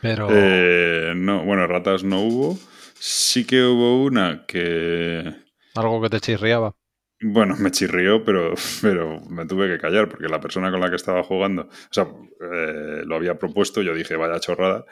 [0.00, 0.28] Pero...
[0.30, 2.58] Eh, no, bueno, ratas no hubo.
[2.94, 5.34] Sí que hubo una que...
[5.74, 6.74] Algo que te chirriaba.
[7.26, 10.96] Bueno, me chirrió, pero, pero me tuve que callar porque la persona con la que
[10.96, 14.84] estaba jugando, o sea, eh, lo había propuesto, yo dije, vaya chorrada,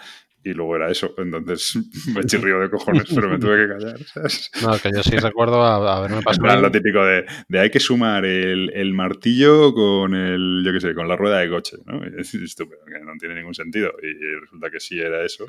[0.42, 1.14] y luego era eso.
[1.18, 1.78] Entonces
[2.14, 3.98] me chirrió de cojones, pero me tuve que callar.
[4.14, 4.50] ¿sabes?
[4.62, 6.60] No, que yo sí recuerdo haberme pasado.
[6.60, 10.94] lo típico de, de hay que sumar el, el martillo con el, yo qué sé,
[10.94, 12.02] con la rueda de coche, ¿no?
[12.18, 13.92] Es estúpido, que no tiene ningún sentido.
[14.02, 15.44] Y resulta que sí era eso.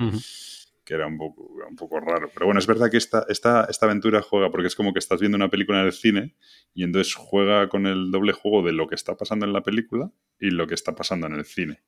[0.84, 2.30] Que era un poco, un poco raro.
[2.34, 5.20] Pero bueno, es verdad que esta, esta, esta aventura juega, porque es como que estás
[5.20, 6.36] viendo una película en el cine
[6.74, 10.12] y entonces juega con el doble juego de lo que está pasando en la película
[10.40, 11.84] y lo que está pasando en el cine.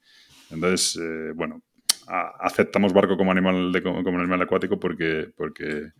[0.52, 1.62] Entonces, eh, bueno,
[2.40, 5.92] aceptamos barco como animal, de, como, animal acuático porque, porque,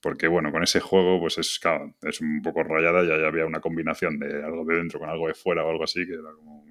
[0.00, 1.60] porque, bueno, con ese juego pues es,
[2.02, 5.28] es un poco rayada y ahí había una combinación de algo de dentro con algo
[5.28, 6.64] de fuera o algo así que era como,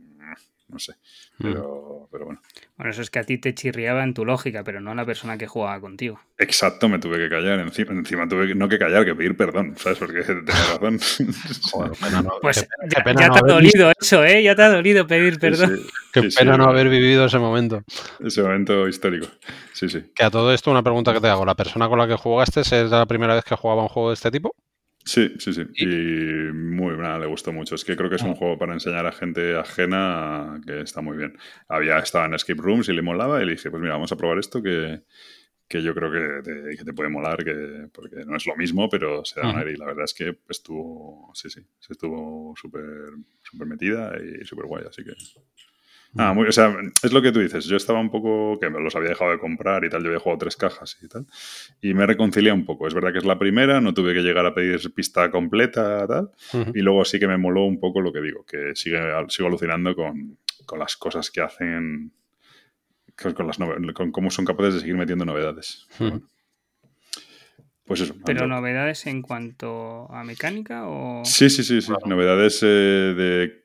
[0.73, 0.95] no sé,
[1.39, 2.41] pero, pero bueno.
[2.75, 5.05] Bueno, eso es que a ti te chirriaba en tu lógica, pero no a la
[5.05, 6.19] persona que jugaba contigo.
[6.39, 7.59] Exacto, me tuve que callar.
[7.59, 9.99] Encima, encima tuve que, no que callar, que pedir perdón, ¿sabes?
[9.99, 10.99] Porque tenía razón.
[11.71, 14.43] Joder, pena no- Pues qué, qué ya, pena ya no te ha dolido eso, ¿eh?
[14.43, 15.77] Ya te ha dolido pedir perdón.
[15.77, 17.83] sí, Qué sí, sí, pena no haber vivido ese momento.
[18.19, 19.27] Ese momento histórico.
[19.73, 20.03] Sí, sí.
[20.15, 21.45] Que a todo esto, una pregunta que te hago.
[21.45, 24.15] ¿La persona con la que jugaste es la primera vez que jugaba un juego de
[24.15, 24.55] este tipo?
[25.05, 25.63] Sí, sí, sí.
[25.75, 27.75] Y- muy nada, le gustó mucho.
[27.75, 28.35] Es que creo que es un Ah.
[28.35, 31.37] juego para enseñar a gente ajena que está muy bien.
[31.67, 34.15] Había estado en escape rooms y le molaba y le dije, pues mira, vamos a
[34.15, 35.01] probar esto que,
[35.67, 38.87] que yo creo que te, que te puede molar, que, porque no es lo mismo,
[38.89, 39.59] pero se da un Ujú.
[39.59, 39.73] aire.
[39.73, 42.83] Y la verdad es que estuvo, sí, sí, se estuvo súper
[43.41, 45.11] súper metida y súper guay, así que...
[46.15, 47.65] Ah, muy, o sea, es lo que tú dices.
[47.65, 50.03] Yo estaba un poco que me los había dejado de comprar y tal.
[50.03, 51.25] Yo había jugado tres cajas y tal.
[51.81, 52.87] Y me reconcilié un poco.
[52.87, 56.31] Es verdad que es la primera, no tuve que llegar a pedir pista completa tal.
[56.73, 58.99] Y luego sí que me moló un poco lo que digo, que sigue,
[59.29, 62.11] sigo alucinando con, con las cosas que hacen,
[63.19, 63.57] con, con las
[63.93, 65.87] con cómo son capaces de seguir metiendo novedades.
[65.97, 66.21] Bueno.
[67.85, 68.15] Pues eso.
[68.23, 71.25] Pero novedades en cuanto a mecánica o...
[71.25, 71.87] Sí, sí, sí, sí.
[71.87, 72.05] Claro.
[72.05, 73.62] Novedades eh, de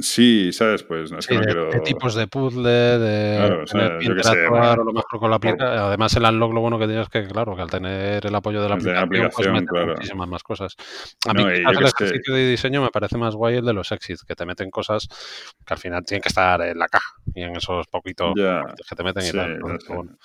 [0.00, 0.82] Sí, ¿sabes?
[0.82, 1.70] Pues no es que no de, quiero.
[1.70, 5.68] de tipos de puzzle, de Claro, tener que interactuar a lo mejor con la aplicación.
[5.78, 8.62] Además, el unlock lo bueno que tienes es que, claro, que al tener el apoyo
[8.62, 9.94] de la aplicación, pues aplicación, claro.
[9.94, 10.74] muchísimas más cosas.
[11.26, 13.74] A mí No, quizás el que- ejercicio de diseño me parece más guay el de
[13.74, 15.06] los exits, que te meten cosas
[15.66, 19.04] que al final tienen que estar en la caja y en esos poquitos que te
[19.04, 19.58] meten y sí, tal.
[19.58, 20.16] no bueno.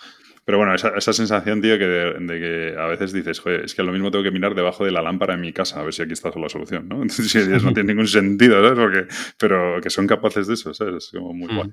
[0.46, 3.74] Pero bueno, esa, esa sensación, tío, que de, de que a veces dices, joder, es
[3.76, 5.94] que lo mismo tengo que mirar debajo de la lámpara en mi casa a ver
[5.94, 6.96] si aquí está la solución, ¿no?
[7.02, 8.78] Entonces, no tiene ningún sentido, ¿sabes?
[8.78, 9.08] Porque,
[9.38, 11.06] pero que son capaces de eso, ¿sabes?
[11.06, 11.56] Es como muy Mm.
[11.56, 11.70] guay.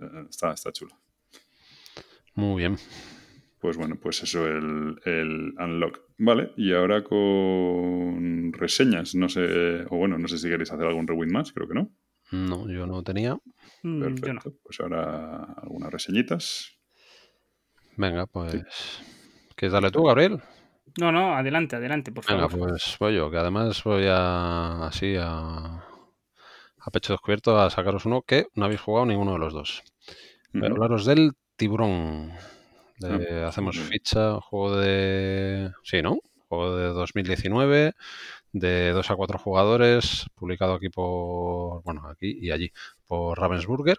[0.00, 0.94] Eh, Está, está chulo.
[2.34, 2.76] Muy bien.
[3.58, 6.00] Pues bueno, pues eso, el, el unlock.
[6.18, 11.06] Vale, y ahora con reseñas, no sé, o bueno, no sé si queréis hacer algún
[11.08, 11.90] rewind más, creo que no.
[12.30, 13.36] No, yo no tenía.
[13.82, 14.26] Mm, Perfecto.
[14.26, 14.40] Yo no.
[14.62, 16.77] Pues ahora algunas reseñitas.
[17.98, 18.54] Venga, pues.
[19.56, 20.40] ¿Quieres darle tú, Gabriel?
[21.00, 22.70] No, no, adelante, adelante, por Venga, favor.
[22.70, 24.86] pues voy yo, que además voy a.
[24.86, 25.84] Así a.
[26.80, 29.82] A pecho descubierto a sacaros uno que no habéis jugado ninguno de los dos.
[30.52, 30.74] Voy a Ujú.
[30.76, 32.32] hablaros del tiburón.
[32.98, 35.72] De- Ah, hacemos ficha, juego de.
[35.82, 36.18] Sí, ¿no?
[36.48, 37.92] Juego de 2019,
[38.52, 41.82] de 2 a 4 jugadores, publicado aquí por.
[41.82, 42.72] Bueno, aquí y allí,
[43.06, 43.98] por Ravensburger.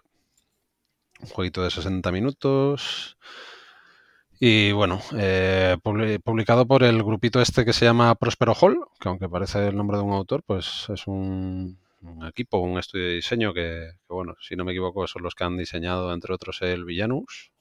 [1.20, 3.18] Un jueguito de 60 minutos.
[4.42, 9.08] Y bueno, eh, publi- publicado por el grupito este que se llama Prospero Hall, que
[9.10, 13.14] aunque parece el nombre de un autor, pues es un, un equipo, un estudio de
[13.16, 16.62] diseño que, que, bueno, si no me equivoco, son los que han diseñado, entre otros,
[16.62, 17.52] el Villanus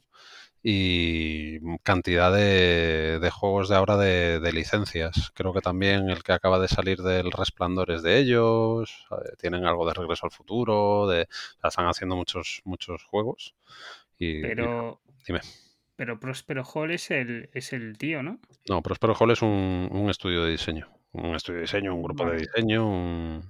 [0.64, 5.32] y cantidad de, de juegos de ahora de, de licencias.
[5.36, 9.66] Creo que también el que acaba de salir del Resplandor es de ellos, eh, tienen
[9.66, 11.28] algo de Regreso al Futuro, de,
[11.64, 13.54] están haciendo muchos, muchos juegos.
[14.18, 15.00] Y, y Pero.
[15.28, 15.42] dime.
[16.00, 18.40] Pero Prospero Hall es el, es el tío, ¿no?
[18.70, 20.88] No, Prospero Hall es un, un estudio de diseño.
[21.12, 22.88] Un estudio de diseño, un grupo de diseño.
[22.88, 23.42] un-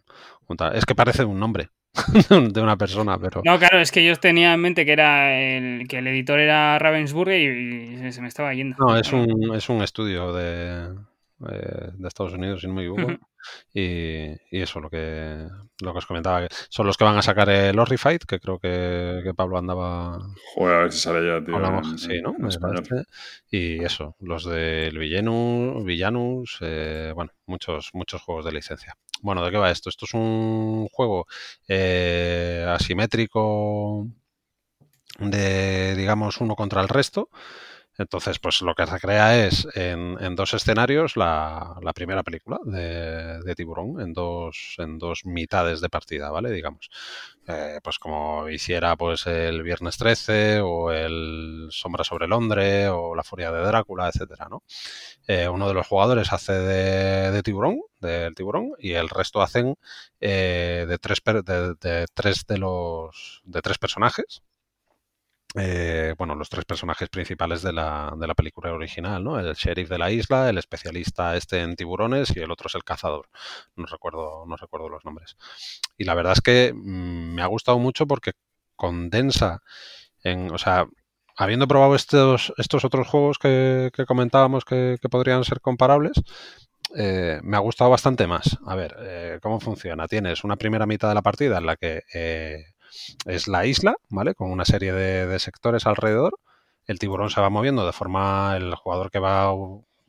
[0.47, 1.69] un tal- es que parece un nombre
[2.30, 3.43] de una persona, pero.
[3.45, 6.80] No, claro, es que yo tenía en mente que era el que el editor era
[6.80, 8.76] Ravensburger y, y se me estaba yendo.
[8.80, 10.89] No, es un, es un estudio de,
[11.38, 13.13] de Estados Unidos, si no me equivoco.
[13.74, 15.48] Y, y eso, lo que,
[15.82, 18.60] lo que os comentaba, que son los que van a sacar el Horrified, que creo
[18.60, 20.20] que, que Pablo andaba
[20.56, 21.56] Joder, a ver si sale ya, tío.
[21.56, 22.36] En- sí, ¿no?
[22.74, 23.03] este.
[23.52, 28.95] Y eso, los del Villanus, Villanus eh, bueno, muchos, muchos juegos de licencia.
[29.22, 29.90] Bueno, ¿de qué va esto?
[29.90, 31.26] Esto es un juego
[31.68, 34.07] eh, asimétrico
[35.20, 37.30] de, digamos, uno contra el resto.
[37.99, 43.53] Entonces, pues lo que se crea es en, en dos escenarios la, primera película de,
[43.55, 46.49] Tiburón, en dos, en dos mitades de partida, ¿vale?
[46.51, 46.89] Digamos.
[47.47, 53.23] Eh, pues como hiciera pues el Viernes 13 o el Sombra sobre Londres o La
[53.23, 54.63] Furia de Drácula, etcétera, ¿no?
[55.27, 59.76] Eh, uno de los jugadores hace de, tiburón, del tiburón, y el resto hacen
[60.21, 64.41] eh, de, tres per- de tres de los de tres personajes.
[65.55, 69.39] Eh, bueno, los tres personajes principales de la, de la película original, ¿no?
[69.39, 72.84] El sheriff de la isla, el especialista este en tiburones y el otro es el
[72.84, 73.30] cazador.
[73.76, 75.38] No recuerdo, no recuerdo los nombres.
[75.97, 78.34] Y la verdad es que mm, me ha gustado mucho porque
[78.76, 79.61] condensa
[80.23, 80.88] en, o sea,
[81.35, 86.21] habiendo probado estos, estos otros juegos que, comentábamos que, podrían ser comparables,
[86.95, 88.57] eh, me ha gustado bastante más.
[88.67, 90.07] A ver, eh, ¿cómo funciona?
[90.07, 92.03] Tienes una primera mitad de la partida en la que
[93.26, 94.35] es la isla, ¿vale?
[94.35, 96.39] Con una serie de, sectores alrededor.
[96.85, 99.51] El tiburón se va moviendo de forma, el jugador que va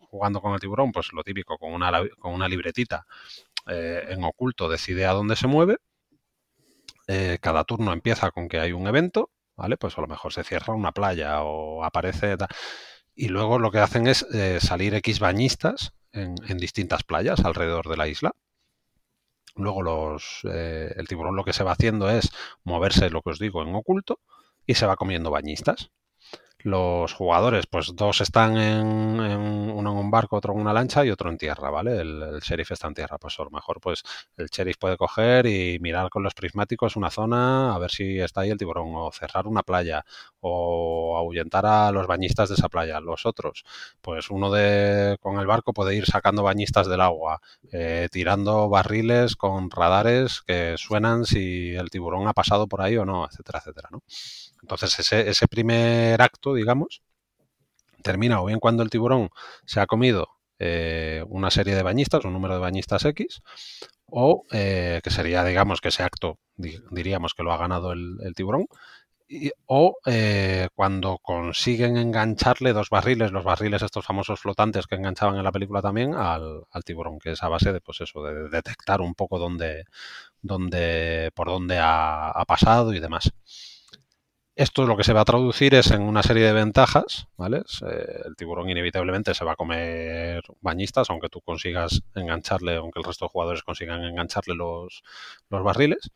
[0.00, 3.06] jugando con el tiburón, pues lo típico, con una, con una libretita
[3.68, 5.78] eh, en oculto decide a dónde se mueve.
[7.06, 9.76] Eh, cada turno empieza con que hay un evento, ¿vale?
[9.76, 12.36] Pues a lo mejor se cierra una playa o aparece...
[13.14, 17.96] Y luego lo que hacen es eh, salir X bañistas en distintas playas alrededor de
[17.96, 18.32] la isla.
[19.56, 22.30] Luego los, eh, el tiburón lo que se va haciendo es
[22.64, 24.20] moverse, lo que os digo, en oculto
[24.66, 25.90] y se va comiendo bañistas.
[26.62, 31.10] Los jugadores, pues dos están en, uno en un barco, otro en una lancha y
[31.10, 32.00] otro en tierra, ¿vale?
[32.00, 33.18] El, el sheriff está en tierra.
[33.18, 34.02] Pues a lo mejor pues
[34.36, 38.42] el sheriff puede coger y mirar con los prismáticos una zona a ver si está
[38.42, 40.04] ahí el tiburón o cerrar una playa
[40.40, 43.00] o ahuyentar a los bañistas de esa playa.
[43.00, 43.64] Los otros,
[44.00, 47.40] pues uno de con el barco puede ir sacando bañistas del agua,
[47.72, 53.04] eh, tirando barriles con radares que suenan si el tiburón ha pasado por ahí o
[53.04, 54.02] no, etcétera, etcétera, ¿no?
[54.62, 57.02] Entonces ese, ese primer acto, digamos,
[58.02, 59.30] termina o bien cuando el tiburón
[59.66, 60.28] se ha comido
[60.58, 63.42] eh, una serie de bañistas, un número de bañistas X,
[64.06, 68.18] o eh, que sería, digamos, que ese acto, di- diríamos que lo ha ganado el,
[68.36, 68.66] tiburón,
[69.66, 75.44] o eh, cuando consiguen engancharle dos barriles, los barriles estos famosos flotantes que enganchaban en
[75.44, 79.14] la película también, al, tiburón, que es a base de, pues eso, de detectar un
[79.14, 79.84] poco dónde,
[80.42, 83.32] dónde, por dónde ha, pasado y demás.
[84.60, 87.62] Esto lo que se va a traducir es en una serie de ventajas, ¿vale?
[88.26, 93.24] el tiburón inevitablemente se va a comer bañistas, aunque tú consigas engancharle, aunque el resto
[93.24, 95.02] de jugadores consigan engancharle los,
[95.48, 96.10] los barriles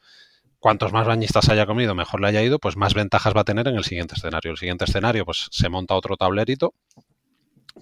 [0.59, 3.66] cuantos más bañistas haya comido, mejor le haya ido, pues más ventajas va a tener
[3.66, 4.51] en el siguiente escenario.
[4.51, 6.75] El siguiente escenario, pues se monta otro tablerito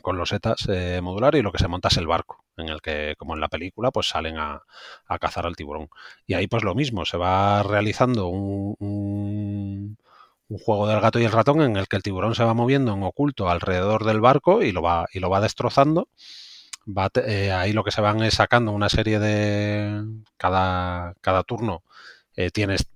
[0.00, 2.80] con los setas eh, modular y lo que se monta es el barco, en el
[2.80, 4.62] que, como en la película, pues salen a,
[5.20, 5.90] cazar al tiburón.
[6.26, 9.96] Y ahí, pues lo mismo, se va realizando un,
[10.48, 13.02] juego del gato y el ratón en el que el tiburón se va moviendo en
[13.02, 16.08] oculto alrededor del barco y lo va, y lo va destrozando.
[16.86, 20.04] Va, eh, ahí lo que se van es sacando una serie de.
[20.36, 21.82] Cada, cada turno
[22.36, 22.86] eh, tienes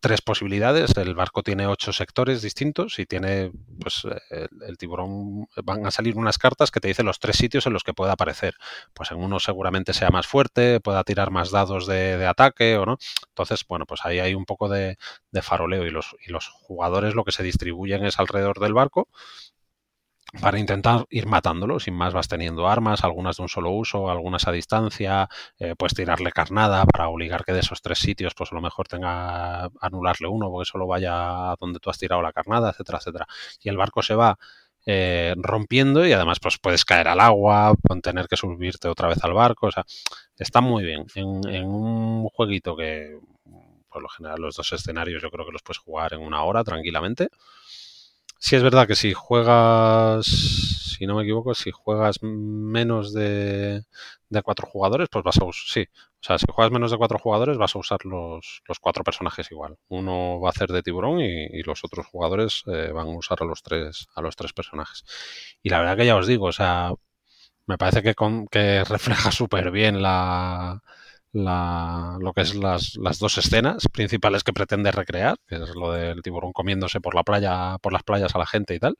[0.00, 0.96] tres posibilidades.
[0.96, 5.46] El barco tiene ocho sectores distintos y tiene, pues, el, tiburón.
[5.62, 8.12] Van a salir unas cartas que te dicen los tres sitios en los que puede
[8.12, 8.54] aparecer.
[8.94, 12.98] Pues en uno seguramente sea más fuerte, pueda tirar más dados de, ataque o no.
[13.28, 14.96] Entonces, bueno, pues ahí hay un poco de,
[15.30, 19.08] de faroleo y los, y los jugadores lo que se distribuyen es alrededor del barco
[20.40, 21.80] para intentar ir matándolo.
[21.80, 25.28] Sin más, vas teniendo armas, algunas de un solo uso, algunas a distancia,
[25.58, 28.86] eh, puedes tirarle carnada para obligar que de esos tres sitios, pues a lo mejor
[28.88, 33.26] tenga anularle uno porque solo vaya a donde tú has tirado la carnada, etcétera, etcétera.
[33.60, 34.38] Y el barco se va
[34.86, 39.34] eh, rompiendo y además pues puedes caer al agua, tener que subirte otra vez al
[39.34, 39.84] barco, o sea,
[40.36, 41.06] está muy bien.
[41.14, 43.18] En, en un jueguito que,
[43.88, 46.64] por lo general, los dos escenarios yo creo que los puedes jugar en una hora
[46.64, 47.28] tranquilamente.
[48.42, 53.84] Sí es verdad que si juegas, si no me equivoco, si juegas menos de,
[54.30, 57.18] de cuatro jugadores, pues vas a usar, sí, o sea, si juegas menos de cuatro
[57.18, 59.76] jugadores vas a usar los, los cuatro personajes igual.
[59.88, 63.44] Uno va a hacer de tiburón y, los otros jugadores eh, van a usar a
[63.44, 65.04] los tres, a los tres personajes.
[65.62, 66.92] Y la verdad que ya os digo, o sea,
[67.66, 70.82] me parece que, con, que refleja súper bien la,
[71.32, 75.92] la, lo que es las, las, dos escenas principales que pretende recrear, que es lo
[75.92, 78.96] del tiburón comiéndose por la playa, por las playas a la gente y tal,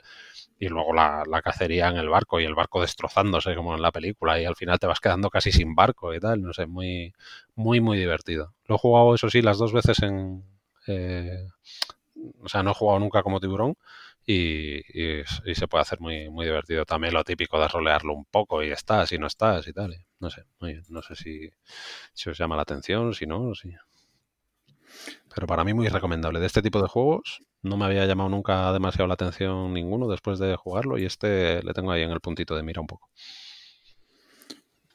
[0.57, 3.91] y luego la, la, cacería en el barco y el barco destrozándose como en la
[3.91, 7.13] película y al final te vas quedando casi sin barco y tal, no sé, muy,
[7.55, 8.53] muy, muy divertido.
[8.65, 10.43] Lo he jugado, eso sí, las dos veces en...
[10.87, 11.47] Eh,
[12.43, 13.75] o sea, no he jugado nunca como tiburón,
[14.25, 14.81] y,
[15.55, 16.85] se puede hacer muy, muy divertido.
[16.85, 19.95] También lo típico de rolearlo un poco y estás y no estás y tal.
[20.19, 20.43] No sé,
[20.89, 21.49] no sé si,
[22.13, 23.73] si os llama la atención, si no, si...
[25.33, 26.39] Pero para mí muy recomendable.
[26.39, 30.39] De este tipo de juegos no me había llamado nunca demasiado la atención ninguno después
[30.39, 33.09] de jugarlo y este le tengo ahí en el puntito de mira un poco.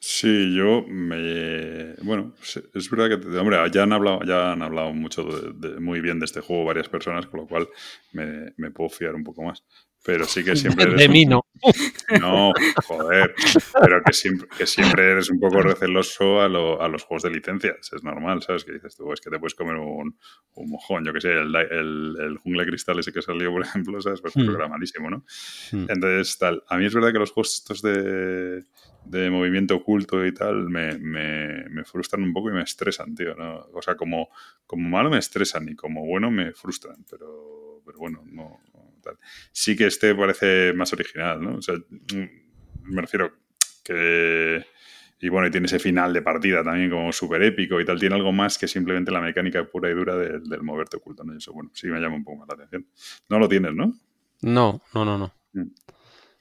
[0.09, 1.93] Sí, yo me.
[2.01, 2.33] Bueno,
[2.73, 3.37] es verdad que.
[3.37, 5.27] Hombre, ya han hablado, ya han hablado mucho
[5.81, 7.67] muy bien de este juego varias personas, con lo cual
[8.13, 9.65] me, me puedo fiar un poco más.
[10.03, 10.97] Pero sí que siempre eres.
[10.97, 11.45] De mí no.
[12.19, 12.51] No,
[12.85, 13.35] joder.
[13.81, 17.91] Pero que siempre, que siempre eres un poco receloso a, a los juegos de licencias.
[17.93, 18.63] Es normal, ¿sabes?
[18.63, 20.17] Que dices tú, es que te puedes comer un,
[20.53, 21.03] un mojón.
[21.05, 24.21] Yo que sé, el, el, el, Jungle Cristal ese que salió, por ejemplo, ¿sabes?
[24.21, 24.69] Pues mm.
[24.69, 25.25] malísimo, ¿no?
[25.71, 25.85] Mm.
[25.89, 26.63] Entonces, tal.
[26.67, 28.63] A mí es verdad que los juegos estos de,
[29.05, 33.35] de movimiento oculto y tal me, me, me, frustran un poco y me estresan, tío.
[33.35, 33.67] ¿no?
[33.73, 34.29] O sea, como,
[34.65, 37.03] como malo me estresan y como bueno me frustran.
[37.09, 38.61] Pero, pero bueno, no
[39.51, 41.57] Sí que este parece más original, ¿no?
[41.57, 43.33] O sea, mm, me refiero
[43.83, 44.65] que...
[45.19, 47.99] Y bueno, y tiene ese final de partida también como súper épico y tal.
[47.99, 51.35] Tiene algo más que simplemente la mecánica pura y dura del, moverte oculto, ¿no?
[51.35, 52.85] eso, bueno, sí me llama un poco más la atención.
[53.27, 53.93] No lo tienes, ¿no?
[54.41, 55.33] No, no, no, no.
[55.53, 55.71] Mm.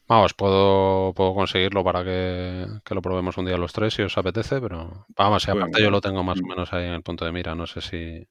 [0.08, 4.60] Vamos, puedo, puedo conseguirlo para que, lo probemos un día los tres si os apetece,
[4.60, 6.48] pero vamos, si aparte yo lo tengo más o mm.
[6.48, 8.28] menos ahí en el punto de mira, no sé si,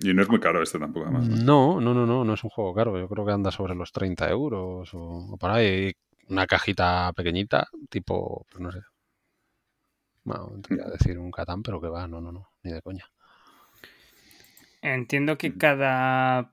[0.00, 1.28] y no es muy caro este tampoco, además.
[1.28, 1.80] ¿no?
[1.80, 2.98] no, no, no, no, es un juego caro.
[2.98, 5.92] Yo creo que anda sobre los 30 euros o, por ahí.
[6.28, 8.80] Una cajita pequeñita, tipo, pues no sé.
[10.24, 13.04] Bueno, voy a decir un Catán, pero que va, no, no, no, ni de coña.
[14.82, 16.50] Entiendo que cada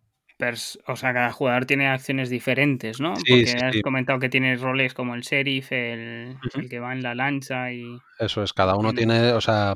[0.88, 3.14] o sea, cada jugador tiene acciones diferentes, ¿no?
[3.14, 7.16] Porque has comentado que tiene roles como el sheriff, el, el, que va en la
[7.16, 7.98] lancha y...
[8.20, 9.76] Eso es, cada uno tiene, o sea,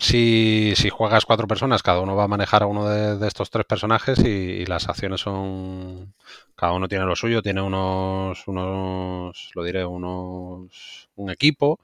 [0.00, 3.66] si, si, juegas cuatro personas, cada uno va a manejar a uno de, estos tres
[3.66, 6.14] personajes y, las acciones son.
[6.56, 8.46] Cada uno tiene lo suyo, tiene unos.
[8.48, 11.08] unos lo diré, unos.
[11.16, 11.78] un equipo.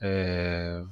[0.00, 0.82] Eh,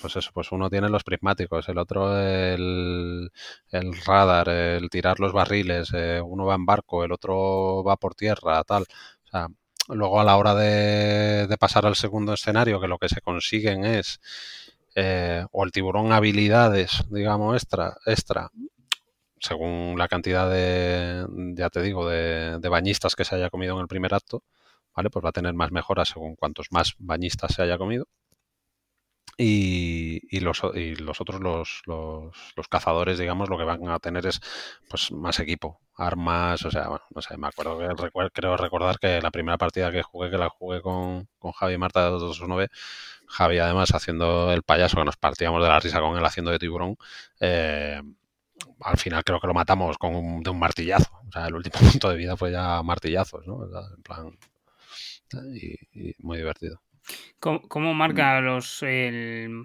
[0.00, 3.30] Pues eso, pues uno tiene los prismáticos, el otro el,
[3.70, 8.14] el radar, el tirar los barriles, eh, uno va en barco, el otro va por
[8.14, 8.84] tierra, tal.
[8.84, 9.48] O sea,
[9.88, 13.84] luego a la hora de, de pasar al segundo escenario, que lo que se consiguen
[13.84, 14.20] es.
[14.98, 18.50] Eh, o el tiburón habilidades, digamos, extra, extra
[19.38, 23.82] según la cantidad de, ya te digo, de, de, bañistas que se haya comido en
[23.82, 24.42] el primer acto,
[24.96, 25.10] ¿vale?
[25.10, 28.06] Pues va a tener más mejoras según cuantos más bañistas se haya comido.
[29.38, 33.98] Y, y, los, y los otros, los, los, los, cazadores, digamos, lo que van a
[33.98, 34.40] tener es
[34.88, 39.20] pues más equipo, armas, o sea, bueno, no sé, me acuerdo que creo recordar que
[39.20, 42.68] la primera partida que jugué, que la jugué con, con Javi y Marta de 229,
[43.28, 46.58] Javi además haciendo el payaso, que nos partíamos de la risa con él haciendo de
[46.58, 46.96] tiburón,
[47.40, 48.00] eh,
[48.80, 51.10] al final creo que lo matamos con un, de un martillazo.
[51.28, 53.64] O sea, el último punto de vida fue ya martillazos, ¿no?
[53.64, 54.38] En plan.
[55.54, 56.80] Y muy divertido.
[57.40, 58.82] ¿Cómo, cómo marca los.
[58.82, 59.64] El,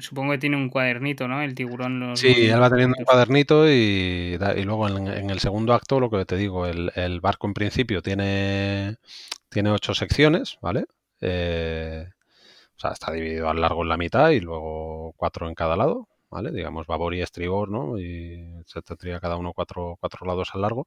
[0.00, 1.42] supongo que tiene un cuadernito, ¿no?
[1.42, 2.00] El tiburón.
[2.00, 6.00] Los sí, él va teniendo un cuadernito y, y luego en, en, el segundo acto,
[6.00, 8.96] lo que te digo, el, el, barco en principio tiene,
[9.48, 10.86] tiene ocho secciones, ¿vale?
[11.20, 12.06] Eh,
[12.76, 16.08] o sea, está dividido al largo en la mitad y luego cuatro en cada lado,
[16.30, 16.52] ¿vale?
[16.52, 17.98] Digamos, babor y estribor, ¿no?
[17.98, 20.86] Y se tendría cada uno cuatro, cuatro lados al largo.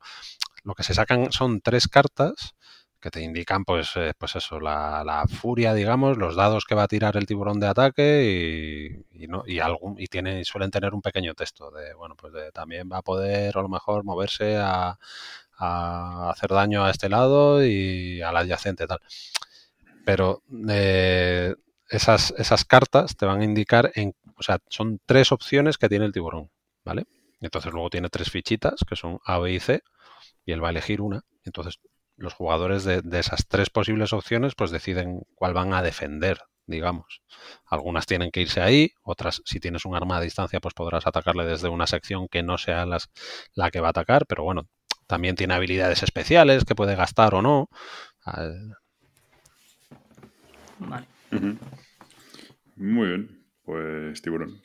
[0.63, 2.55] Lo que se sacan son tres cartas
[3.01, 6.83] que te indican, pues, eh, pues eso, la, la, furia, digamos, los dados que va
[6.83, 11.01] a tirar el tiburón de ataque y, no, y, algún, y tiene, suelen tener un
[11.01, 14.97] pequeño texto de, bueno, pues de, también va a poder a lo mejor moverse a,
[15.57, 18.99] a hacer daño a este lado y al adyacente, tal.
[20.05, 21.55] Pero eh,
[21.89, 26.05] esas, esas cartas te van a indicar, en, o sea, son tres opciones que tiene
[26.05, 26.49] el tiburón,
[26.85, 27.05] ¿vale?
[27.41, 29.83] Entonces luego tiene tres fichitas que son A, B y C
[30.45, 31.21] y él va a elegir una.
[31.43, 31.79] Entonces
[32.21, 37.21] los jugadores de, de, esas tres posibles opciones pues deciden cuál van a defender, digamos.
[37.65, 41.45] Algunas tienen que irse ahí, otras si tienes un arma a distancia pues podrás atacarle
[41.45, 43.09] desde una sección que no sea las,
[43.53, 44.67] la que va a atacar, pero bueno,
[45.07, 47.67] también tiene habilidades especiales que puede gastar o no.
[50.79, 51.05] Vale.
[51.31, 51.57] Uh -huh.
[52.75, 54.61] Muy bien, pues tiburón.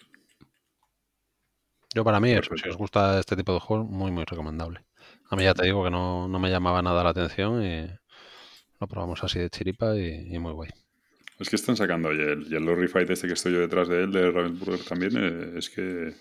[1.94, 4.84] Yo para mí, eso, si os gusta este tipo de juegos, muy, muy recomendable.
[5.30, 7.86] A mí ya te digo que no, no me llamaba nada la atención y
[8.80, 10.70] lo probamos así de chiripa y, y muy guay.
[11.38, 13.88] Es que están sacando y el, y el Lorry Fight este que estoy yo detrás
[13.88, 16.14] de él, de Ravensburger también, eh, es que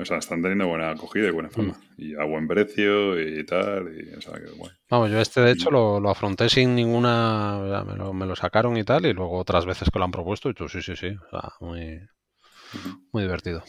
[0.00, 1.78] o sea, están teniendo buena acogida y buena fama.
[1.96, 2.02] Mm.
[2.02, 3.92] Y a buen precio y tal.
[3.94, 4.70] Y, o sea, que guay.
[4.88, 7.84] Vamos, yo este de hecho lo, lo afronté sin ninguna.
[7.86, 9.04] Me lo, me lo, sacaron y tal.
[9.04, 10.48] Y luego otras veces que lo han propuesto.
[10.48, 11.08] Y tú, sí, sí, sí.
[11.08, 13.00] O sea, muy, uh -huh.
[13.12, 13.62] muy divertido.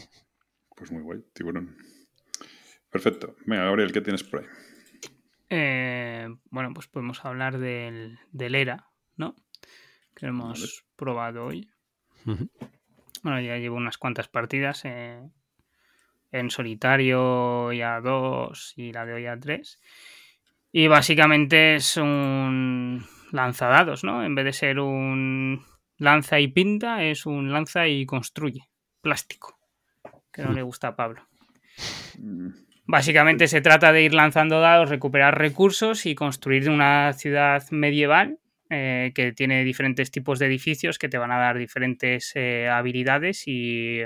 [0.76, 1.76] Pues muy guay, tiburón.
[2.92, 3.36] Perfecto.
[3.46, 4.46] Venga, Gabriel, ¿qué tienes por ahí?
[5.50, 9.36] Eh, bueno, pues podemos hablar del, del ERA, ¿no?
[10.16, 10.72] Que hemos vale.
[10.96, 11.70] probado hoy.
[12.26, 12.50] Uh -huh.
[13.24, 14.82] Bueno, ya llevo unas cuantas partidas.
[14.86, 15.22] Eh,
[16.32, 19.80] en solitario y a 2 y la de hoy a 3.
[20.72, 24.24] Y básicamente es un lanzadados, ¿no?
[24.24, 25.66] En vez de ser un
[25.98, 28.70] lanza y pinta, es un lanza y construye.
[29.02, 29.60] Plástico.
[30.32, 31.28] Que no le gusta a Pablo.
[32.92, 38.38] Básicamente se trata de ir lanzando dados, recuperar recursos y construir una ciudad medieval
[38.70, 43.44] eh, que tiene diferentes tipos de edificios que te van a dar diferentes eh, habilidades
[43.48, 44.02] y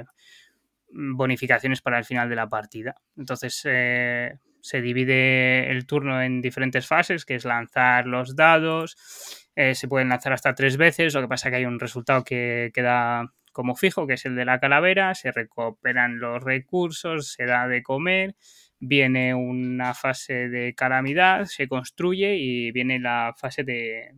[0.92, 2.94] bonificaciones para el final de la partida.
[3.18, 9.50] Entonces eh, se divide el turno en diferentes fases, que es lanzar los dados.
[9.56, 12.70] Eh, se pueden lanzar hasta tres veces, lo que pasa que hay un resultado que
[12.72, 15.16] queda como fijo, que es el de la calavera.
[15.16, 18.36] Se recuperan los recursos, se da de comer.
[18.80, 24.14] Viene una fase de calamidad, se construye y viene la fase de,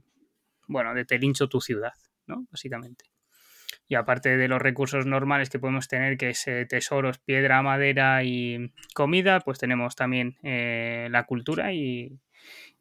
[0.67, 1.93] bueno, de te lincho tu ciudad,
[2.25, 2.45] ¿no?
[2.51, 3.05] Básicamente.
[3.89, 8.23] Y aparte de los recursos normales que podemos tener, que es eh, tesoros, piedra, madera
[8.23, 12.19] y comida, pues tenemos también eh, la cultura y,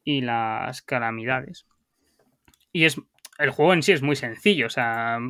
[0.03, 1.67] y, las calamidades.
[2.73, 3.01] Y es
[3.39, 5.21] el juego en sí es muy sencillo, o sea,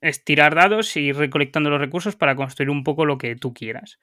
[0.00, 3.52] es tirar dados y ir recolectando los recursos para construir un poco lo que tú
[3.52, 3.98] quieras.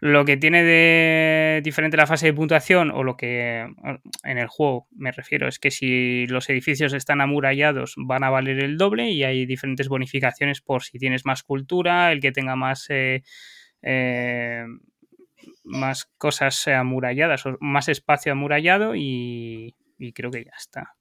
[0.00, 3.66] Lo que tiene de diferente la fase de puntuación o lo que
[4.24, 8.60] en el juego me refiero es que si los edificios están amurallados van a valer
[8.60, 12.86] el doble y hay diferentes bonificaciones por si tienes más cultura, el que tenga más
[12.88, 13.22] eh,
[13.82, 14.64] eh,
[15.64, 20.94] más cosas amuralladas o más espacio amurallado y, y creo que ya está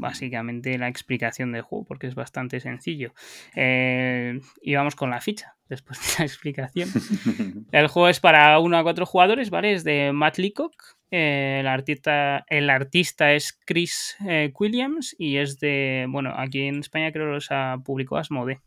[0.00, 3.12] básicamente la explicación del juego, porque es bastante sencillo.
[3.54, 6.88] Eh, y vamos con la ficha, después de la explicación.
[7.72, 9.72] el juego es para 1 a 4 jugadores, ¿vale?
[9.72, 10.74] Es de Matt Leacock.
[11.10, 16.78] Eh, el, artista, el artista es Chris eh, Williams y es de, bueno, aquí en
[16.78, 18.60] España creo que los ha publicó Asmode.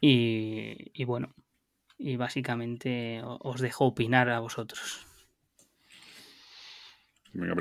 [0.00, 1.34] y, y bueno,
[1.98, 5.06] y básicamente os dejo opinar a vosotros.
[7.32, 7.54] Venga.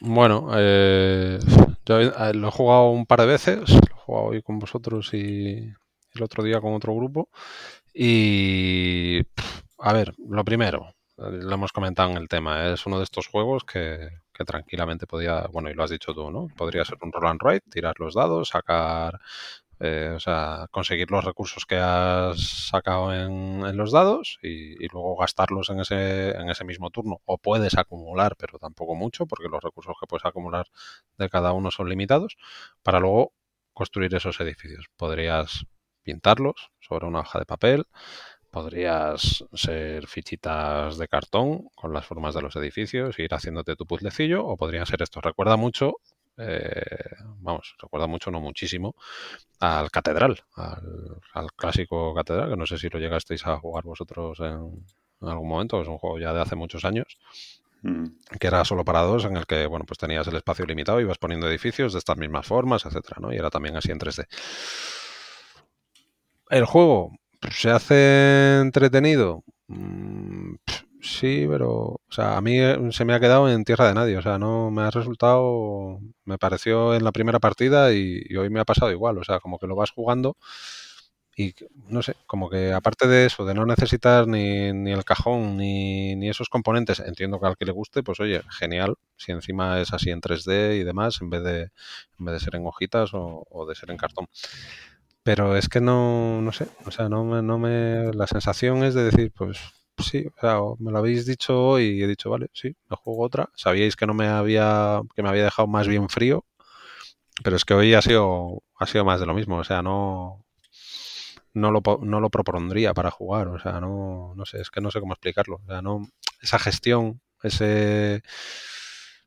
[0.00, 1.38] Bueno, eh,
[1.86, 1.98] yo
[2.32, 5.72] lo he jugado un par de veces, lo he jugado hoy con vosotros y,
[6.14, 7.30] el otro día con otro grupo.
[7.94, 9.20] Y,
[9.78, 13.64] a ver, lo primero, lo hemos comentado en el tema, es uno de estos juegos
[13.64, 16.48] que, que tranquilamente podía, bueno, y lo has dicho tú, ¿no?
[16.56, 19.20] Podría ser un roll and ride, tirar los dados, sacar
[19.78, 25.68] eh, o sea, conseguir los recursos que has sacado en, los dados y, luego gastarlos
[25.70, 27.20] en ese, en ese mismo turno.
[27.26, 30.66] O puedes acumular, pero tampoco mucho, porque los recursos que puedes acumular
[31.18, 32.36] de cada uno son limitados,
[32.82, 33.32] para luego
[33.74, 34.86] construir esos edificios.
[34.96, 35.66] Podrías
[36.02, 37.86] pintarlos sobre una hoja de papel,
[38.50, 44.46] podrías ser fichitas de cartón con las formas de los edificios, ir haciéndote tu puzzlecillo,
[44.46, 45.22] o podrían ser estos.
[45.22, 45.96] Recuerda mucho
[46.38, 48.94] eh, vamos, recuerda mucho, no muchísimo,
[49.60, 54.84] al Catedral, al, clásico Catedral, que no sé si lo llegasteis a jugar vosotros en,
[55.28, 57.18] algún momento, es un juego ya de hace muchos años,
[57.82, 58.06] mm.
[58.38, 61.18] que era solo para dos, en el que, bueno, pues tenías el espacio limitado, ibas
[61.18, 63.32] poniendo edificios de estas mismas formas, etcétera, ¿no?
[63.32, 64.26] Y era también así en 3D.
[66.50, 67.12] El juego
[67.50, 69.42] se hace entretenido.
[71.00, 74.16] Sí, pero, o sea, a mí eh, se me ha quedado en tierra de nadie,
[74.16, 78.60] o sea, no me ha resultado, me pareció en la primera partida y, hoy me
[78.60, 80.36] ha pasado igual, o sea, como que lo vas jugando
[81.36, 81.54] y
[81.88, 86.16] no sé, como que aparte de eso, de no necesitar ni, ni el cajón ni,
[86.16, 89.92] ni, esos componentes, entiendo que al que le guste, pues oye, genial, si encima es
[89.92, 91.60] así en 3D y demás, en vez de,
[92.18, 94.28] en vez de ser en hojitas o, o de ser en cartón.
[95.22, 98.94] Pero es que no, no sé, o sea, no me, no me, la sensación es
[98.94, 99.58] de decir, pues
[99.98, 103.22] sí, o sea, me lo habéis dicho hoy y he dicho, vale, sí, me juego
[103.24, 103.50] otra.
[103.54, 106.44] Sabíais que no me había, que me había dejado más bien frío,
[107.42, 110.44] pero es que hoy ha sido, ha sido más de lo mismo, o sea, no,
[111.54, 114.90] no lo, no lo propondría para jugar, o sea, no, no sé, es que no
[114.90, 116.08] sé cómo explicarlo, o sea, no,
[116.40, 118.22] esa gestión, ese,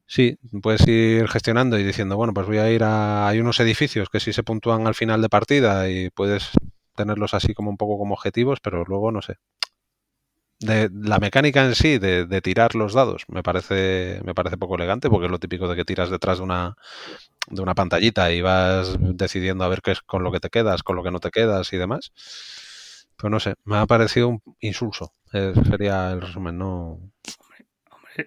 [0.08, 4.10] sí, puedes ir gestionando y diciendo, bueno, pues voy a ir a, hay unos edificios
[4.10, 6.52] que sí se puntúan al final de partida y puedes
[6.96, 9.38] tenerlos así como un poco como objetivos, pero luego no sé,
[10.60, 15.10] de la mecánica en sí de, tirar los dados me parece me parece poco elegante
[15.10, 16.76] porque es lo típico de que tiras detrás de una
[17.48, 20.84] de una pantallita y vas decidiendo a ver qué es con lo que te quedas
[20.84, 22.12] con lo que no te quedas y demás.
[23.18, 25.14] Pero no sé me ha parecido un insulso.
[25.34, 27.00] Eh, sería el resumen no.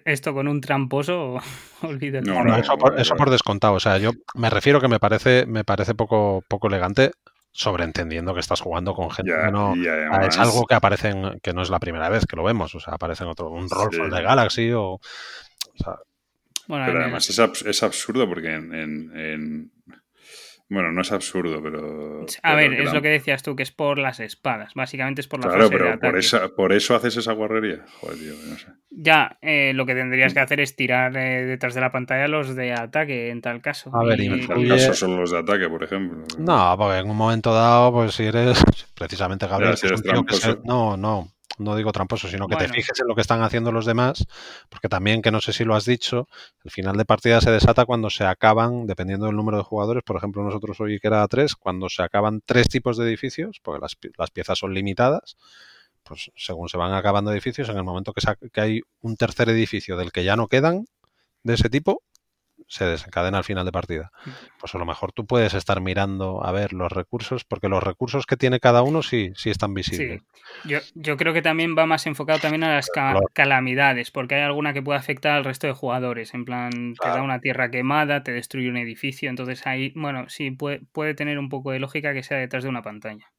[0.05, 1.37] Esto con un tramposo
[1.83, 2.31] olvídate.
[2.59, 5.93] Eso, por, eso por descontado o sea yo me refiero que me parece me parece
[5.93, 7.11] poco poco elegante
[7.53, 11.61] sobreentendiendo que estás jugando con gente que no es algo que aparece en, que no
[11.61, 14.21] es la primera vez que lo vemos o sea aparece en otro un Roll de
[14.21, 14.99] Galaxy o,
[16.67, 19.71] bueno, pero además es, es, absurdo porque en,
[20.73, 22.25] bueno, no es absurdo, pero.
[22.41, 24.73] A ver, es lo que decías tú, que es por las espadas.
[24.73, 27.85] Básicamente es por la Claro, pero por, esa, por eso haces esa guarrería.
[27.99, 28.67] Joder, tío, no sé.
[28.89, 32.55] Ya, eh, lo que tendrías que hacer es tirar eh, detrás de la pantalla los
[32.55, 33.95] de ataque, en tal caso.
[33.95, 34.25] A ver, y...
[34.27, 36.25] en tal caso son los de ataque, por ejemplo.
[36.37, 38.63] No, porque en un momento dado, pues si eres
[38.95, 39.75] precisamente Gabriel,
[40.63, 43.85] no, no no digo tramposo, sino que te fijes en lo que están haciendo los
[43.85, 44.25] demás,
[44.69, 46.27] porque también, que no sé si lo has dicho,
[46.63, 50.17] el final de partida se desata cuando se acaban, dependiendo del número de jugadores, por
[50.17, 53.97] ejemplo, nosotros hoy que era tres, cuando se acaban tres tipos de edificios, porque las,
[54.17, 55.37] las piezas son limitadas,
[56.03, 58.21] pues según se van acabando edificios, en el momento que,
[58.51, 60.85] que hay un tercer edificio del que ya no quedan
[61.43, 62.03] de ese tipo,
[62.67, 64.11] se desencadena al final de partida.
[64.59, 68.25] Pues a lo mejor tú puedes estar mirando a ver los recursos, porque los recursos
[68.25, 70.21] que tiene cada uno sí, sí están visibles.
[70.65, 72.89] Yo, yo creo que también va más enfocado también a las
[73.33, 76.33] calamidades, porque hay alguna que puede afectar al resto de jugadores.
[76.33, 80.51] En plan, te da una tierra quemada, te destruye un edificio, entonces ahí, bueno, sí,
[80.51, 83.31] puede, puede tener un poco de lógica que sea detrás de una pantalla.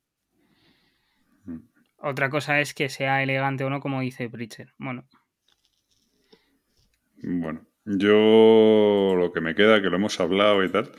[1.44, 1.60] Mm.
[1.98, 4.68] Otra cosa es que sea elegante o no, como dice Pritchard.
[4.78, 5.04] Bueno.
[7.26, 10.90] Bueno, yo lo que me queda, que lo hemos hablado y tal.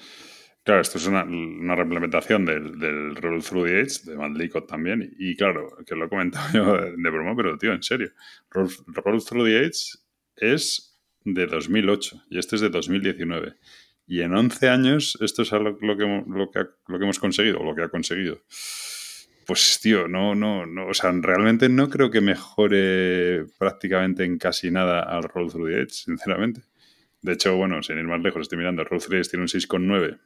[0.63, 5.15] Claro, esto es una, una reimplementación del, del, Roll Through the Age, de Matt también.
[5.19, 8.11] Y, claro, que lo he comentado yo de, broma, pero tío, en serio.
[8.49, 9.99] Roll, Through the Age
[10.35, 13.55] es de 2008 y este es de 2019.
[14.07, 17.63] Y en 11 años esto es lo, que, lo, que, lo que hemos conseguido, o
[17.63, 18.41] lo que ha conseguido.
[19.45, 24.71] Pues, tío, no, no, no, o sea, realmente no creo que mejore prácticamente en casi
[24.71, 26.61] nada al Roll Through the Edge, sinceramente.
[27.25, 30.19] De hecho, bueno, sin ir más lejos, estoy mirando, Road3 tiene un 6,9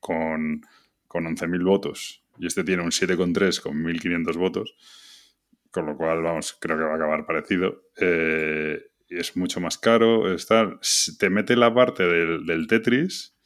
[0.00, 0.62] con,
[1.06, 4.74] con 11.000 votos y este tiene un 7,3 con 1.500 votos,
[5.70, 7.82] con lo cual, vamos, creo que va a acabar parecido.
[8.00, 10.34] Eh, es mucho más caro.
[11.18, 13.36] Te mete la parte del, del, Tetris,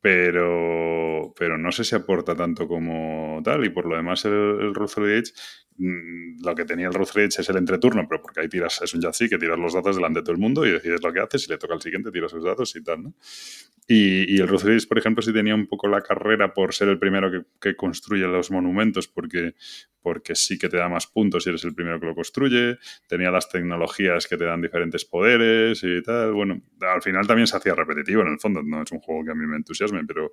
[0.00, 3.62] pero, pero no sé si aporta tanto como tal.
[3.66, 5.34] Y por lo demás, el, el Road3
[5.78, 9.00] Mm, lo que tenía el Ruth es el entreturno, pero porque ahí tiras, es un
[9.00, 11.42] Yahtzee que tiras los datos delante de todo el mundo y decides lo que haces,
[11.42, 13.14] si le toca al siguiente, tiras sus datos y tal, ¿no?
[13.88, 16.98] Y, y el Ruth por ejemplo, sí tenía un poco la carrera por ser el
[16.98, 19.54] primero que, que construye los monumentos, porque
[20.06, 22.78] porque sí que te da más puntos si eres el primero que lo construye,
[23.08, 26.32] tenía las tecnologías que te dan diferentes poderes y tal.
[26.32, 29.32] Bueno, al final también se hacía repetitivo en el fondo, no es un juego que
[29.32, 30.30] a mí me entusiasme, pero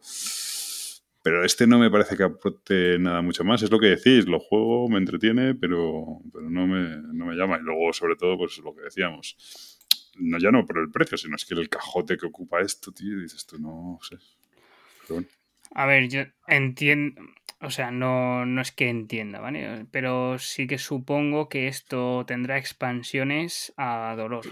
[1.23, 3.63] pero este no me parece que aporte nada mucho más.
[3.63, 7.57] Es lo que decís, lo juego, me entretiene, pero, pero no, me, no me llama.
[7.57, 9.79] Y luego, sobre todo, pues lo que decíamos.
[10.19, 13.19] No ya no por el precio, sino es que el cajote que ocupa esto, tío,
[13.19, 14.17] dices tú, no sé.
[15.73, 17.21] A ver, yo entiendo,
[17.61, 19.87] o sea, no, no es que entienda, ¿vale?
[19.91, 24.45] Pero sí que supongo que esto tendrá expansiones a dolor.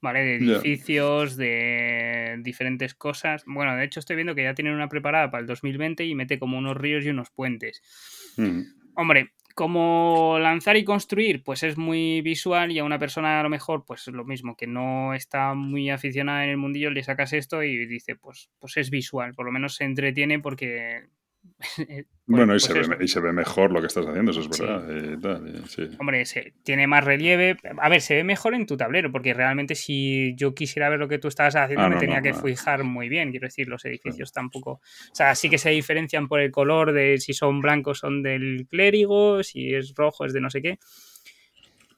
[0.00, 0.20] ¿Vale?
[0.20, 3.44] De edificios, de diferentes cosas.
[3.46, 6.38] Bueno, de hecho estoy viendo que ya tienen una preparada para el 2020 y mete
[6.38, 7.82] como unos ríos y unos puentes.
[8.36, 8.62] Mm.
[8.94, 13.48] Hombre, como lanzar y construir, pues es muy visual y a una persona a lo
[13.48, 17.62] mejor, pues lo mismo, que no está muy aficionada en el mundillo, le sacas esto
[17.62, 21.06] y dice, pues, pues es visual, por lo menos se entretiene porque
[22.26, 24.48] bueno, y, se pues ve, y, se ve, mejor lo que estás haciendo, eso es
[24.48, 25.98] verdad.
[25.98, 27.56] Hombre, se, tiene más relieve.
[27.78, 31.08] A ver, se ve mejor en tu tablero, porque realmente si yo quisiera ver lo
[31.08, 33.30] que tú estabas haciendo, ah, me tenía que fijar muy bien.
[33.30, 34.72] Quiero decir, los edificios tampoco.
[34.72, 38.66] O sea, sí que se diferencian por el color de si son blancos son del
[38.68, 40.78] clérigo, si es rojo es de no sé qué.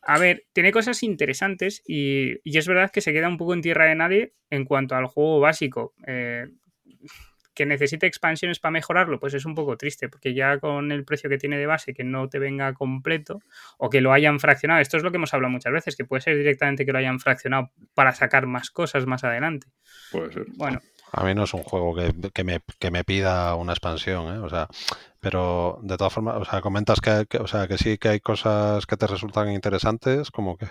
[0.03, 3.61] A ver, tiene cosas interesantes y, y, es verdad que se queda un poco en
[3.61, 5.93] tierra de nadie en cuanto al juego básico.
[6.07, 6.47] Eh,
[7.59, 11.29] que necesite expansiones para mejorarlo, pues es un poco triste, porque ya con el precio
[11.29, 13.41] que tiene de base, que no te venga completo
[13.79, 16.23] o que lo hayan fraccionado, esto es lo que hemos hablado muchas veces, que puede
[16.23, 19.67] ser directamente que lo hayan fraccionado para sacar más cosas más adelante.
[20.13, 20.45] Puede ser.
[20.57, 20.81] Bueno.
[21.11, 24.39] A mí no es un juego que, me, pida una expansión, ¿eh?
[24.39, 24.69] o sea,
[25.19, 28.87] pero de todas formas, o sea, comentas que, o sea, que sí que hay cosas
[28.87, 30.69] que te resultan interesantes, como que...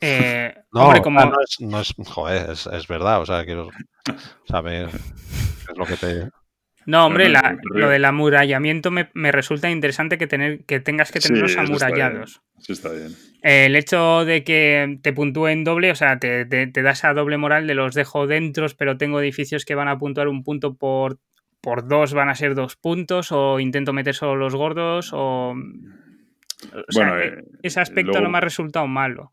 [0.00, 1.24] Eh, no, hombre, como...
[1.24, 3.68] no, es, no es, joder, es, es, verdad, o sea, quiero
[4.48, 4.90] saber
[5.76, 6.28] lo que te...
[6.84, 7.32] No, hombre,
[7.70, 12.42] lo del amurallamiento me, resulta interesante que, tener, que tengas que tenerlos amurallados.
[12.58, 13.14] Sí, está bien.
[13.42, 17.66] El hecho de que te puntúen doble, o sea, te, te, da esa doble moral
[17.66, 21.18] de los dejo dentro, pero tengo edificios que van a puntuar un punto por,
[21.60, 25.54] por dos, van a ser dos puntos, o intento meter solo los gordos, o.
[26.94, 29.32] bueno, eh, ese aspecto no me ha resultado malo.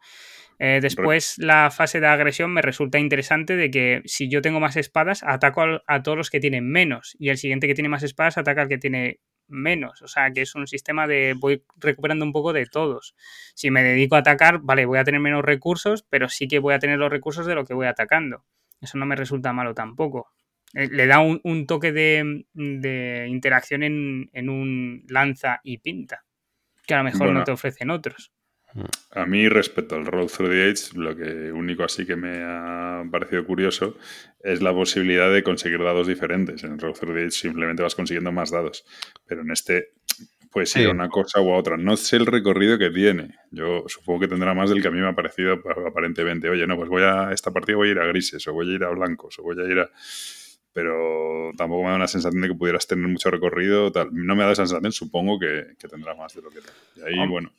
[0.61, 4.75] Eh, después la fase de agresión me resulta interesante de que si yo tengo más
[4.75, 8.37] espadas, ataco a, todos los que tienen menos y el siguiente que tiene más espadas
[8.37, 10.01] ataca al que tiene menos.
[10.01, 13.15] O sea, que es un sistema de voy recuperando un poco de todos.
[13.55, 16.73] Si me dedico a atacar, vale, voy a tener menos recursos, pero sí que voy
[16.73, 18.45] a tener los recursos de lo que voy atacando.
[18.81, 20.27] Eso no me resulta malo tampoco.
[20.73, 26.25] Eh, le da un, toque de, interacción en, un lanza y pinta,
[26.85, 28.31] que a lo mejor no te ofrecen otros.
[29.11, 33.03] A mí, respecto al Roll Through the Age, lo que único así que me ha
[33.11, 33.97] parecido curioso
[34.43, 36.63] es la posibilidad de conseguir dados diferentes.
[36.63, 38.85] En el Roll Through the Age simplemente vas consiguiendo más dados,
[39.25, 39.93] pero en este
[40.51, 41.77] pues ir una cosa u otra.
[41.77, 43.35] No sé el recorrido que tiene.
[43.51, 46.49] Yo supongo que tendrá más del que a mí me ha parecido aparentemente.
[46.49, 48.75] Oye, no, pues voy a esta partida voy a ir a grises, o voy a
[48.75, 49.89] ir a blancos, o voy a ir a
[50.71, 53.91] pero tampoco me da una sensación de que pudieras tener mucho recorrido.
[53.91, 54.09] Tal.
[54.11, 56.59] No me da esa sensación, supongo que, tendrá más de lo que
[56.95, 57.51] Y ahí, bueno,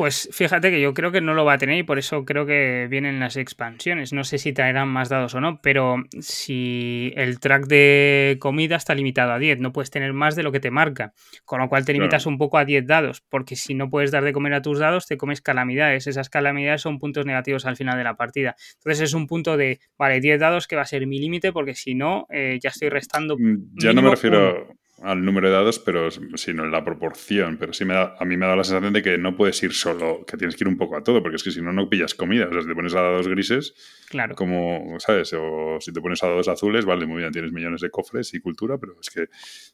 [0.00, 2.46] pues fíjate que yo creo que no lo va a tener y por eso creo
[2.46, 4.14] que vienen las expansiones.
[4.14, 8.94] No sé si traerán más dados o no, pero si el track de comida está
[8.94, 11.12] limitado a 10, no puedes tener más de lo que te marca.
[11.44, 14.24] Con lo cual te limitas un poco a 10 dados, porque si no puedes dar
[14.24, 16.06] de comer a tus dados, te comes calamidades.
[16.06, 18.56] Esas calamidades son puntos negativos al final de la partida.
[18.76, 21.74] Entonces es un punto de, vale, 10 dados que va a ser mi límite, porque
[21.74, 23.36] si no, eh, ya estoy restando.
[23.38, 27.56] Mm, ya no me refiero al número de dados, pero sino en la proporción.
[27.58, 29.72] Pero sí me da, a mí me da la sensación de que no puedes ir
[29.72, 31.88] solo, que tienes que ir un poco a todo, porque es que si no, no
[31.88, 32.46] pillas comida.
[32.48, 33.74] O sea, si te pones a dados grises,
[34.08, 34.34] claro.
[34.34, 35.32] como, ¿sabes?
[35.34, 38.40] O si te pones a dados azules, vale, muy bien, tienes millones de cofres y
[38.40, 39.28] cultura, pero es que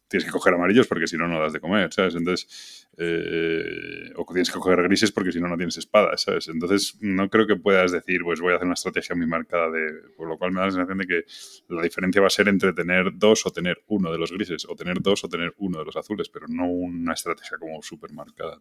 [0.09, 2.15] tienes que coger amarillos porque si no, no das de comer, ¿sabes?
[2.15, 6.49] Entonces, eh, o tienes que coger grises porque si no, no tienes espada, ¿sabes?
[6.49, 9.93] Entonces, no creo que puedas decir, pues voy a hacer una estrategia muy marcada de.
[10.17, 11.25] Por lo cual me da la sensación de que
[11.69, 14.75] la diferencia va a ser entre tener dos o tener uno de los grises, o
[14.75, 18.59] tener dos o tener uno de los azules, pero no una estrategia como súper marcada.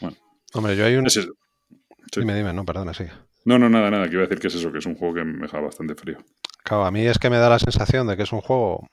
[0.00, 0.16] Bueno.
[0.54, 1.06] Hombre, yo hay un.
[2.14, 3.04] Dime, dime, no, perdona, sí.
[3.44, 5.14] No, no, nada, nada, que iba a decir que es eso, que es un juego
[5.14, 6.18] que me deja bastante frío.
[6.62, 8.88] Claro, a mí es que me da la sensación de que es un juego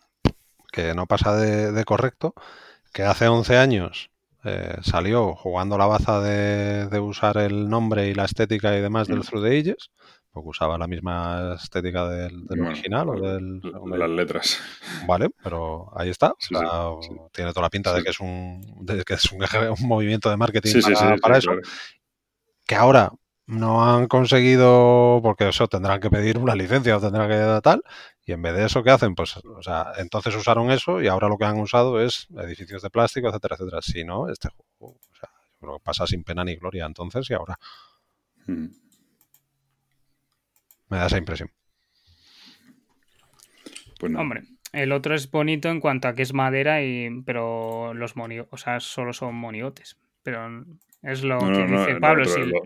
[0.72, 2.34] que no pasa de, correcto,
[2.94, 4.10] que hace 11 años
[4.46, 9.20] eh, salió jugando la baza de, usar el nombre y la estética y demás del
[9.20, 9.24] mm.
[9.24, 9.92] Through the Ages,
[10.32, 14.60] porque usaba la misma estética del, original o del, de las letras.
[15.06, 16.34] Vale, pero ahí está.
[17.34, 18.62] Tiene toda la pinta de que es un,
[19.06, 20.82] que es un, movimiento de marketing
[21.22, 21.52] para, eso.
[22.66, 23.12] Que ahora
[23.46, 27.82] no han conseguido, porque eso tendrán que pedir una licencia o tendrán que tal,
[28.30, 29.16] Y en vez de eso, ¿qué hacen?
[29.16, 32.92] Pues, o sea, entonces usaron eso y ahora lo que han usado es edificios de
[32.92, 33.82] plástico, etcétera, etcétera.
[33.82, 37.28] Si no, este juego, o sea, yo creo que pasa sin pena ni gloria entonces
[37.28, 37.58] y ahora.
[38.46, 38.68] Mm.
[40.90, 41.50] Me da esa impresión.
[44.00, 44.14] Pues.
[44.16, 44.44] Hombre,
[44.74, 48.58] el otro es bonito en cuanto a que es madera, y, pero los moni, o
[48.58, 49.98] sea, solo son moniotes.
[50.22, 50.66] Pero
[51.02, 52.22] es lo No, que no, dice Pablo.
[52.30, 52.62] otro si- lo-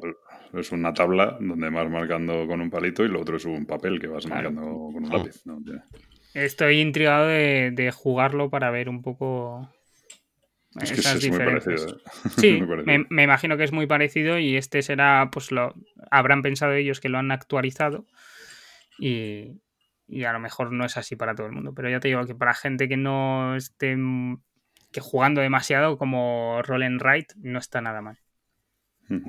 [0.54, 4.00] es una tabla donde vas marcando con un palito y lo otro es un papel
[4.00, 4.52] que vas Claro.
[4.52, 5.44] marcando con un lápiz.
[6.34, 9.70] Estoy intrigado de, de jugarlo para ver un poco
[10.82, 11.86] Es que esas es muy diferencias.
[11.86, 11.98] parecido.
[11.98, 12.30] ¿eh?
[12.38, 12.98] Sí, Muy parecido.
[13.00, 15.74] me, me imagino que es muy parecido y este será, pues lo
[16.12, 18.06] habrán pensado ellos que lo han actualizado
[19.00, 19.62] y,
[20.08, 21.74] y a lo mejor no es así para todo el mundo.
[21.76, 23.96] Pero ya te digo que para gente que no esté
[24.92, 28.18] que jugando demasiado como Roll and Ride no está nada mal.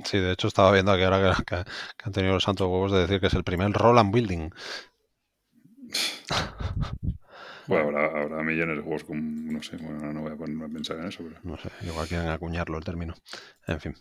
[0.04, 2.92] Sí, de hecho estaba viendo aquí ahora que, que- que han tenido los santos huevos
[2.92, 4.50] de decir que es el primer roll and building.
[7.66, 9.46] Bueno, habrá, habrá millones de juegos con.
[9.46, 11.40] No sé, bueno, no voy a ponerme a pensar en eso, pero.
[11.42, 13.14] No sé, igual quieren acuñarlo el término.
[13.66, 13.94] En fin.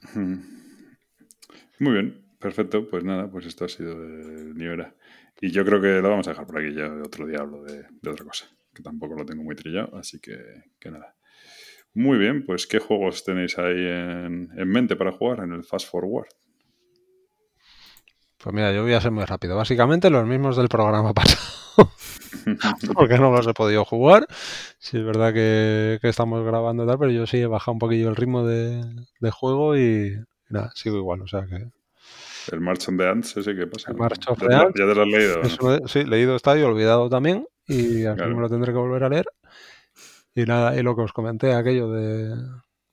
[1.79, 2.89] Muy bien, perfecto.
[2.89, 4.93] Pues nada, pues esto ha sido de New Era.
[5.41, 6.73] Y yo creo que lo vamos a dejar por aquí.
[6.73, 10.19] Ya otro día hablo de, de otra cosa, que tampoco lo tengo muy trillado, así
[10.19, 10.37] que,
[10.79, 11.15] que nada.
[11.95, 15.89] Muy bien, pues ¿qué juegos tenéis ahí en, en mente para jugar en el Fast
[15.89, 16.27] Forward?
[18.37, 19.55] Pues mira, yo voy a ser muy rápido.
[19.55, 21.89] Básicamente los mismos del programa pasado.
[22.93, 24.25] porque no los he podido jugar.
[24.79, 27.79] Sí, es verdad que, que estamos grabando y tal, pero yo sí he bajado un
[27.79, 28.83] poquillo el ritmo de,
[29.19, 30.07] de juego y,
[30.49, 31.21] y nada, sigo igual.
[31.21, 31.67] O sea que
[32.51, 33.91] El March on the Ants, ese que pasa.
[33.91, 34.79] El March of ¿Ya, the Ants.
[34.79, 35.79] ya te lo has leído?
[35.79, 35.87] ¿no?
[35.87, 37.45] sí, leído está y olvidado también.
[37.67, 38.35] Y así Claro.
[38.35, 39.25] me lo tendré que volver a leer.
[40.35, 42.35] Y nada, y lo que os comenté, aquello de,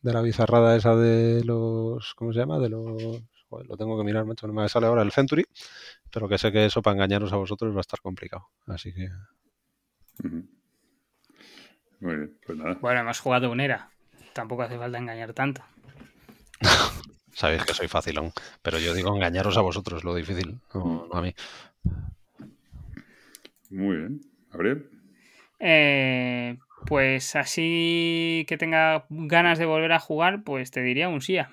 [0.03, 2.15] de la bizarrada esa de los.
[2.15, 2.59] ¿Cómo se llama?
[2.59, 3.23] De los.
[3.49, 5.45] joder, lo tengo que mirar, macho, no me sale ahora el Century.
[6.11, 8.49] Pero que sé que eso para engañaros a vosotros va a estar complicado.
[8.67, 9.09] Así que.
[12.01, 12.79] Muy bien, pues nada.
[12.81, 13.91] Bueno, hemos jugado un era.
[14.33, 15.63] Tampoco hace falta engañar tanto.
[17.33, 21.23] Sabéis que soy facilón, pero yo digo engañaros a vosotros, lo difícil, no, no a
[21.23, 21.35] mí.
[23.71, 24.21] Muy bien.
[24.51, 24.91] Gabriel.
[25.59, 31.51] Eh, pues así que tenga ganas de volver a jugar, pues te diría un SIA.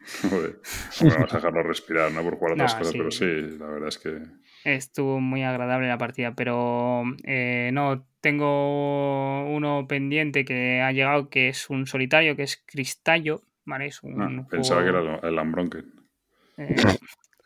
[0.30, 0.60] Joder.
[1.00, 2.22] Bueno, vamos a dejarlo respirar, ¿no?
[2.22, 2.98] Por jugar otras No, cosas, sí.
[2.98, 4.18] pero sí, la verdad es que.
[4.64, 11.48] Estuvo muy agradable la partida, pero eh, no, tengo uno pendiente que ha llegado que
[11.48, 13.86] es un solitario, que es Cristallo, ¿vale?
[13.86, 15.86] Es un Ah, pensaba que era el Ambronken.
[16.58, 16.74] eh,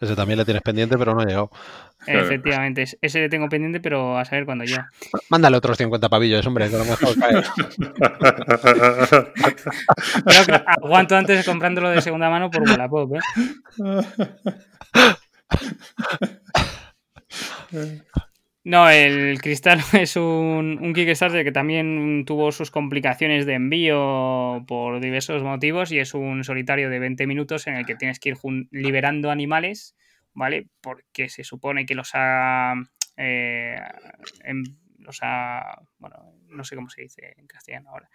[0.00, 1.50] Ese también le tienes pendiente, pero no ha llegado.
[2.06, 4.90] Efectivamente, es- ese le tengo pendiente, pero a saber cuándo llega.
[5.30, 7.42] Mándale otros 50 pavillos, hombre, que a lo mejor cae.
[10.24, 13.20] Creo que aguanto antes comprándolo de segunda mano por Wallapop, ¿eh?
[18.64, 25.00] No, el Cristal es un, un Kickstarter que también tuvo sus complicaciones de envío por
[25.00, 28.38] diversos motivos y es un solitario de 20 minutos en el que tienes que ir
[28.70, 29.96] liberando animales,
[30.32, 30.68] ¿vale?
[30.80, 32.74] Porque se supone que los ha...
[33.18, 33.76] eh,
[34.44, 34.64] em-
[34.98, 35.82] los ha...
[35.98, 38.08] Bueno, no sé cómo se dice en castellano ahora.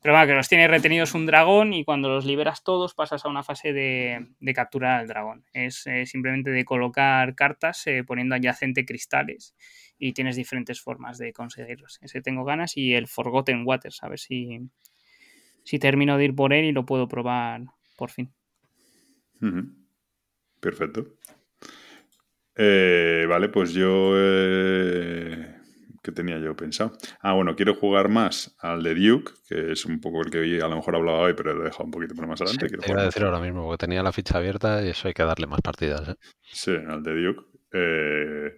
[0.00, 3.28] Pero bueno, que los tiene retenidos un dragón y cuando los liberas todos pasas a
[3.28, 5.44] una fase de, de capturar al dragón.
[5.52, 9.54] Es eh, simplemente de colocar cartas eh, poniendo adyacente cristales
[9.98, 11.98] y tienes diferentes formas de conseguirlos.
[12.02, 14.60] Ese tengo ganas y el Forgotten Waters, a ver si,
[15.64, 17.62] si termino de ir por él y lo puedo probar
[17.96, 18.32] por fin.
[20.60, 21.16] Perfecto.
[22.54, 24.12] Eh, vale, pues yo.
[26.02, 26.92] ¿Qué tenía yo pensado?
[27.20, 30.66] Ah, bueno, quiero jugar más al de Duke, que es un poco el que a
[30.68, 32.66] lo mejor hablaba hoy, pero lo he dejado un poquito para más Sí, adelante.
[32.68, 35.14] te Quiero iba a decir ahora mismo, porque tenía la ficha abierta y eso hay
[35.14, 36.08] que darle más partidas.
[36.08, 36.14] ¿eh?
[36.42, 37.42] Sí, al de Duke.
[37.74, 38.56] Eh,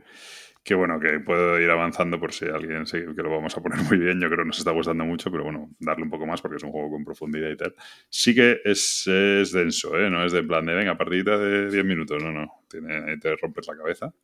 [0.64, 3.78] que bueno, que puedo ir avanzando por si alguien se- que lo vamos a poner
[3.82, 4.18] muy bien.
[4.18, 6.62] Yo creo que nos está gustando mucho, pero bueno, darle un poco más porque es
[6.62, 7.74] un juego con profundidad y tal.
[8.08, 10.08] Sí que es, es denso, ¿eh?
[10.08, 12.22] No es de plan de, venga, partidita de 10 minutos.
[12.22, 12.50] No, no.
[12.70, 14.14] Tiene, ahí te rompes la cabeza.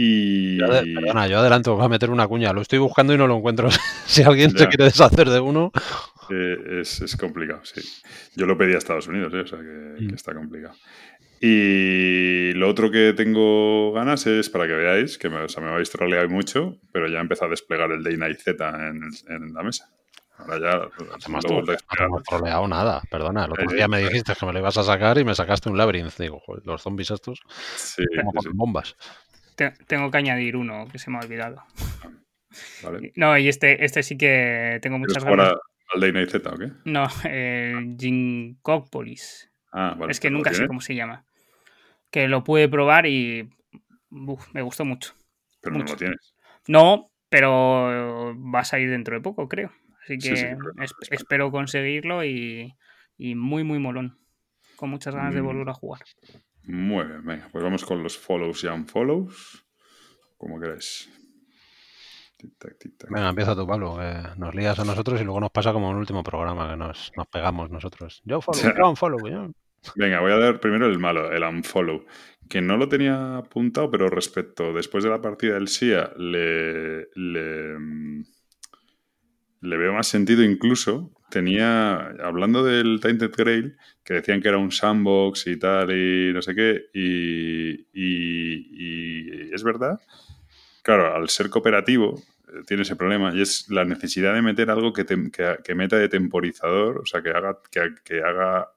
[0.00, 0.58] Y.
[0.58, 2.52] Yo perdona, yo adelanto, voy a meter una cuña.
[2.52, 3.68] Lo estoy buscando y no lo encuentro.
[4.06, 5.72] si alguien se quiere deshacer de uno,
[6.30, 7.80] Eh, es, es complicado, sí.
[8.36, 9.40] Yo lo pedí a Estados Unidos, ¿eh?
[9.40, 10.08] o sea que, Mm.
[10.08, 10.74] que está complicado.
[11.40, 15.70] Y lo otro que tengo ganas es para que veáis, que me, o sea, me
[15.70, 19.62] habéis troleado mucho, pero ya empezó a desplegar el Day Night Z en, en la
[19.62, 19.88] mesa.
[20.36, 23.02] Ahora ya no hemos, lo he vuelto a no hemos troleado nada.
[23.10, 25.68] Perdona, el otro día me dijiste que me lo ibas a sacar y me sacaste
[25.68, 26.16] un labyrinth.
[26.18, 27.40] Digo, joder, los zombies estos,
[27.76, 28.96] Sí, como sí, bombas.
[29.58, 31.64] Te- tengo que añadir uno que se me ha olvidado.
[32.84, 33.12] vale.
[33.16, 35.54] No, y este, este sí que tengo ¿Quieres muchas ganas.
[35.92, 36.70] al Day Night Z o qué?
[36.84, 39.50] No, el Ginkopolis.
[39.72, 40.12] Ah, vale.
[40.12, 41.24] es que ¿Lo nunca sé cómo se llama.
[42.12, 43.50] Que lo pude probar y
[44.10, 45.14] uf, me gustó mucho.
[45.60, 45.94] Pero no mucho.
[45.94, 46.36] lo tienes.
[46.68, 49.72] No, pero va a salir dentro de poco, creo.
[50.04, 50.56] Así que
[51.10, 52.76] espero conseguirlo y,
[53.18, 54.20] muy, muy molón.
[54.76, 55.44] Con muchas ganas de mm.
[55.44, 56.02] volver a jugar.
[56.68, 59.64] Muy bien, venga, pues vamos con los follows y unfollows.
[60.36, 61.10] Como queráis.
[63.08, 63.98] Venga, empieza tú, Pablo.
[64.36, 67.10] nos lías a nosotros y luego nos pasa como en el último programa que nos,
[67.32, 68.22] pegamos nosotros.
[68.24, 69.52] Yo follow, yo unfollow.
[69.96, 72.04] Venga, voy a dar primero el malo, el unfollow.
[72.50, 77.78] Que no lo tenía apuntado, pero respecto, después de la partida del SIA, le, le,
[77.78, 78.24] mm,
[79.60, 81.12] le veo más sentido incluso.
[81.30, 86.40] Tenía, hablando del Tainted Grail, que decían que era un sandbox y tal, y no
[86.40, 90.00] sé qué, y, y es verdad
[90.88, 92.14] Claro, al ser cooperativo
[92.48, 96.08] eh, tiene ese problema y es la necesidad de meter algo que, que, meta de
[96.08, 98.72] temporizador, o sea, que haga, que, haga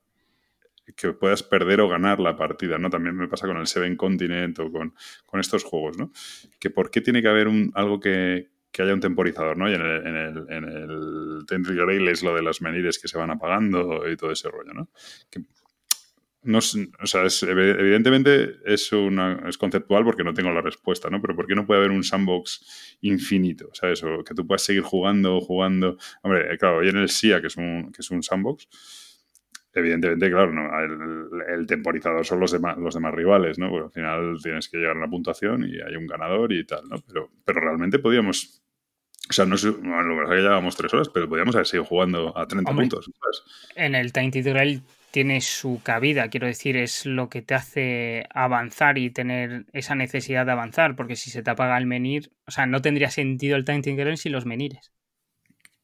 [0.98, 2.90] que puedas perder o ganar la partida, ¿no?
[2.90, 4.94] También me pasa con el Seven Continent o con,
[5.40, 6.12] estos juegos, ¿no?
[6.60, 8.50] Que por qué tiene que haber un, algo que,
[8.80, 9.70] haya un temporizador, ¿no?
[9.70, 14.16] Y en el, en el, es lo de los menires que se van apagando y
[14.16, 14.90] todo ese rollo, ¿no?
[16.44, 21.22] o sea, evidentemente es, una, es conceptual porque no tengo la respuesta, ¿no?
[21.22, 23.70] Pero ¿por qué no puede haber un sandbox infinito?
[23.74, 24.04] ¿Sabes?
[24.04, 25.98] O que tú puedas seguir jugando, jugando.
[26.24, 28.68] Hombre, claro, hoy en el SIA, que es un, que es un sandbox,
[29.74, 30.68] evidentemente, claro, no,
[31.48, 33.70] el, temporizador son los demás, los demás rivales, ¿no?
[33.70, 36.90] Porque al final tienes que llegar a una puntuación y hay un ganador y tal,
[36.90, 36.98] ¿no?
[37.08, 38.61] Pero, pero realmente podíamos.
[39.32, 41.56] O sea, no sé, bueno, lo que pasa es que llevábamos tres horas, pero podíamos
[41.56, 43.10] haber seguido jugando a 30 puntos.
[43.18, 43.72] ¿sabes?
[43.78, 44.82] En el Tainted Grail
[45.12, 50.46] tiene su cabida, quiero decir, es lo que te hace avanzar y tener esa necesidad
[50.46, 53.64] de avanzar, porque si se te apaga el menir, o sea, no tendría sentido el
[53.64, 54.92] time Grail sin los menires.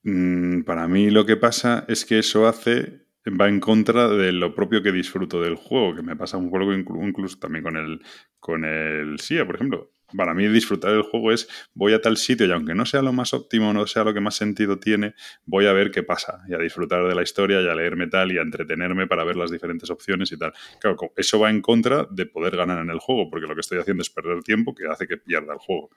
[0.03, 4.55] Mm, para mí lo que pasa es que eso hace va en contra de lo
[4.55, 8.01] propio que disfruto del juego, que me pasa un poco incluso también con el
[8.41, 12.45] con el SIA, por ejemplo para mí disfrutar del juego es voy a tal sitio
[12.45, 15.15] y aunque no sea lo más óptimo, no sea lo que más sentido tiene,
[15.45, 18.31] voy a ver qué pasa y a disfrutar de la historia y a leerme tal
[18.31, 20.53] y a entretenerme para ver las diferentes opciones y tal.
[20.79, 23.79] Claro, eso va en contra de poder ganar en el juego, porque lo que estoy
[23.79, 25.89] haciendo es perder tiempo que hace que pierda el juego,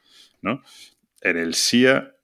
[0.43, 0.63] ¿no?
[1.21, 2.15] En el SIA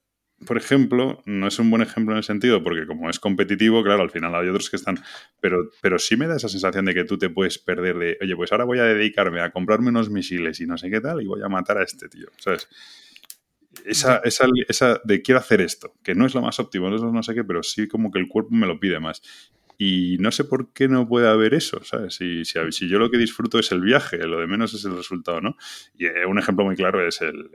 [0.45, 4.03] por ejemplo, no es un buen ejemplo en el sentido, porque como es competitivo, claro,
[4.03, 4.99] al final hay otros que están.
[5.41, 8.37] Pero, pero sí me da esa sensación de que tú te puedes perder de, oye,
[8.37, 11.27] pues ahora voy a dedicarme a comprarme unos misiles y no sé qué tal, y
[11.27, 12.69] voy a matar a este tío, ¿sabes?
[13.85, 17.03] Esa, esa, esa de quiero hacer esto, que no es lo más óptimo, no es
[17.03, 19.23] no sé qué, pero sí como que el cuerpo me lo pide más.
[19.79, 22.15] Y no sé por qué no puede haber eso, ¿sabes?
[22.15, 25.41] Si, si, yo lo que disfruto es el viaje, lo de menos es el resultado,
[25.41, 25.57] ¿no?
[25.99, 27.51] Y eh, un ejemplo muy claro es el,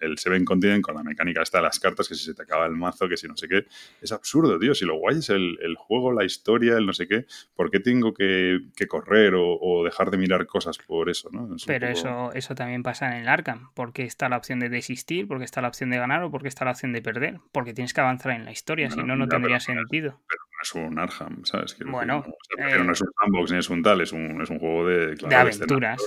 [0.00, 2.66] el, Seven Continent con la mecánica esta de las cartas, que si se te acaba
[2.66, 3.66] el mazo, que si no sé qué.
[4.00, 4.74] Es absurdo, tío.
[4.74, 8.12] Si lo guay es el, juego, la historia, el no sé qué, ¿por qué tengo
[8.12, 11.56] que, correr o, dejar de mirar cosas por eso, ¿no?
[11.66, 15.44] Pero eso, eso también pasa en el Arkham, porque está la opción de desistir, porque
[15.44, 18.00] está la opción de ganar o porque está la opción de perder, porque tienes que
[18.00, 20.20] avanzar en la historia, si no, no tendría sentido
[20.62, 21.61] es un Arkham, ¿sabes?
[21.86, 22.24] Bueno,
[22.58, 25.14] no, no es un sandbox ni es un tal, es un, es un juego de,
[25.14, 26.02] de aventuras.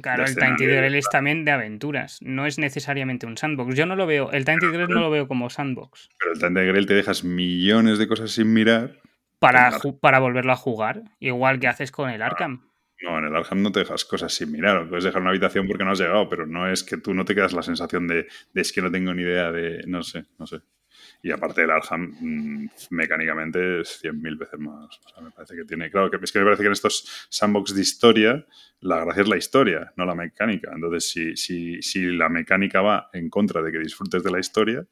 [0.00, 3.74] claro, el Tainted Grail es también de aventuras, no es necesariamente un sandbox.
[3.74, 6.10] Yo no lo veo, el Tainted Grail no lo veo como sandbox.
[6.18, 9.00] Pero el Tainted Grail te dejas millones de cosas sin mirar.
[9.38, 12.70] Para, para volverlo a jugar, igual que haces con el Arkham.
[13.02, 14.88] No, en el Arkham no te dejas cosas sin mirar.
[14.88, 17.34] Puedes dejar una habitación porque no has llegado, pero no es que tú no te
[17.34, 19.82] quedas la sensación de, de es que no tengo ni idea de.
[19.86, 20.60] No sé, no sé.
[21.24, 25.00] Y aparte el Arham mm, mecánicamente es 100.000 veces más.
[25.22, 25.90] Me parece que tiene.
[25.90, 28.46] Claro, que es que me parece que en estos sandbox de historia,
[28.80, 30.70] la gracia es la historia, no la mecánica.
[30.74, 34.86] Entonces, si, si, si la mecánica va en contra de que disfrutes de la historia,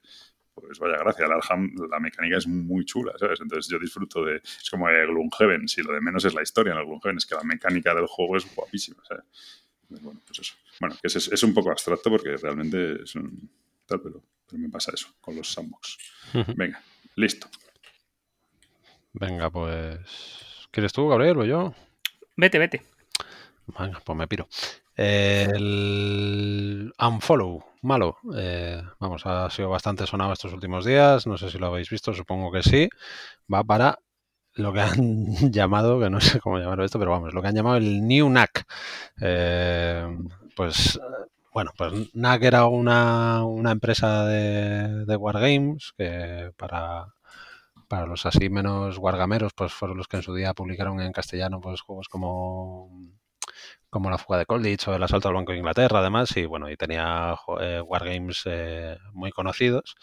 [0.55, 1.27] pues vaya gracia.
[1.27, 3.39] El Arham, la mecánica es muy chula, ¿sabes?
[3.43, 4.37] Entonces yo disfruto de.
[4.37, 7.27] Es como el Gloomhaven, si lo de menos es la historia en el Gloomhaven, es
[7.27, 9.25] que la mecánica del juego es guapísima, ¿sabes?
[10.01, 10.55] Bueno, pues eso.
[10.81, 13.51] Bueno, es, es un poco abstracto porque realmente es un.
[13.85, 14.23] Tal, pero
[14.59, 15.99] me pasa eso con los sandbox.
[16.57, 16.83] Venga,
[17.17, 17.49] listo.
[19.13, 20.01] Venga, pues.
[20.71, 21.75] ¿Quieres tú, Gabriel, o yo?
[22.37, 22.83] Vete, vete.
[23.79, 24.49] Venga, pues me piro.
[24.97, 28.19] El unfollow, malo.
[28.35, 31.27] Eh, vamos, ha sido bastante sonado estos últimos días.
[31.27, 32.89] No sé si lo habéis visto, supongo que sí.
[33.53, 33.99] Va para
[34.55, 37.55] lo que han llamado, que no sé cómo llamarlo esto, pero vamos, lo que han
[37.55, 38.65] llamado el New NAC.
[39.21, 40.07] Eh,
[40.57, 40.99] pues
[41.53, 47.15] bueno, pues NAC era una, empresa de, de, Wargames que para,
[47.89, 51.61] para los así menos wargameros, pues fueron los que en su día publicaron en castellano
[51.61, 52.91] pues juegos como
[53.91, 56.71] como la fuga de Colditch o el asalto al Banco de Inglaterra, además, y bueno,
[56.71, 59.97] y tenía eh, wargames eh, muy conocidos.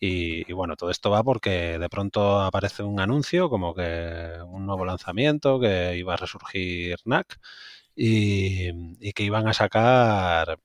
[0.00, 4.84] Y, bueno, todo esto va porque de pronto aparece un anuncio como que un nuevo
[4.84, 7.38] lanzamiento, que iba a resurgir NAC
[7.94, 10.58] y que iban a sacar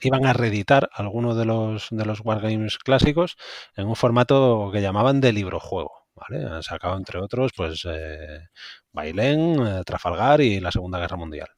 [0.00, 3.36] iban a reeditar algunos de los, de los Wargames clásicos
[3.76, 6.06] en un formato que llamaban de libro juego.
[6.14, 6.44] ¿vale?
[6.44, 8.48] Han sacado, entre otros, pues eh,
[8.92, 11.48] Bailén, eh, Trafalgar y la Segunda Guerra Mundial.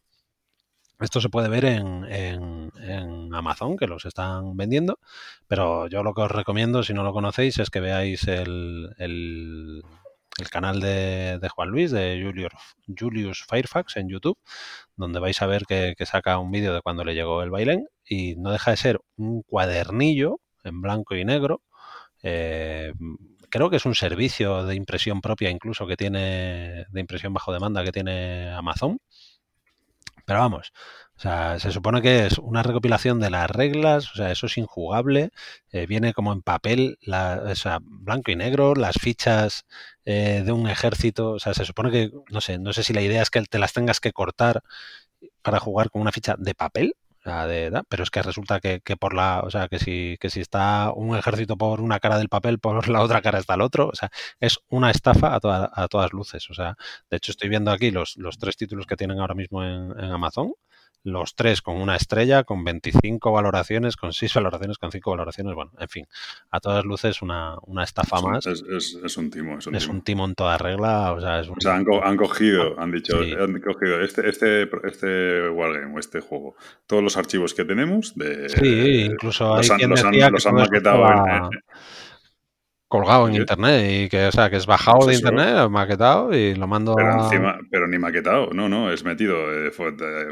[1.00, 5.00] Esto se puede ver en, en, Amazon, que los están vendiendo,
[5.48, 9.82] pero yo lo que os recomiendo, si no lo conocéis, es que veáis el,
[10.50, 12.52] canal de, Juan Luis, de Julius,
[12.86, 14.38] Julius Firefax en YouTube,
[14.96, 18.36] donde vais a ver que, saca un vídeo de cuando le llegó el bailén y
[18.36, 21.62] no deja de ser un cuadernillo en blanco y negro.
[22.22, 22.92] Eh,
[23.50, 27.84] creo que es un servicio de impresión propia incluso que tiene, de impresión bajo demanda
[27.84, 28.98] que tiene Amazon
[30.24, 30.72] pero vamos,
[31.22, 34.58] o sea, se supone que es una recopilación de las reglas, o sea, eso es
[34.58, 35.30] injugable,
[35.70, 39.64] eh, viene como en papel, la, o sea, blanco y negro, las fichas
[40.04, 43.02] eh, de un ejército, o sea, se supone que, no sé, no sé si la
[43.02, 44.62] idea es que te las tengas que cortar
[45.42, 49.42] para jugar con una ficha de papel, de, pero es que resulta que, por la,
[49.44, 52.88] o sea, que si, que si está un ejército por una cara del papel, por
[52.88, 56.50] la otra cara está el otro, o sea, es una estafa a, a todas luces,
[56.50, 56.76] o sea,
[57.10, 60.52] de hecho estoy viendo aquí los, los tres títulos que tienen ahora mismo en Amazon,
[61.04, 65.72] los tres con una estrella, con 25 valoraciones, con 6 valoraciones, con 5 valoraciones, bueno,
[65.78, 66.06] en fin,
[66.50, 68.46] a todas luces una, una estafa más.
[68.46, 70.24] Es, es, un timo, es un, timo.
[70.24, 71.56] en toda regla, o sea, es un...
[71.56, 76.56] O sea, han, han cogido, han dicho, han cogido este, este, este Wargame, este juego,
[76.86, 78.48] todos los archivos que tenemos de...
[78.48, 81.50] Sí, incluso hay quien los han, los han maquetado en,
[82.92, 86.66] colgado en internet y que, o sea, que es bajado de internet, maquetado y lo
[86.66, 89.72] mando pero encima, pero ni maquetado, no, no, es metido, eh,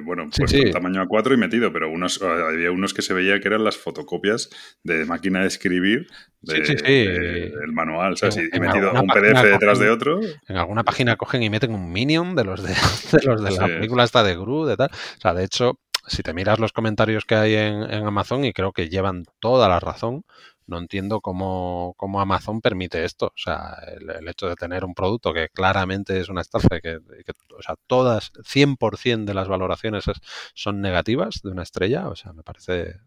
[0.02, 3.48] bueno, pues sí, tamaño A4 y metido, pero unos, había unos que se veía que
[3.48, 4.50] eran las fotocopias
[4.84, 6.06] de máquina de escribir
[6.42, 8.36] de, del manual, ¿sabes?
[8.36, 10.20] y, metido un PDF detrás de otro.
[10.46, 12.74] En alguna página cogen y meten un Minion de los de,
[13.24, 14.90] los de la película esta de Gru, de tal.
[14.90, 18.52] O sea, de hecho, si te miras los comentarios que hay en, en Amazon, y
[18.52, 20.24] creo que llevan toda la razón,
[20.70, 23.26] no entiendo cómo, cómo, Amazon permite esto.
[23.26, 27.32] O sea, el, hecho de tener un producto que claramente es una estafa, que, que
[27.56, 30.04] o sea, todas, 100% de las valoraciones
[30.54, 33.00] son negativas de una estrella, o sea, me parece...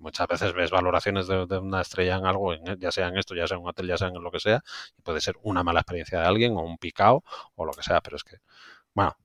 [0.00, 3.56] Muchas veces ves valoraciones de, una estrella en algo, ya sea en esto, ya sea
[3.58, 4.60] en un hotel, ya sea en lo que sea,
[4.96, 7.22] y puede ser una mala experiencia de alguien o un picao
[7.54, 8.38] o lo que sea, pero es que,
[8.92, 9.16] bueno,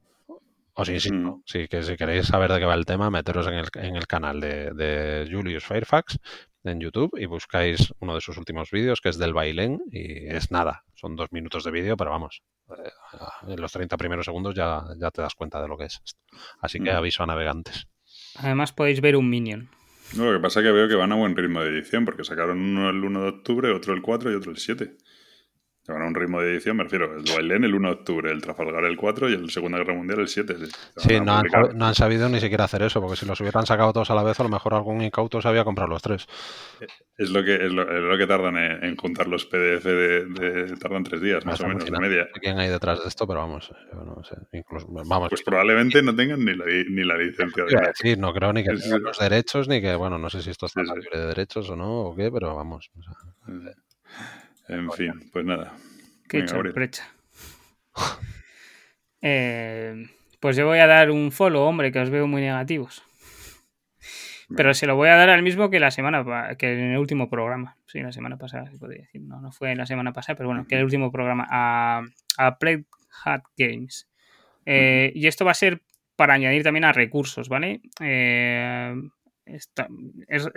[0.76, 3.68] os insisto, sí, que si queréis saber de qué va el tema, meteros en el,
[3.76, 6.20] en el canal de, de, Julius Fairfax
[6.64, 10.52] en YouTube y buscáis uno de sus últimos vídeos que es del bailén y es
[10.52, 12.90] nada, son dos minutos de vídeo, pero vamos, eh,
[13.48, 16.20] en los 30 primeros segundos ya, ya te das cuenta de lo que es esto.
[16.60, 16.96] Así que mm.
[16.96, 17.88] aviso a navegantes.
[18.36, 19.70] Además podéis ver un minion.
[20.16, 22.24] No, lo que pasa es que veo que van a buen ritmo de edición porque
[22.24, 24.98] sacaron uno el 1 de octubre, otro el 4 y otro el 7.
[25.86, 27.18] Llevan un ritmo de edición, me refiero.
[27.18, 30.22] El Bailén el 1 de octubre, el Trafalgar el 4 y el Segunda Guerra Mundial
[30.22, 30.56] el 7.
[30.96, 34.16] Sí, no, han, sabido ni siquiera hacer eso, porque si los hubieran sacado todos a
[34.16, 36.26] la vez, a lo mejor algún incauto sabía comprar los tres.
[37.18, 41.46] Es lo que, es lo, que tardan en, juntar los PDF de, tardan tres días,
[41.46, 42.30] más, o menos, de media.
[42.40, 44.38] quién hay detrás de esto, pero vamos, no sé.
[44.54, 45.30] Incluso, vamos.
[45.30, 47.66] Pues probablemente no tengan ni la, ni la licencia.
[47.66, 50.50] De decir, no creo ni que tengan los derechos, ni que, bueno, no sé si
[50.50, 52.90] esto está libre de derechos o no, o qué, pero vamos.
[54.68, 55.74] En fin, pues nada.
[56.28, 57.12] Qué sorpresa.
[59.26, 60.06] Eh,
[60.42, 63.04] pues yo voy a dar un follow, hombre, que os veo muy negativos.
[64.54, 67.30] Pero se lo voy a dar al mismo que la semana que en el último
[67.30, 67.78] programa.
[67.86, 69.22] Sí, la semana pasada se podría decir.
[69.22, 72.04] No, no fue la semana pasada, pero bueno, que el último programa a,
[72.38, 72.86] a Play
[73.24, 74.10] Hat Games.
[74.66, 75.82] Eh, y esto va a ser
[76.16, 77.82] para añadir también a recursos, ¿vale?
[78.02, 78.94] Eh,
[79.46, 79.70] es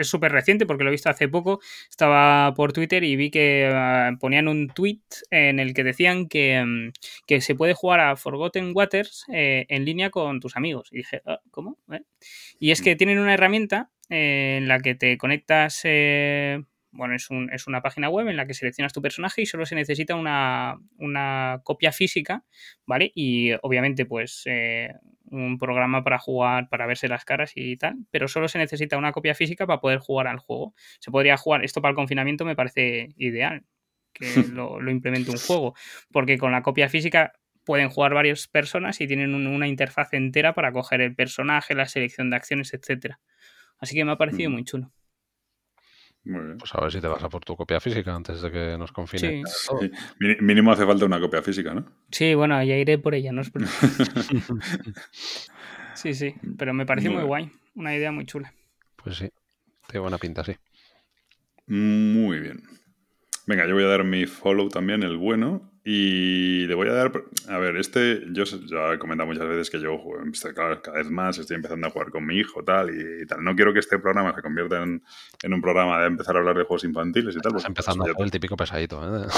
[0.03, 1.61] súper reciente porque lo he visto hace poco.
[1.89, 5.01] Estaba por Twitter y vi que ah, ponían un tweet
[5.31, 10.11] en el que decían que, mm, se puede jugar a Forgotten Waters eh, en línea
[10.11, 10.89] con tus amigos.
[10.93, 11.79] Y dije, ah, ¿cómo?
[11.91, 12.01] ¿Eh?
[12.59, 12.99] Y es que mm.
[12.99, 15.83] tienen una herramienta eh, en la que te conectas
[16.91, 19.67] bueno, es, un, es, una página web en la que seleccionas tu personaje y solo
[19.67, 22.45] se necesita una, copia física,
[22.87, 23.13] ¿vale?
[23.15, 24.95] Y obviamente, pues, eh,
[25.31, 29.13] un programa para jugar, para verse las caras y tal, pero solo se necesita una
[29.13, 30.75] copia física para poder jugar al juego.
[31.01, 33.65] Se podría jugar, esto para el confinamiento me parece ideal,
[34.13, 35.75] que lo, lo implemente un juego,
[36.13, 37.33] porque con la copia física
[37.65, 42.31] pueden jugar varias personas y tienen una interfaz entera para coger el personaje, la selección
[42.31, 43.21] de acciones, etcétera.
[43.79, 44.55] Así que me ha parecido mm.
[46.27, 46.57] Muy.
[46.59, 48.93] Pues a ver si te vas a por tu copia física antes de que nos
[48.93, 49.43] confine.
[49.47, 49.91] Sí.
[50.41, 51.87] Mínimo hace falta una copia física, ¿no?
[52.11, 53.43] Sí, bueno, ya iré por ella, no
[55.95, 57.51] Sí, sí, pero me pareció muy, guay.
[57.75, 58.53] Una idea muy chula.
[59.03, 59.31] Pues sí,
[59.87, 60.55] tiene buena pinta, sí.
[61.67, 62.63] Muy bien.
[63.47, 65.71] Venga, yo voy a dar mi follow también, el bueno.
[65.89, 67.13] Y le voy a dar.
[67.49, 68.25] A ver, este.
[68.33, 70.03] Yo ya he comentado muchas veces que yo,
[70.53, 73.45] claro, cada vez más estoy empezando a jugar con mi hijo tal y, tal.
[73.45, 75.01] No quiero que este programa se convierta en,
[75.45, 77.53] un programa de empezar a hablar de juegos infantiles y tal.
[77.53, 79.01] Estás empezando a el típico pesadito.
[79.01, 79.29] ¿eh?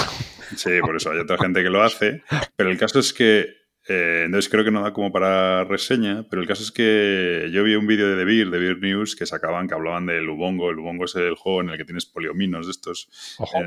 [0.55, 2.23] Sí, por eso hay otra gente que lo hace.
[2.55, 6.43] Pero el caso es que eh, entonces creo que no da como para reseña, pero
[6.43, 9.25] el caso es que yo vi un vídeo de The Beer, de Beer News, que
[9.25, 10.69] sacaban, que hablaban del Ubongo.
[10.69, 13.09] El Ubongo es el juego en el que tienes poliominos de estos.
[13.39, 13.57] Ojo,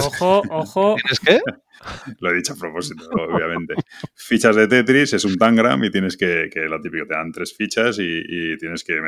[0.00, 0.96] ojo, ojo.
[0.96, 1.40] ¿Tienes qué?
[2.20, 3.74] Lo he dicho a propósito, obviamente.
[4.14, 7.54] fichas de Tetris, es un tangram y tienes que, que lo típico, te dan tres
[7.54, 9.00] fichas y, tienes que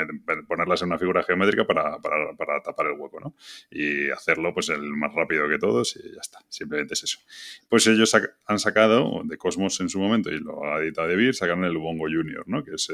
[0.48, 3.34] ponerlas en una figura geométrica para, para, para, tapar el hueco, ¿no?
[3.70, 7.18] Y hacerlo pues el más rápido que todos y ya está, simplemente es eso.
[7.68, 8.14] Pues ellos
[8.46, 11.76] han sacado de Cosmos en su momento y lo ha editado de Beer, sacaron el
[11.76, 12.64] Ubongo Junior, ¿no?
[12.64, 12.88] Que es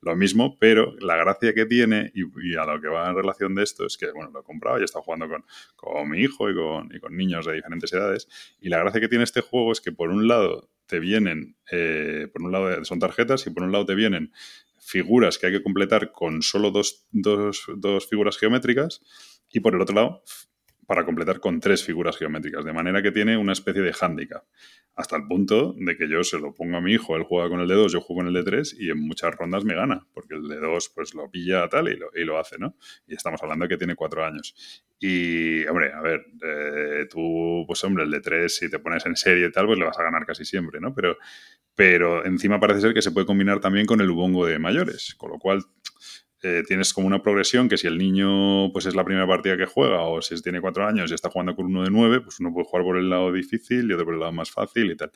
[0.00, 3.62] lo mismo, pero la gracia que tiene y, a lo que va en relación de
[3.62, 5.44] esto es que, bueno, lo he comprado y he estado jugando con,
[5.76, 8.28] con mi hijo y con, y con niños de diferentes edades
[8.60, 12.28] y la gracia que tiene este juego es que por un lado te vienen, eh,
[12.32, 14.32] por un lado son tarjetas y por un lado te vienen
[14.78, 19.00] figuras que hay que completar con solo dos, dos, dos figuras geométricas
[19.50, 20.22] y por el otro lado
[20.90, 24.42] para completar con tres figuras geométricas, de manera que tiene una especie de hándicap,
[24.96, 27.60] hasta el punto de que yo se lo pongo a mi hijo, él juega con
[27.60, 30.04] el de 2, yo juego con el de 3 y en muchas rondas me gana,
[30.12, 32.74] porque el de 2 pues lo pilla tal y lo, y lo hace, ¿no?
[33.06, 34.82] Y estamos hablando de que tiene cuatro años.
[34.98, 39.14] Y, hombre, a ver, eh, tú, pues hombre, el de 3, si te pones en
[39.14, 40.92] serie y tal, pues le vas a ganar casi siempre, ¿no?
[40.92, 41.18] Pero,
[41.76, 45.30] pero encima parece ser que se puede combinar también con el ubongo de mayores, con
[45.30, 45.62] lo cual
[46.42, 49.66] eh, tienes como una progresión que si el niño pues es la primera partida que
[49.66, 52.52] juega o si tiene cuatro años y está jugando con uno de nueve, pues uno
[52.52, 55.12] puede jugar por el lado difícil y otro por el lado más fácil y tal.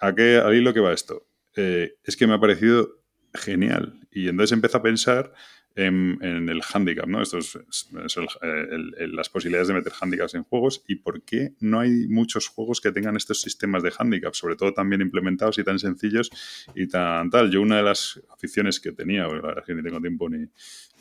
[0.00, 0.40] ¿A qué,
[0.72, 1.26] que va esto?
[1.56, 3.00] Eh, es que me ha parecido
[3.32, 5.32] genial y entonces empiezo a pensar
[5.76, 7.20] en, el handicap, ¿no?
[7.20, 12.46] Esto es, las posibilidades de meter handicaps en juegos y por qué no hay muchos
[12.48, 16.30] juegos que tengan estos sistemas de handicap, sobre todo tan bien implementados y tan sencillos
[16.74, 17.50] y tan tal.
[17.50, 20.46] Yo una de las aficiones que tenía, la verdad es que ni tengo tiempo ni,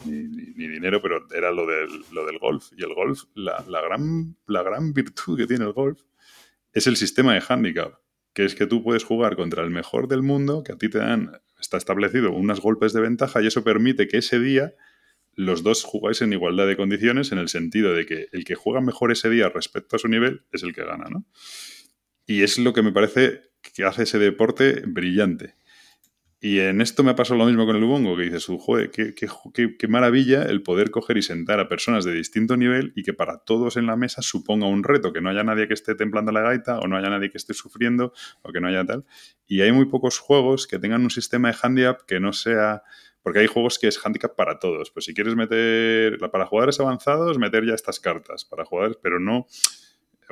[0.05, 2.71] ni, dinero, pero era lo del, lo del golf.
[2.75, 6.01] Y el golf, la, la, gran, la gran virtud que tiene el golf
[6.73, 7.99] es el sistema de handicap,
[8.33, 10.97] que es que tú puedes jugar contra el mejor del mundo, que a ti te
[10.97, 14.73] dan está establecido unos golpes de ventaja y eso permite que ese día
[15.33, 18.81] los dos jugáis en igualdad de condiciones en el sentido de que el que juega
[18.81, 21.25] mejor ese día respecto a su nivel es el que gana, ¿no?
[22.27, 25.55] Y es lo que me parece que hace ese deporte brillante.
[26.45, 29.15] Y en esto me ha pasado lo mismo con el Ubongo, que dices, joder, qué,
[29.15, 33.37] qué, maravilla el poder coger y sentar a personas de distinto nivel y que para
[33.37, 36.41] todos en la mesa suponga un reto, que no haya nadie que esté templando la
[36.41, 38.11] gaita o no haya nadie que esté sufriendo
[38.41, 39.05] o que no haya tal.
[39.47, 42.83] Y hay muy pocos juegos que tengan un sistema de handicap que no sea...
[43.21, 44.91] Porque hay juegos que es handicap para todos.
[44.91, 49.47] Pues si quieres meter, para jugadores avanzados, meter ya estas cartas, para jugadores, pero no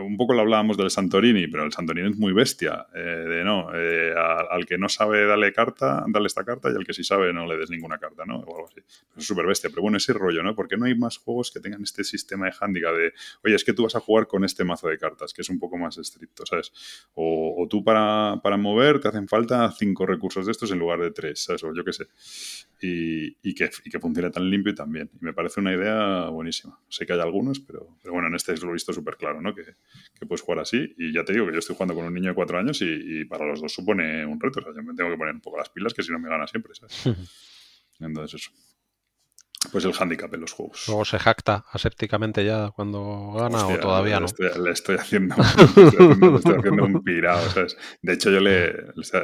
[0.04, 2.88] un poco lo hablábamos del Santorini, pero el Santorini es muy bestia.
[2.94, 6.94] Eh, no, eh, al que no sabe darle carta, dale esta carta y al que
[6.94, 8.38] sí sabe no le des ninguna carta, ¿no?
[8.40, 8.82] O algo así.
[9.18, 10.56] Es súper bestia, pero bueno, ese rollo, ¿no?
[10.56, 13.14] Porque no hay más juegos que tengan este sistema de handicap de,
[13.44, 15.60] oye, es que tú vas a jugar con este mazo de cartas, que es un
[15.60, 16.72] poco más estricto, ¿sabes?
[17.16, 21.12] O, tú para, para, mover te hacen falta cinco recursos de estos en lugar de
[21.12, 21.64] tres, ¿sabes?
[21.64, 22.08] O yo qué sé.
[22.84, 25.10] Y, que, y que funcione tan limpio y tan bien.
[25.22, 26.80] Y me parece una idea buenísima.
[26.90, 29.54] Sé que hay algunos, pero, pero bueno, en este lo he visto súper claro, ¿no?
[29.54, 29.64] Que,
[30.20, 30.94] que puedes jugar así.
[30.98, 33.26] Y ya te digo que yo estoy jugando con un niño de cuatro años y,
[33.26, 34.60] para los dos supone un reto.
[34.60, 36.30] O sea, yo me tengo que poner un poco las pilas que si no me
[36.30, 37.04] gana siempre, ¿sabes?
[38.00, 38.52] Entonces eso
[39.70, 40.86] pues el handicap en los juegos.
[40.88, 44.26] Luego se jacta asépticamente ya cuando gana o todavía no.
[44.60, 47.48] Le estoy, haciendo, le estoy haciendo, un pirado.
[48.02, 48.74] De hecho, yo le,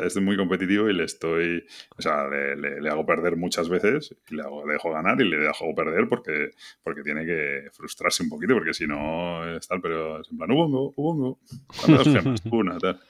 [0.03, 1.65] estoy muy competitivo y le estoy,
[1.97, 5.73] o sea, le, hago perder muchas veces y le, hago, dejo ganar y le dejo
[5.73, 6.51] perder porque,
[6.83, 10.51] porque tiene que frustrarse un poquito porque si no es tal, pero es en plan,
[10.51, 11.39] hubo hubo
[11.87, 12.41] dos gemas?
[12.51, 13.01] Una, tal.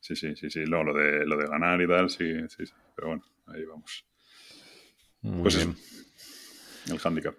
[0.00, 0.64] Sí, sí, sí, sí.
[0.66, 2.72] No, lo de, lo de ganar y tal, sí, sí, sí.
[2.94, 4.04] Pero bueno, ahí vamos.
[5.22, 5.76] Muy pues bien
[6.90, 7.34] el handicap.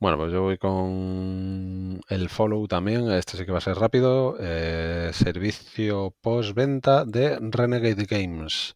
[0.00, 3.10] Bueno, pues yo voy con el follow también.
[3.10, 4.36] Este sí que va a ser rápido.
[4.40, 8.74] Eh, servicio postventa de Renegade Games.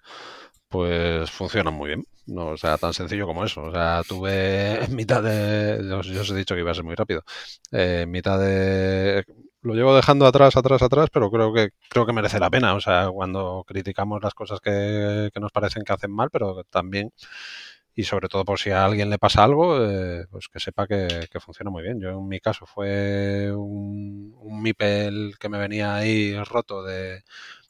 [0.68, 2.04] Pues funciona muy bien.
[2.26, 3.62] No, o sea, tan sencillo como eso.
[3.62, 5.80] O sea, tuve en mitad de.
[5.88, 7.22] Yo, os he dicho que iba a ser muy rápido.
[7.72, 9.24] Eh, en mitad de.
[9.62, 12.74] Lo llevo dejando atrás, atrás, atrás, pero creo que creo que merece la pena.
[12.74, 17.12] O sea, cuando criticamos las cosas que, que nos parecen que hacen mal, pero también
[17.94, 21.28] y sobre todo por si a alguien le pasa algo, eh, pues que sepa que,
[21.40, 22.00] funciona muy bien.
[22.00, 27.22] Yo en mi caso fue un, un MIPEL que me venía ahí roto de,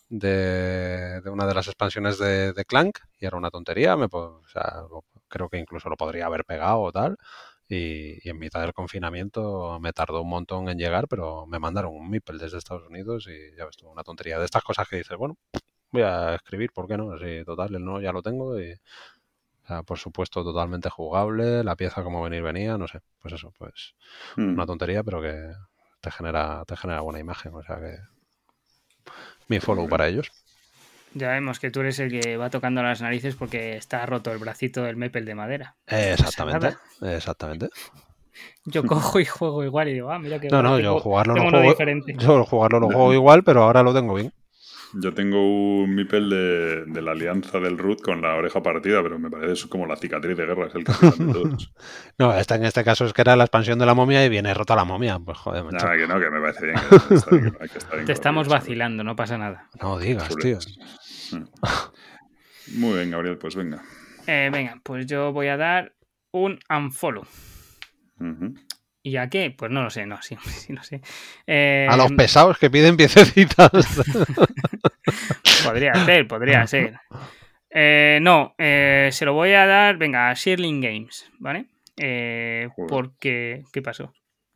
[0.08, 4.84] de, una de las expansiones de, Clank y era una tontería, me, o sea,
[5.28, 7.16] creo que incluso lo podría haber pegado o tal
[7.68, 12.10] Y, en mitad del confinamiento me tardó un montón en llegar, pero me mandaron un
[12.10, 15.36] MIPEL desde Estados Unidos y ya ves una tontería de estas cosas que dices, bueno,
[15.92, 17.12] voy a escribir, ¿por qué no?
[17.12, 18.74] Así, total, el no ya lo tengo y,
[19.86, 23.94] por supuesto, totalmente jugable, la pieza como venir venía, no sé, pues eso, pues
[24.36, 24.54] Mm.
[24.54, 25.52] una tontería, pero que
[26.00, 27.96] te genera, te genera buena imagen, o sea que
[29.48, 30.32] mi follow para ellos.
[31.14, 34.38] Ya vemos que tú eres el que va tocando las narices porque está roto el
[34.38, 35.76] bracito del Maple de madera.
[35.86, 37.68] Exactamente, exactamente.
[38.66, 41.40] Yo cojo y juego igual y digo, ah, mira que No, no, yo jugarlo lo
[41.40, 42.14] tengo uno juego, diferente.
[42.18, 44.32] yo jugarlo lo juego igual, pero ahora lo tengo bien.
[44.96, 49.18] Yo tengo un Mipel de, de la alianza del Root con la oreja partida, pero
[49.18, 51.72] me parece eso como la cicatriz de guerra, es el capitán de todos.
[52.18, 54.54] No, esta en este caso es que era la expansión de la momia y viene
[54.54, 55.18] rota la momia.
[55.18, 55.84] Pues joder, macho.
[55.90, 56.78] Que no, que me parece bien.
[57.08, 59.68] Que está bien, que hay que estar bien Te estamos vacilando, no pasa nada.
[59.82, 60.58] No digas, Sobre- tío.
[61.32, 61.44] Mm.
[62.78, 63.82] Muy bien, Gabriel, pues venga.
[64.26, 65.92] Eh, venga, pues yo voy a dar
[66.30, 67.24] un unfollow.
[68.20, 68.54] Ujú.
[69.06, 69.54] ¿Y a qué?
[69.56, 71.02] Pues no lo sé, no, sí, sí, no sé.
[71.46, 73.70] Eh, A los pesados que piden piececitas.
[75.64, 76.98] Podría ser, podría ser.
[77.70, 81.66] Eh, no, eh, se lo voy a dar, venga, a Shirling Games, ¿vale?
[81.96, 84.12] Eh, porque, ¿qué pasó?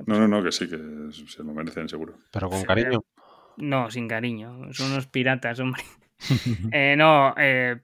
[0.07, 0.79] No, no, no, que sí, que
[1.27, 2.19] se lo merecen seguro.
[2.33, 3.05] Pero con cariño.
[3.59, 5.83] No, sin cariño, son unos piratas, hombre.
[6.73, 7.77] Eh, no, eh,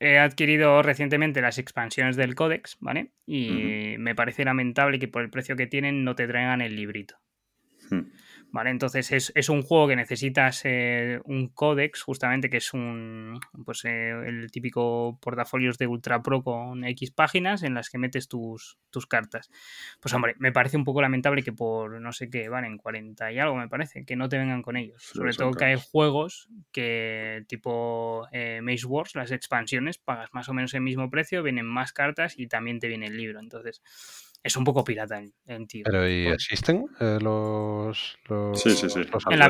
[0.00, 3.12] he adquirido recientemente las expansiones del Codex, ¿vale?
[3.26, 7.16] Y me parece lamentable que por el precio que tienen no te traigan el librito.
[7.90, 8.06] Hmm.
[8.52, 8.70] ¿Vale?
[8.70, 13.84] Entonces es, es un juego que necesitas eh, un códex, justamente, que es un pues
[13.84, 18.78] eh, el típico portafolios de Ultra Pro con X páginas en las que metes tus,
[18.90, 19.50] tus cartas.
[20.00, 23.32] Pues hombre, me parece un poco lamentable que por no sé qué van en 40
[23.32, 25.02] y algo, me parece, que no te vengan con ellos.
[25.02, 30.54] Sobre todo que hay juegos que tipo eh, Maze Wars, las expansiones, pagas más o
[30.54, 33.38] menos el mismo precio, vienen más cartas y también te viene el libro.
[33.38, 33.80] Entonces,
[34.42, 35.82] es un poco pirata en, en tío.
[35.84, 39.00] Pero ¿y existen eh, los, los- Sí, sí, sí.
[39.12, 39.46] los En la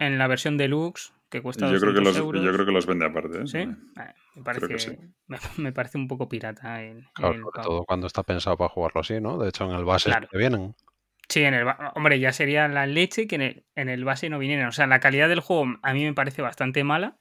[0.00, 2.44] en la versión deluxe, que cuesta Yo creo, que 200 los, euros.
[2.44, 3.38] yo creo que los vende aparte.
[3.42, 3.46] ¿eh?
[3.46, 3.58] ¿Sí?
[3.58, 3.68] Eh,
[4.36, 4.96] me, parece, que sí.
[5.26, 8.68] me, me parece un poco pirata el, Claro, el sobre todo cuando está pensado para
[8.70, 9.38] jugarlo así, ¿no?
[9.38, 10.28] De hecho, en el base Claro.
[10.30, 10.74] que vienen.
[11.28, 14.38] Sí, en el hombre, ya sería la leche que en el, en el base no
[14.38, 14.68] vinieran.
[14.68, 17.18] O sea, la calidad del juego a mí me parece bastante mala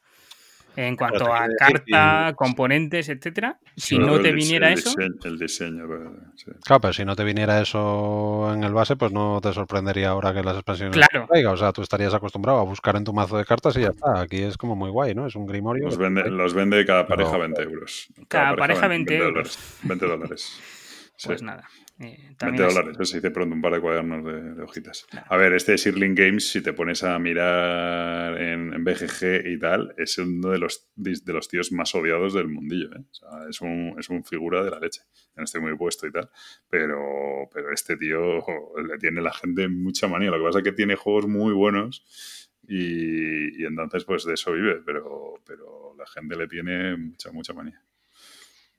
[0.77, 3.57] en cuanto a carta, componentes, etcétera.
[3.75, 5.87] Si no te viniera el eso, diseño- el diseño,
[6.35, 6.51] sí.
[6.63, 10.33] Claro, pero si no te viniera eso en el base, pues no te sorprendería ahora
[10.33, 11.25] que las expansiones Claro.
[11.27, 11.51] traiga.
[11.51, 14.21] O sea, tú estarías acostumbrado a buscar en tu mazo de cartas y ya está.
[14.21, 15.25] Aquí es como muy guay, ¿no?
[15.27, 15.85] Es un grimorio.
[15.85, 18.07] Los vende, los vende cada pareja Pero- 20 euros.
[18.27, 19.29] Cada pareja 20 euros.
[19.33, 19.79] dólares.
[19.83, 20.59] 20 dólares.
[21.19, 21.29] Sí.
[21.29, 21.67] pues nada.
[21.99, 25.07] Eh, 20 también es- dólares, se dice pronto un par de cuadernos de, de hojitas.
[25.27, 29.93] A ver, este Sirling Games, si te pones a mirar en, en BGG y tal,
[29.97, 32.93] es uno de los, de los tíos más odiados del mundillo.
[32.95, 32.99] ¿eh?
[33.09, 35.01] O sea, es, un, es un figura de la leche.
[35.35, 36.29] No estoy muy puesto y tal,
[36.69, 38.43] pero, pero este tío
[38.87, 40.29] le tiene la gente mucha manía.
[40.31, 44.51] Lo que pasa es que tiene juegos muy buenos y, y entonces pues de eso
[44.53, 47.81] vive, pero, pero la gente le tiene mucha, mucha manía.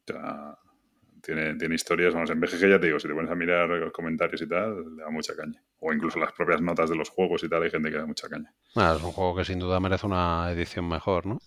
[0.05, 0.59] O sea,
[1.23, 3.93] tiene, tiene historias, vamos, en BGG ya te digo, si te pones a mirar los
[3.93, 5.63] comentarios y tal, le da mucha caña.
[5.81, 8.29] O incluso las propias notas de los juegos y tal, hay gente que da mucha
[8.29, 8.53] caña.
[8.77, 11.39] Ah, es un juego que sin duda merece una edición mejor, ¿no?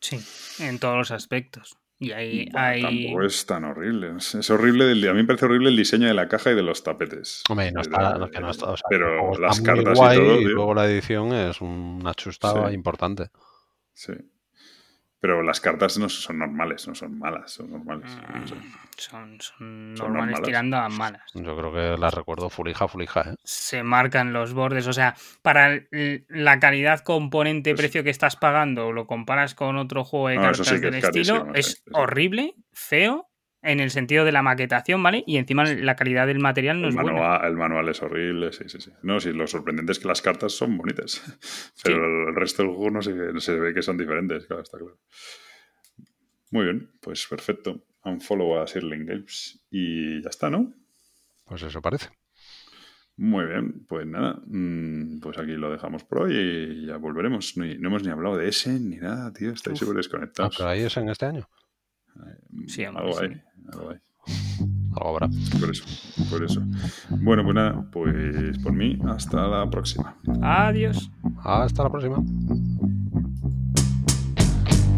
[0.00, 0.18] Sí,
[0.62, 1.76] en todos los aspectos.
[1.98, 2.82] Y ahí Bueno, hay.
[2.82, 4.14] Tampoco es tan horrible.
[4.18, 6.54] Es, es horrible, el- a mí me parece horrible el diseño de la caja y
[6.56, 7.42] de los tapetes.
[7.48, 10.20] Hombre, no Eh, está, no, que no está- o sea, pero las cartas guay y
[10.20, 12.74] todo, y luego la edición es una chustada Sí.
[12.74, 13.28] importante.
[13.92, 14.12] Sí.
[15.24, 18.14] Pero las cartas no son normales, no son malas, son normales.
[18.14, 18.44] mm.
[18.98, 20.46] Son, son Son normales malas.
[20.46, 21.22] tirando a malas.
[21.32, 23.34] Yo creo que la recuerdo fulija, fulija, ¿eh?
[23.42, 24.86] se marcan los bordes.
[24.86, 30.28] O sea, para el- la calidad componente-precio que estás pagando, lo comparas con otro juego
[30.28, 31.90] de No, cartas sí del es estilo, carísimo, es sí.
[31.92, 33.30] horrible, feo,
[33.64, 35.24] en el sentido de la maquetación, ¿vale?
[35.26, 37.12] Y encima la calidad del material no El es buena.
[37.12, 38.90] manual, el manual es horrible, sí, sí, sí.
[39.02, 41.22] No, sí, lo sorprendente es que las cartas son bonitas.
[41.84, 44.78] Pero el resto del juego no se, no se ve que son diferentes, claro, está
[44.78, 44.98] claro.
[46.50, 47.84] Muy bien, pues perfecto.
[48.04, 49.64] Unfollow a Sirling Games.
[49.70, 50.72] Y ya está, ¿no?
[51.44, 52.10] Pues eso parece.
[53.16, 57.56] Muy bien, pues nada, mm, pues aquí lo dejamos por hoy y ya volveremos.
[57.56, 60.56] No hemos ni hablado de ese ni nada, tío, estáis súper Ah, desconectados.
[60.56, 61.48] pero ahí es en este año.
[62.66, 63.24] Sí, algo sí.
[63.24, 63.42] hay,
[63.72, 63.98] algo hay.
[64.96, 65.28] Algo habrá.
[65.60, 65.84] Por eso,
[66.30, 66.62] por eso.
[67.10, 70.16] Bueno, pues nada, pues por mí, hasta la próxima.
[70.40, 71.10] Adiós.
[71.42, 72.22] Hasta la próxima.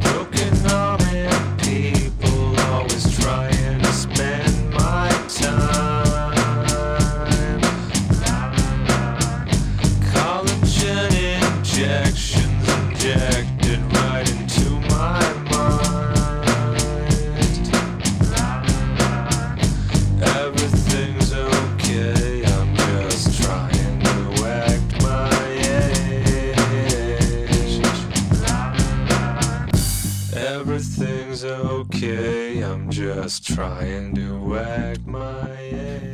[0.00, 5.85] Broken-hearted people always trying to spend my time.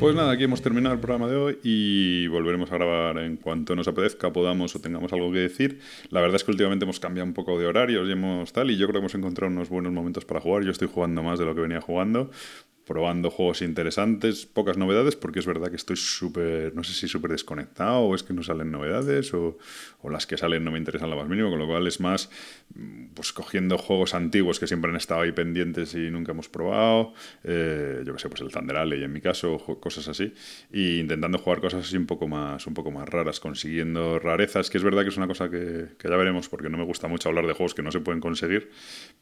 [0.01, 3.77] Pues nada, aquí hemos terminado el programa de hoy y volveremos a grabar en cuanto
[3.77, 5.81] nos apetezca, podamos o tengamos algo que decir.
[6.11, 8.77] La verdad es que últimamente hemos cambiado un poco de horarios y hemos tal, y
[8.77, 10.65] yo creo que hemos encontrado unos buenos momentos para jugar.
[10.65, 12.31] Yo estoy jugando más de lo que venía jugando,
[12.85, 17.31] probando juegos interesantes, pocas novedades, porque es verdad que estoy súper, no sé si súper
[17.31, 19.59] desconectado o es que no salen novedades o,
[20.03, 22.31] o las que salen no me interesan lo más mínimo, con lo cual es más
[22.75, 27.15] mm, pues cogiendo juegos antiguos que siempre han estado ahí pendientes y nunca hemos probado,
[27.45, 30.35] eh, yo que sé, pues el Thunder Alley en mi caso, cosas así,
[30.73, 34.79] e intentando jugar cosas así un poco más, un poco más raras, consiguiendo rarezas, que
[34.79, 37.29] es verdad que es una cosa que, que ya veremos, porque no me gusta mucho
[37.29, 38.71] hablar de juegos que no se pueden conseguir,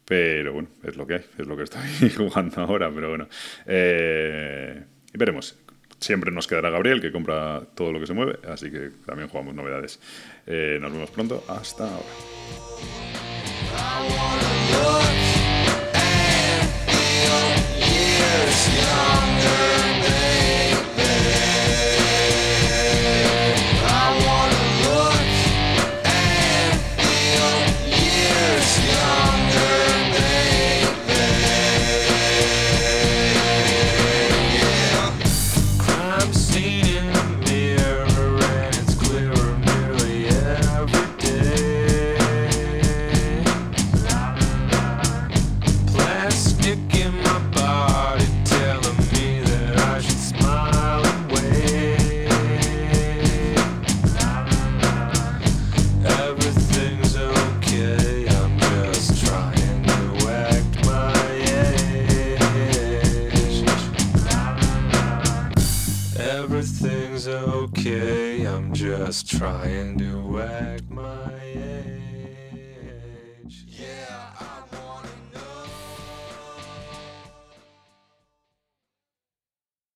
[0.05, 3.27] pero bueno, es lo que hay, es lo que estoy jugando ahora, pero bueno.
[3.65, 4.83] Eh,
[5.13, 5.60] veremos.
[6.01, 9.53] Siempre nos quedará Gabriel, que compra todo lo que se mueve, así que también jugamos
[9.53, 9.99] novedades.
[10.47, 11.43] Eh, nos vemos pronto.
[11.47, 12.01] Hasta ahora.
[69.11, 71.20] Just trying to act my.